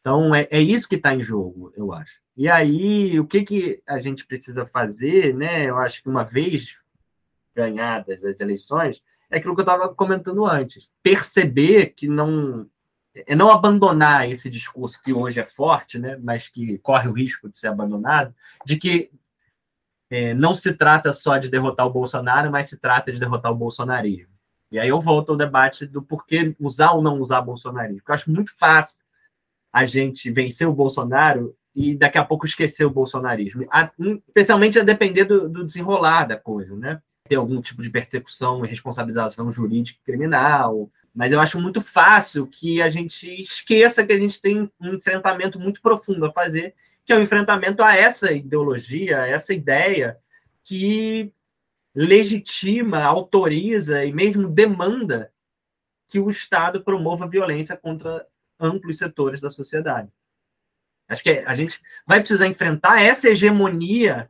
Então, 0.02 0.36
é, 0.36 0.48
é 0.52 0.62
isso 0.62 0.90
que 0.90 0.96
está 0.96 1.16
em 1.16 1.22
jogo, 1.22 1.72
eu 1.76 1.94
acho. 1.94 2.20
E 2.36 2.50
aí, 2.50 3.18
o 3.20 3.26
que, 3.26 3.44
que 3.46 3.82
a 3.88 3.98
gente 4.00 4.26
precisa 4.26 4.66
fazer, 4.66 5.34
né? 5.34 5.64
Eu 5.64 5.78
acho 5.78 6.04
que 6.04 6.10
uma 6.10 6.24
vez 6.24 6.82
ganhadas 7.56 8.26
as 8.26 8.42
eleições, 8.42 9.02
é 9.32 9.38
aquilo 9.38 9.56
que 9.56 9.62
eu 9.62 9.64
estava 9.64 9.88
comentando 9.96 10.46
antes. 10.46 10.90
Perceber 11.02 11.94
que 11.96 12.08
não. 12.08 12.70
É 13.28 13.34
não 13.34 13.50
abandonar 13.50 14.30
esse 14.30 14.50
discurso 14.50 15.02
que 15.02 15.14
hoje 15.14 15.40
é 15.40 15.46
forte, 15.46 15.98
né, 15.98 16.20
mas 16.22 16.50
que 16.50 16.78
corre 16.80 17.08
o 17.08 17.14
risco 17.14 17.48
de 17.48 17.58
ser 17.58 17.70
abandonado, 17.70 18.36
de 18.66 18.76
que 18.76 19.10
é, 20.16 20.34
não 20.34 20.56
se 20.56 20.72
trata 20.74 21.12
só 21.12 21.38
de 21.38 21.50
derrotar 21.50 21.86
o 21.86 21.92
Bolsonaro, 21.92 22.50
mas 22.50 22.70
se 22.70 22.78
trata 22.78 23.12
de 23.12 23.20
derrotar 23.20 23.52
o 23.52 23.56
bolsonarismo. 23.56 24.34
E 24.72 24.80
aí 24.80 24.88
eu 24.88 25.00
volto 25.02 25.32
ao 25.32 25.38
debate 25.38 25.86
do 25.86 26.02
porquê 26.02 26.56
usar 26.60 26.92
ou 26.92 27.02
não 27.02 27.20
usar 27.20 27.42
bolsonarismo. 27.42 28.02
Eu 28.08 28.14
acho 28.14 28.32
muito 28.32 28.58
fácil 28.58 28.98
a 29.74 29.86
gente 29.86 30.32
vencer 30.32 30.68
o 30.68 30.74
Bolsonaro 30.74 31.56
e 31.76 31.96
daqui 31.96 32.18
a 32.18 32.24
pouco 32.24 32.46
esquecer 32.46 32.86
o 32.86 32.90
bolsonarismo. 32.90 33.68
A, 33.70 33.92
especialmente 34.28 34.80
a 34.80 34.84
depender 34.84 35.26
do, 35.26 35.50
do 35.50 35.66
desenrolar 35.66 36.26
da 36.26 36.38
coisa, 36.38 36.76
né? 36.76 37.02
ter 37.28 37.36
algum 37.36 37.60
tipo 37.60 37.82
de 37.82 37.90
persecução 37.90 38.64
e 38.64 38.70
responsabilização 38.70 39.52
jurídica 39.52 40.00
criminal. 40.06 40.90
Mas 41.14 41.32
eu 41.32 41.40
acho 41.40 41.60
muito 41.60 41.82
fácil 41.82 42.48
que 42.48 42.82
a 42.82 42.90
gente 42.90 43.30
esqueça 43.42 44.06
que 44.06 44.14
a 44.14 44.20
gente 44.20 44.42
tem 44.42 44.70
um 44.80 44.94
enfrentamento 44.94 45.60
muito 45.60 45.82
profundo 45.82 46.26
a 46.26 46.32
fazer, 46.32 46.74
que 47.06 47.14
é 47.14 47.18
o 47.18 47.22
enfrentamento 47.22 47.84
a 47.84 47.96
essa 47.96 48.32
ideologia, 48.32 49.22
a 49.22 49.28
essa 49.28 49.54
ideia 49.54 50.18
que 50.64 51.32
legitima, 51.94 53.04
autoriza 53.04 54.04
e 54.04 54.12
mesmo 54.12 54.50
demanda 54.50 55.32
que 56.08 56.20
o 56.20 56.30
Estado 56.30 56.84
promova 56.84 57.28
violência 57.28 57.78
contra 57.78 58.26
amplos 58.60 58.98
setores 58.98 59.40
da 59.40 59.50
sociedade. 59.50 60.10
Acho 61.08 61.24
que 61.24 61.44
a 61.46 61.56
gente 61.56 61.80
vai 62.06 62.20
precisar 62.20 62.48
enfrentar 62.48 63.02
essa 63.02 63.30
hegemonia 63.30 64.28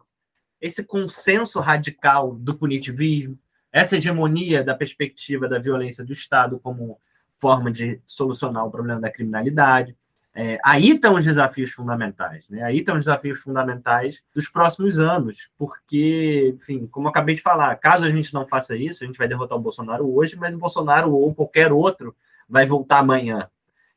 esse 0.65 0.83
consenso 0.83 1.59
radical 1.59 2.33
do 2.35 2.55
punitivismo, 2.55 3.37
essa 3.71 3.97
hegemonia 3.97 4.63
da 4.63 4.73
perspectiva 4.73 5.47
da 5.47 5.59
violência 5.59 6.03
do 6.03 6.13
Estado 6.13 6.59
como 6.59 6.99
forma 7.37 7.71
de 7.71 8.01
solucionar 8.05 8.65
o 8.65 8.71
problema 8.71 8.99
da 8.99 9.11
criminalidade. 9.11 9.95
É, 10.37 10.59
aí 10.65 10.89
estão 10.91 11.15
os 11.15 11.23
desafios 11.23 11.71
fundamentais, 11.71 12.47
né? 12.49 12.61
Aí 12.61 12.79
estão 12.79 12.95
os 12.95 13.05
desafios 13.05 13.39
fundamentais 13.39 14.21
dos 14.35 14.49
próximos 14.49 14.99
anos, 14.99 15.49
porque, 15.57 16.53
enfim, 16.57 16.87
como 16.87 17.07
eu 17.07 17.09
acabei 17.09 17.35
de 17.35 17.41
falar, 17.41 17.73
caso 17.77 18.05
a 18.05 18.11
gente 18.11 18.33
não 18.33 18.45
faça 18.45 18.75
isso, 18.75 19.01
a 19.01 19.07
gente 19.07 19.17
vai 19.17 19.29
derrotar 19.29 19.57
o 19.57 19.61
Bolsonaro 19.61 20.13
hoje, 20.13 20.35
mas 20.35 20.53
o 20.53 20.57
Bolsonaro 20.57 21.13
ou 21.13 21.33
qualquer 21.33 21.71
outro 21.71 22.13
vai 22.49 22.65
voltar 22.65 22.99
amanhã. 22.99 23.49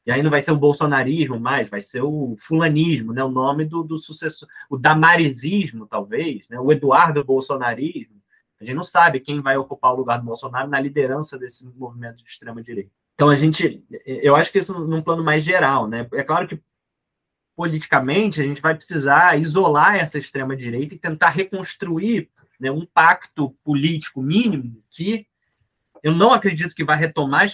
E 0.06 0.12
aí 0.12 0.22
não 0.22 0.30
vai 0.30 0.40
ser 0.40 0.52
o 0.52 0.56
bolsonarismo 0.56 1.38
mais, 1.40 1.68
vai 1.68 1.80
ser 1.80 2.02
o 2.02 2.36
fulanismo, 2.38 3.12
né? 3.12 3.22
o 3.22 3.28
nome 3.28 3.64
do, 3.64 3.82
do 3.82 3.98
sucessor, 3.98 4.48
o 4.70 4.78
damarizismo, 4.78 5.86
talvez, 5.86 6.48
né? 6.48 6.58
o 6.58 6.72
Eduardo 6.72 7.22
Bolsonarismo. 7.24 8.16
A 8.60 8.64
gente 8.64 8.76
não 8.76 8.84
sabe 8.84 9.20
quem 9.20 9.42
vai 9.42 9.56
ocupar 9.56 9.92
o 9.92 9.96
lugar 9.96 10.18
do 10.18 10.24
Bolsonaro 10.24 10.68
na 10.68 10.80
liderança 10.80 11.36
desse 11.36 11.66
movimento 11.76 12.22
de 12.22 12.30
extrema-direita. 12.30 12.97
Então, 13.18 13.30
a 13.30 13.34
gente, 13.34 13.84
eu 14.06 14.36
acho 14.36 14.52
que 14.52 14.60
isso 14.60 14.78
num 14.78 15.02
plano 15.02 15.24
mais 15.24 15.42
geral, 15.42 15.88
né? 15.88 16.06
É 16.12 16.22
claro 16.22 16.46
que 16.46 16.62
politicamente 17.56 18.40
a 18.40 18.44
gente 18.44 18.62
vai 18.62 18.76
precisar 18.76 19.36
isolar 19.36 19.96
essa 19.96 20.16
extrema-direita 20.16 20.94
e 20.94 20.98
tentar 20.98 21.30
reconstruir 21.30 22.30
né, 22.60 22.70
um 22.70 22.86
pacto 22.86 23.50
político 23.64 24.22
mínimo 24.22 24.80
que 24.88 25.26
eu 26.00 26.14
não 26.14 26.32
acredito 26.32 26.76
que 26.76 26.84
vai 26.84 26.96
retomar 26.96 27.50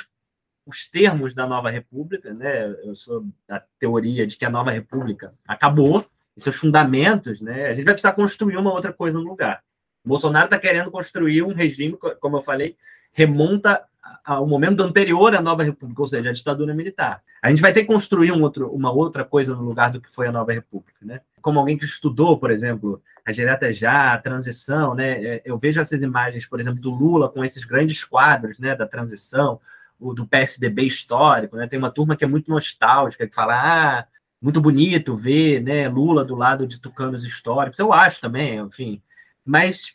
os 0.66 0.86
termos 0.86 1.32
da 1.32 1.46
nova 1.46 1.70
república, 1.70 2.34
né? 2.34 2.66
Eu 2.84 2.94
sou 2.94 3.24
da 3.48 3.64
teoria 3.78 4.26
de 4.26 4.36
que 4.36 4.44
a 4.44 4.50
nova 4.50 4.70
república 4.70 5.32
acabou, 5.48 6.06
e 6.36 6.42
seus 6.42 6.56
fundamentos, 6.56 7.40
né? 7.40 7.68
A 7.68 7.74
gente 7.74 7.86
vai 7.86 7.94
precisar 7.94 8.12
construir 8.12 8.58
uma 8.58 8.70
outra 8.70 8.92
coisa 8.92 9.18
no 9.18 9.24
lugar. 9.24 9.64
O 10.04 10.10
Bolsonaro 10.10 10.44
está 10.44 10.58
querendo 10.58 10.90
construir 10.90 11.42
um 11.42 11.54
regime, 11.54 11.96
como 12.20 12.36
eu 12.36 12.42
falei, 12.42 12.76
remonta 13.14 13.82
ao 14.24 14.46
momento 14.46 14.82
anterior 14.82 15.34
à 15.34 15.40
nova 15.40 15.62
república, 15.62 16.00
ou 16.00 16.09
seja, 16.09 16.30
a 16.30 16.32
ditadura 16.32 16.74
militar. 16.74 17.22
A 17.42 17.50
gente 17.50 17.62
vai 17.62 17.72
ter 17.72 17.82
que 17.82 17.86
construir 17.86 18.32
um 18.32 18.42
outro, 18.42 18.68
uma 18.70 18.90
outra 18.90 19.24
coisa 19.24 19.55
no 19.55 19.62
lugar 19.62 19.90
do 19.90 20.00
que 20.00 20.11
foi 20.11 20.26
a 20.26 20.32
nova 20.32 20.52
república, 20.52 20.98
né? 21.02 21.20
Como 21.42 21.59
alguém 21.59 21.76
que 21.76 21.84
estudou, 21.84 22.38
por 22.38 22.50
exemplo, 22.50 23.02
a 23.24 23.32
direta 23.32 23.72
já, 23.72 24.14
a 24.14 24.18
transição, 24.18 24.94
né? 24.94 25.24
É, 25.24 25.42
eu 25.44 25.59
vejo 25.59 25.80
essas 25.80 26.02
imagens, 26.02 26.46
por 26.46 26.61
exemplo, 26.61 26.80
do 26.80 26.90
Lula 26.90 27.28
com 27.28 27.44
esses 27.44 27.64
grandes 27.64 28.02
quadros, 28.05 28.59
né, 28.59 28.74
da 28.74 28.86
transição, 28.86 29.61
o 29.98 30.12
do 30.12 30.26
PSDB 30.26 30.82
histórico, 30.82 31.57
né? 31.57 31.66
Tem 31.66 31.78
uma 31.78 31.90
turma 31.90 32.16
que 32.16 32.24
é 32.24 32.26
muito 32.26 32.50
nostálgica, 32.50 33.26
que 33.26 33.34
fala, 33.34 33.55
ah, 34.00 34.07
muito 34.40 34.61
bonito 34.61 35.16
ver, 35.16 35.62
né, 35.62 35.88
Lula 35.88 36.24
do 36.24 36.34
lado 36.34 36.66
de 36.66 36.78
tucanos 36.78 37.24
históricos. 37.24 37.78
Eu 37.78 37.92
acho 37.92 38.20
também, 38.20 38.59
enfim. 38.59 39.02
Mas 39.44 39.94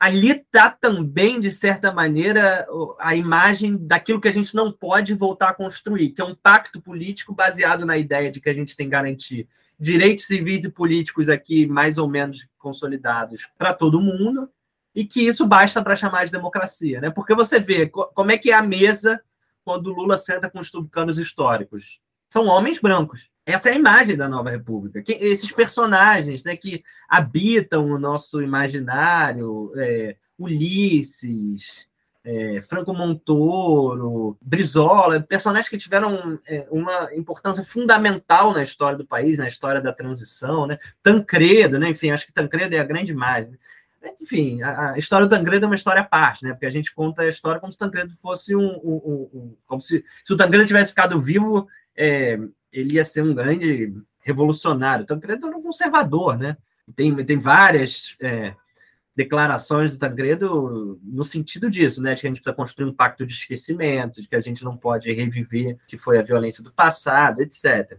ali 0.00 0.30
está 0.30 0.70
também, 0.70 1.38
de 1.38 1.52
certa 1.52 1.92
maneira, 1.92 2.66
a 2.98 3.14
imagem 3.14 3.76
daquilo 3.76 4.18
que 4.18 4.28
a 4.28 4.32
gente 4.32 4.54
não 4.54 4.72
pode 4.72 5.14
voltar 5.14 5.50
a 5.50 5.54
construir, 5.54 6.12
que 6.12 6.22
é 6.22 6.24
um 6.24 6.34
pacto 6.34 6.80
político 6.80 7.34
baseado 7.34 7.84
na 7.84 7.98
ideia 7.98 8.30
de 8.30 8.40
que 8.40 8.48
a 8.48 8.54
gente 8.54 8.74
tem 8.74 8.86
que 8.86 8.92
garantir 8.92 9.46
direitos 9.78 10.26
civis 10.26 10.64
e 10.64 10.70
políticos 10.70 11.28
aqui 11.28 11.66
mais 11.66 11.98
ou 11.98 12.08
menos 12.08 12.48
consolidados 12.58 13.46
para 13.58 13.74
todo 13.74 14.00
mundo, 14.00 14.48
e 14.94 15.04
que 15.04 15.20
isso 15.20 15.46
basta 15.46 15.82
para 15.82 15.94
chamar 15.94 16.24
de 16.24 16.32
democracia, 16.32 17.00
né? 17.00 17.10
Porque 17.10 17.34
você 17.34 17.60
vê 17.60 17.86
como 17.86 18.32
é 18.32 18.38
que 18.38 18.50
é 18.50 18.54
a 18.54 18.62
mesa 18.62 19.22
quando 19.62 19.92
Lula 19.92 20.16
senta 20.16 20.50
com 20.50 20.58
os 20.58 20.70
tucanos 20.70 21.18
históricos. 21.18 22.00
São 22.30 22.46
homens 22.46 22.78
brancos. 22.78 23.28
Essa 23.44 23.70
é 23.70 23.72
a 23.72 23.76
imagem 23.76 24.16
da 24.16 24.28
nova 24.28 24.50
república. 24.50 25.02
Que, 25.02 25.12
esses 25.12 25.50
personagens 25.50 26.44
né, 26.44 26.56
que 26.56 26.82
habitam 27.08 27.90
o 27.90 27.98
nosso 27.98 28.40
imaginário, 28.40 29.72
é, 29.76 30.16
Ulisses, 30.38 31.88
é, 32.24 32.62
Franco 32.62 32.92
Montoro, 32.94 34.38
Brizola, 34.40 35.20
personagens 35.20 35.68
que 35.68 35.78
tiveram 35.78 36.38
é, 36.46 36.66
uma 36.70 37.12
importância 37.14 37.64
fundamental 37.64 38.52
na 38.52 38.62
história 38.62 38.96
do 38.96 39.06
país, 39.06 39.38
na 39.38 39.48
história 39.48 39.80
da 39.80 39.92
transição, 39.92 40.66
né? 40.66 40.78
Tancredo, 41.02 41.78
né? 41.78 41.90
enfim, 41.90 42.10
acho 42.10 42.26
que 42.26 42.32
Tancredo 42.32 42.74
é 42.74 42.78
a 42.78 42.84
grande 42.84 43.10
imagem. 43.10 43.58
Enfim, 44.20 44.62
a, 44.62 44.92
a, 44.92 44.98
história 44.98 45.26
do 45.26 45.30
Tancredo 45.30 45.64
é 45.64 45.68
uma 45.68 45.74
história 45.74 46.00
à 46.00 46.04
parte, 46.04 46.44
né? 46.44 46.52
Porque 46.52 46.66
a 46.66 46.70
gente 46.70 46.94
conta 46.94 47.22
a 47.22 47.28
história 47.28 47.60
como 47.60 47.72
se 47.72 47.76
o 47.76 47.78
Tancredo 47.78 48.14
fosse 48.16 48.54
um. 48.54 48.80
um, 48.82 48.94
um, 48.94 49.30
um 49.34 49.56
como 49.66 49.82
se, 49.82 50.04
se 50.24 50.32
o 50.32 50.36
Tancredo 50.36 50.66
tivesse 50.66 50.90
ficado 50.90 51.20
vivo, 51.20 51.68
é, 51.96 52.38
ele 52.72 52.94
ia 52.94 53.04
ser 53.04 53.22
um 53.22 53.34
grande 53.34 53.94
revolucionário. 54.20 55.06
Tancredo 55.06 55.46
era 55.46 55.56
um 55.56 55.62
conservador, 55.62 56.38
né? 56.38 56.56
Tem, 56.94 57.14
tem 57.24 57.38
várias 57.38 58.16
é, 58.20 58.54
declarações 59.14 59.90
do 59.90 59.98
Tancredo 59.98 60.98
no 61.02 61.24
sentido 61.24 61.70
disso, 61.70 62.02
né? 62.02 62.14
De 62.14 62.20
que 62.20 62.26
a 62.26 62.30
gente 62.30 62.40
precisa 62.40 62.56
construir 62.56 62.86
um 62.86 62.94
pacto 62.94 63.26
de 63.26 63.32
esquecimento, 63.32 64.20
de 64.20 64.28
que 64.28 64.36
a 64.36 64.40
gente 64.40 64.64
não 64.64 64.76
pode 64.76 65.12
reviver 65.12 65.78
que 65.86 65.98
foi 65.98 66.18
a 66.18 66.22
violência 66.22 66.62
do 66.62 66.72
passado, 66.72 67.40
etc. 67.40 67.98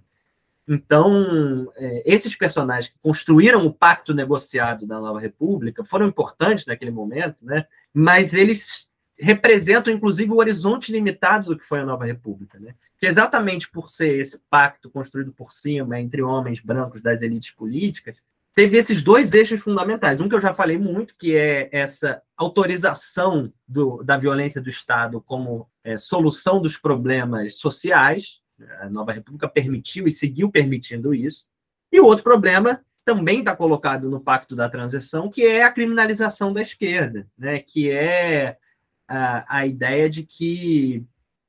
Então, 0.67 1.71
é, 1.75 2.03
esses 2.05 2.35
personagens 2.35 2.93
que 2.93 2.99
construíram 3.01 3.65
o 3.65 3.73
pacto 3.73 4.13
negociado 4.13 4.85
da 4.85 4.99
Nova 4.99 5.19
República 5.19 5.83
foram 5.83 6.07
importantes 6.07 6.65
naquele 6.65 6.91
momento, 6.91 7.37
né? 7.41 7.65
mas 7.93 8.33
eles 8.33 8.87
representam, 9.21 9.93
inclusive, 9.93 10.31
o 10.31 10.37
horizonte 10.37 10.91
limitado 10.91 11.51
do 11.51 11.57
que 11.57 11.63
foi 11.63 11.79
a 11.79 11.85
Nova 11.85 12.05
República. 12.05 12.59
Né? 12.59 12.73
Que 12.97 13.05
exatamente 13.05 13.69
por 13.69 13.87
ser 13.87 14.19
esse 14.19 14.39
pacto 14.49 14.89
construído 14.89 15.31
por 15.31 15.51
cima 15.51 15.99
entre 15.99 16.23
homens 16.23 16.59
brancos 16.59 17.01
das 17.01 17.21
elites 17.21 17.51
políticas, 17.51 18.17
teve 18.55 18.77
esses 18.77 19.03
dois 19.03 19.33
eixos 19.33 19.61
fundamentais. 19.61 20.19
Um 20.19 20.27
que 20.27 20.33
eu 20.33 20.41
já 20.41 20.53
falei 20.53 20.77
muito, 20.77 21.15
que 21.15 21.35
é 21.35 21.69
essa 21.71 22.21
autorização 22.35 23.53
do, 23.67 24.01
da 24.03 24.17
violência 24.17 24.59
do 24.59 24.69
Estado 24.69 25.21
como 25.21 25.69
é, 25.83 25.97
solução 25.97 26.59
dos 26.59 26.75
problemas 26.75 27.55
sociais, 27.55 28.41
a 28.79 28.89
Nova 28.89 29.11
República 29.11 29.47
permitiu 29.47 30.07
e 30.07 30.11
seguiu 30.11 30.49
permitindo 30.49 31.13
isso. 31.13 31.45
E 31.91 31.99
o 31.99 32.05
outro 32.05 32.23
problema 32.23 32.81
também 33.05 33.39
está 33.39 33.55
colocado 33.55 34.09
no 34.09 34.19
Pacto 34.19 34.55
da 34.55 34.69
Transição, 34.69 35.29
que 35.29 35.43
é 35.43 35.63
a 35.63 35.71
criminalização 35.71 36.53
da 36.53 36.61
esquerda, 36.61 37.27
né? 37.37 37.59
que 37.59 37.89
é 37.89 38.57
a, 39.47 39.65
ideia 39.65 40.09
de 40.09 40.23
que 40.23 41.03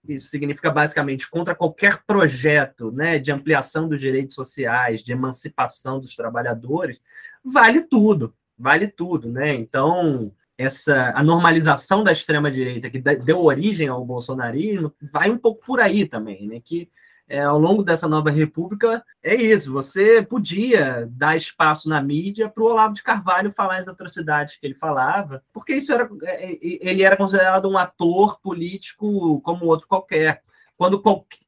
isso 0.09 0.27
significa 0.27 0.71
basicamente 0.71 1.31
contra 1.31 1.55
qualquer 1.55 2.03
projeto 2.05 2.91
né, 2.91 3.19
de 3.19 3.31
ampliação 3.31 3.89
dos 3.89 4.01
direitos 4.01 4.35
sociais, 4.35 5.03
de 5.03 5.13
emancipação 5.13 6.01
dos 6.01 6.17
trabalhadores, 6.17 7.01
vale 7.45 7.83
tudo, 7.83 8.35
vale 8.59 8.89
tudo. 8.89 9.31
Né? 9.31 9.55
Então, 9.55 10.33
essa 10.59 11.13
a 11.15 11.23
normalização 11.23 12.03
da 12.03 12.13
extrema 12.13 12.51
direita 12.51 12.91
que 12.91 12.99
deu 13.01 13.41
origem 13.41 13.89
ao 13.89 14.05
bolsonarismo 14.05 14.93
vai 15.01 15.31
um 15.31 15.39
pouco 15.39 15.65
por 15.65 15.81
aí 15.81 16.07
também, 16.07 16.47
né? 16.47 16.61
Que 16.65 16.89
é, 17.33 17.41
ao 17.41 17.59
longo 17.59 17.83
dessa 17.83 18.07
nova 18.07 18.31
república 18.31 19.03
é 19.23 19.35
isso. 19.35 19.73
Você 19.73 20.21
podia 20.21 21.09
dar 21.11 21.35
espaço 21.35 21.89
na 21.89 21.99
mídia 22.03 22.47
para 22.47 22.63
o 22.63 22.67
Olavo 22.67 22.93
de 22.93 23.03
Carvalho 23.03 23.51
falar 23.51 23.79
as 23.79 23.89
atrocidades 23.89 24.59
que 24.59 24.67
ele 24.67 24.75
falava, 24.75 25.43
porque 25.51 25.75
isso 25.75 25.95
era 25.95 26.07
é, 26.25 26.53
é, 26.53 26.59
ele 26.61 27.03
era 27.03 27.17
considerado 27.17 27.71
um 27.71 27.79
ator 27.79 28.39
político 28.39 29.41
como 29.41 29.65
outro 29.65 29.89
qualquer. 29.89 30.43
Quando 30.77 31.01
qualquer, 31.01 31.39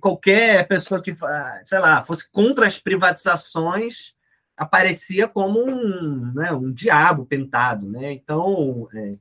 qualquer 0.00 0.66
pessoa 0.66 1.02
que, 1.02 1.14
sei 1.66 1.78
lá, 1.78 2.02
fosse 2.02 2.30
contra 2.32 2.66
as 2.66 2.78
privatizações 2.78 4.14
aparecia 4.56 5.28
como 5.28 5.60
um, 5.62 6.32
né, 6.32 6.52
um 6.52 6.72
diabo 6.72 7.26
pintado, 7.26 7.86
né? 7.86 8.14
Então, 8.14 8.88
é, 8.94 9.12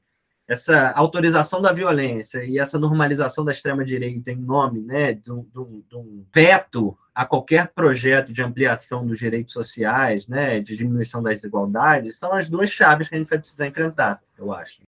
essa 0.48 0.92
autorização 0.92 1.62
da 1.62 1.72
violência 1.72 2.44
e 2.44 2.60
essa 2.60 2.78
normalização 2.78 3.46
da 3.46 3.52
extrema-direita 3.52 4.32
em 4.32 4.36
nome 4.36 4.82
né, 4.82 5.14
de, 5.14 5.32
um, 5.32 6.26
veto 6.34 6.98
a 7.16 7.26
qualquer 7.26 7.72
projeto 7.74 8.34
de 8.34 8.42
ampliação 8.42 9.06
dos 9.06 9.20
direitos 9.20 9.54
sociais, 9.54 10.28
né, 10.28 10.60
de 10.60 10.76
diminuição 10.76 11.24
das 11.24 11.36
desigualdades, 11.36 12.18
são 12.18 12.34
as 12.34 12.50
duas 12.50 12.70
chaves 12.70 13.08
que 13.08 13.16
a 13.16 13.18
gente 13.18 13.30
vai 13.30 13.40
precisar 13.40 13.68
enfrentar, 13.68 14.22
eu 14.38 14.52
acho. 14.52 14.82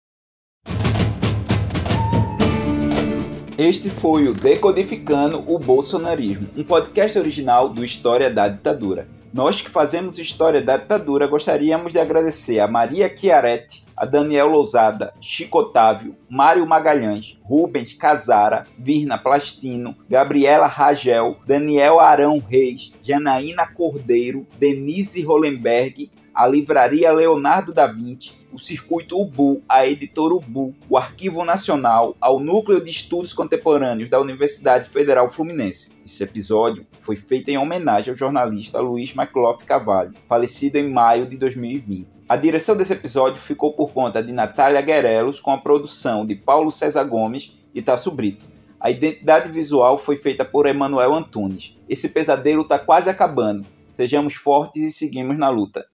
Este 3.57 3.89
foi 3.89 4.27
o 4.27 4.33
Decodificando 4.33 5.39
o 5.49 5.57
Bolsonarismo, 5.57 6.49
um 6.57 6.63
podcast 6.63 7.17
original 7.17 7.69
do 7.69 7.85
História 7.85 8.29
da 8.29 8.49
Ditadura. 8.49 9.07
Nós 9.35 9.61
que 9.61 9.69
fazemos 9.69 10.17
história 10.17 10.61
da 10.61 10.77
ditadura 10.77 11.27
gostaríamos 11.27 11.91
de 11.91 11.99
agradecer 11.99 12.61
a 12.61 12.69
Maria 12.69 13.13
Chiaretti, 13.13 13.83
a 13.93 14.05
Daniel 14.05 14.47
Lousada, 14.47 15.13
Chico 15.19 15.59
Otávio, 15.59 16.15
Mário 16.29 16.65
Magalhães, 16.65 17.37
Rubens 17.43 17.91
Casara, 17.91 18.65
Virna 18.79 19.17
Plastino, 19.17 19.93
Gabriela 20.07 20.67
Ragel, 20.67 21.35
Daniel 21.45 21.99
Arão 21.99 22.37
Reis, 22.39 22.93
Janaína 23.03 23.67
Cordeiro, 23.67 24.47
Denise 24.57 25.21
Hollenberg, 25.25 26.09
a 26.33 26.47
Livraria 26.47 27.11
Leonardo 27.11 27.73
da 27.73 27.87
Vinci, 27.87 28.31
o 28.53 28.57
Circuito 28.57 29.19
Ubu, 29.19 29.61
a 29.67 29.85
Editora 29.85 30.33
Ubu, 30.33 30.73
o 30.89 30.97
Arquivo 30.97 31.43
Nacional, 31.43 32.15
ao 32.21 32.39
Núcleo 32.39 32.79
de 32.79 32.89
Estudos 32.89 33.33
Contemporâneos 33.33 34.09
da 34.09 34.17
Universidade 34.17 34.87
Federal 34.87 35.29
Fluminense. 35.29 35.94
Esse 36.05 36.23
episódio 36.23 36.85
foi 36.91 37.15
feito 37.15 37.49
em 37.49 37.57
homenagem 37.57 38.11
ao 38.11 38.15
jornalista 38.15 38.79
Luiz 38.79 39.15
McLaughlin 39.15 39.65
Cavalho, 39.65 40.13
falecido 40.29 40.77
em 40.77 40.87
maio 40.87 41.25
de 41.25 41.35
2020. 41.35 42.07
A 42.29 42.35
direção 42.35 42.77
desse 42.77 42.93
episódio 42.93 43.41
ficou 43.41 43.73
por 43.73 43.91
conta 43.91 44.21
de 44.21 44.31
Natália 44.31 44.81
Guerelos, 44.81 45.39
com 45.39 45.49
a 45.49 45.57
produção 45.57 46.23
de 46.23 46.35
Paulo 46.35 46.71
César 46.71 47.03
Gomes 47.05 47.57
e 47.73 47.81
Tasso 47.81 48.11
Brito. 48.11 48.45
A 48.79 48.91
identidade 48.91 49.51
visual 49.51 49.97
foi 49.97 50.15
feita 50.15 50.45
por 50.45 50.67
Emanuel 50.67 51.15
Antunes. 51.15 51.75
Esse 51.89 52.09
pesadelo 52.09 52.61
está 52.61 52.77
quase 52.77 53.09
acabando. 53.09 53.65
Sejamos 53.89 54.35
fortes 54.35 54.83
e 54.83 54.91
seguimos 54.91 55.39
na 55.39 55.49
luta. 55.49 55.87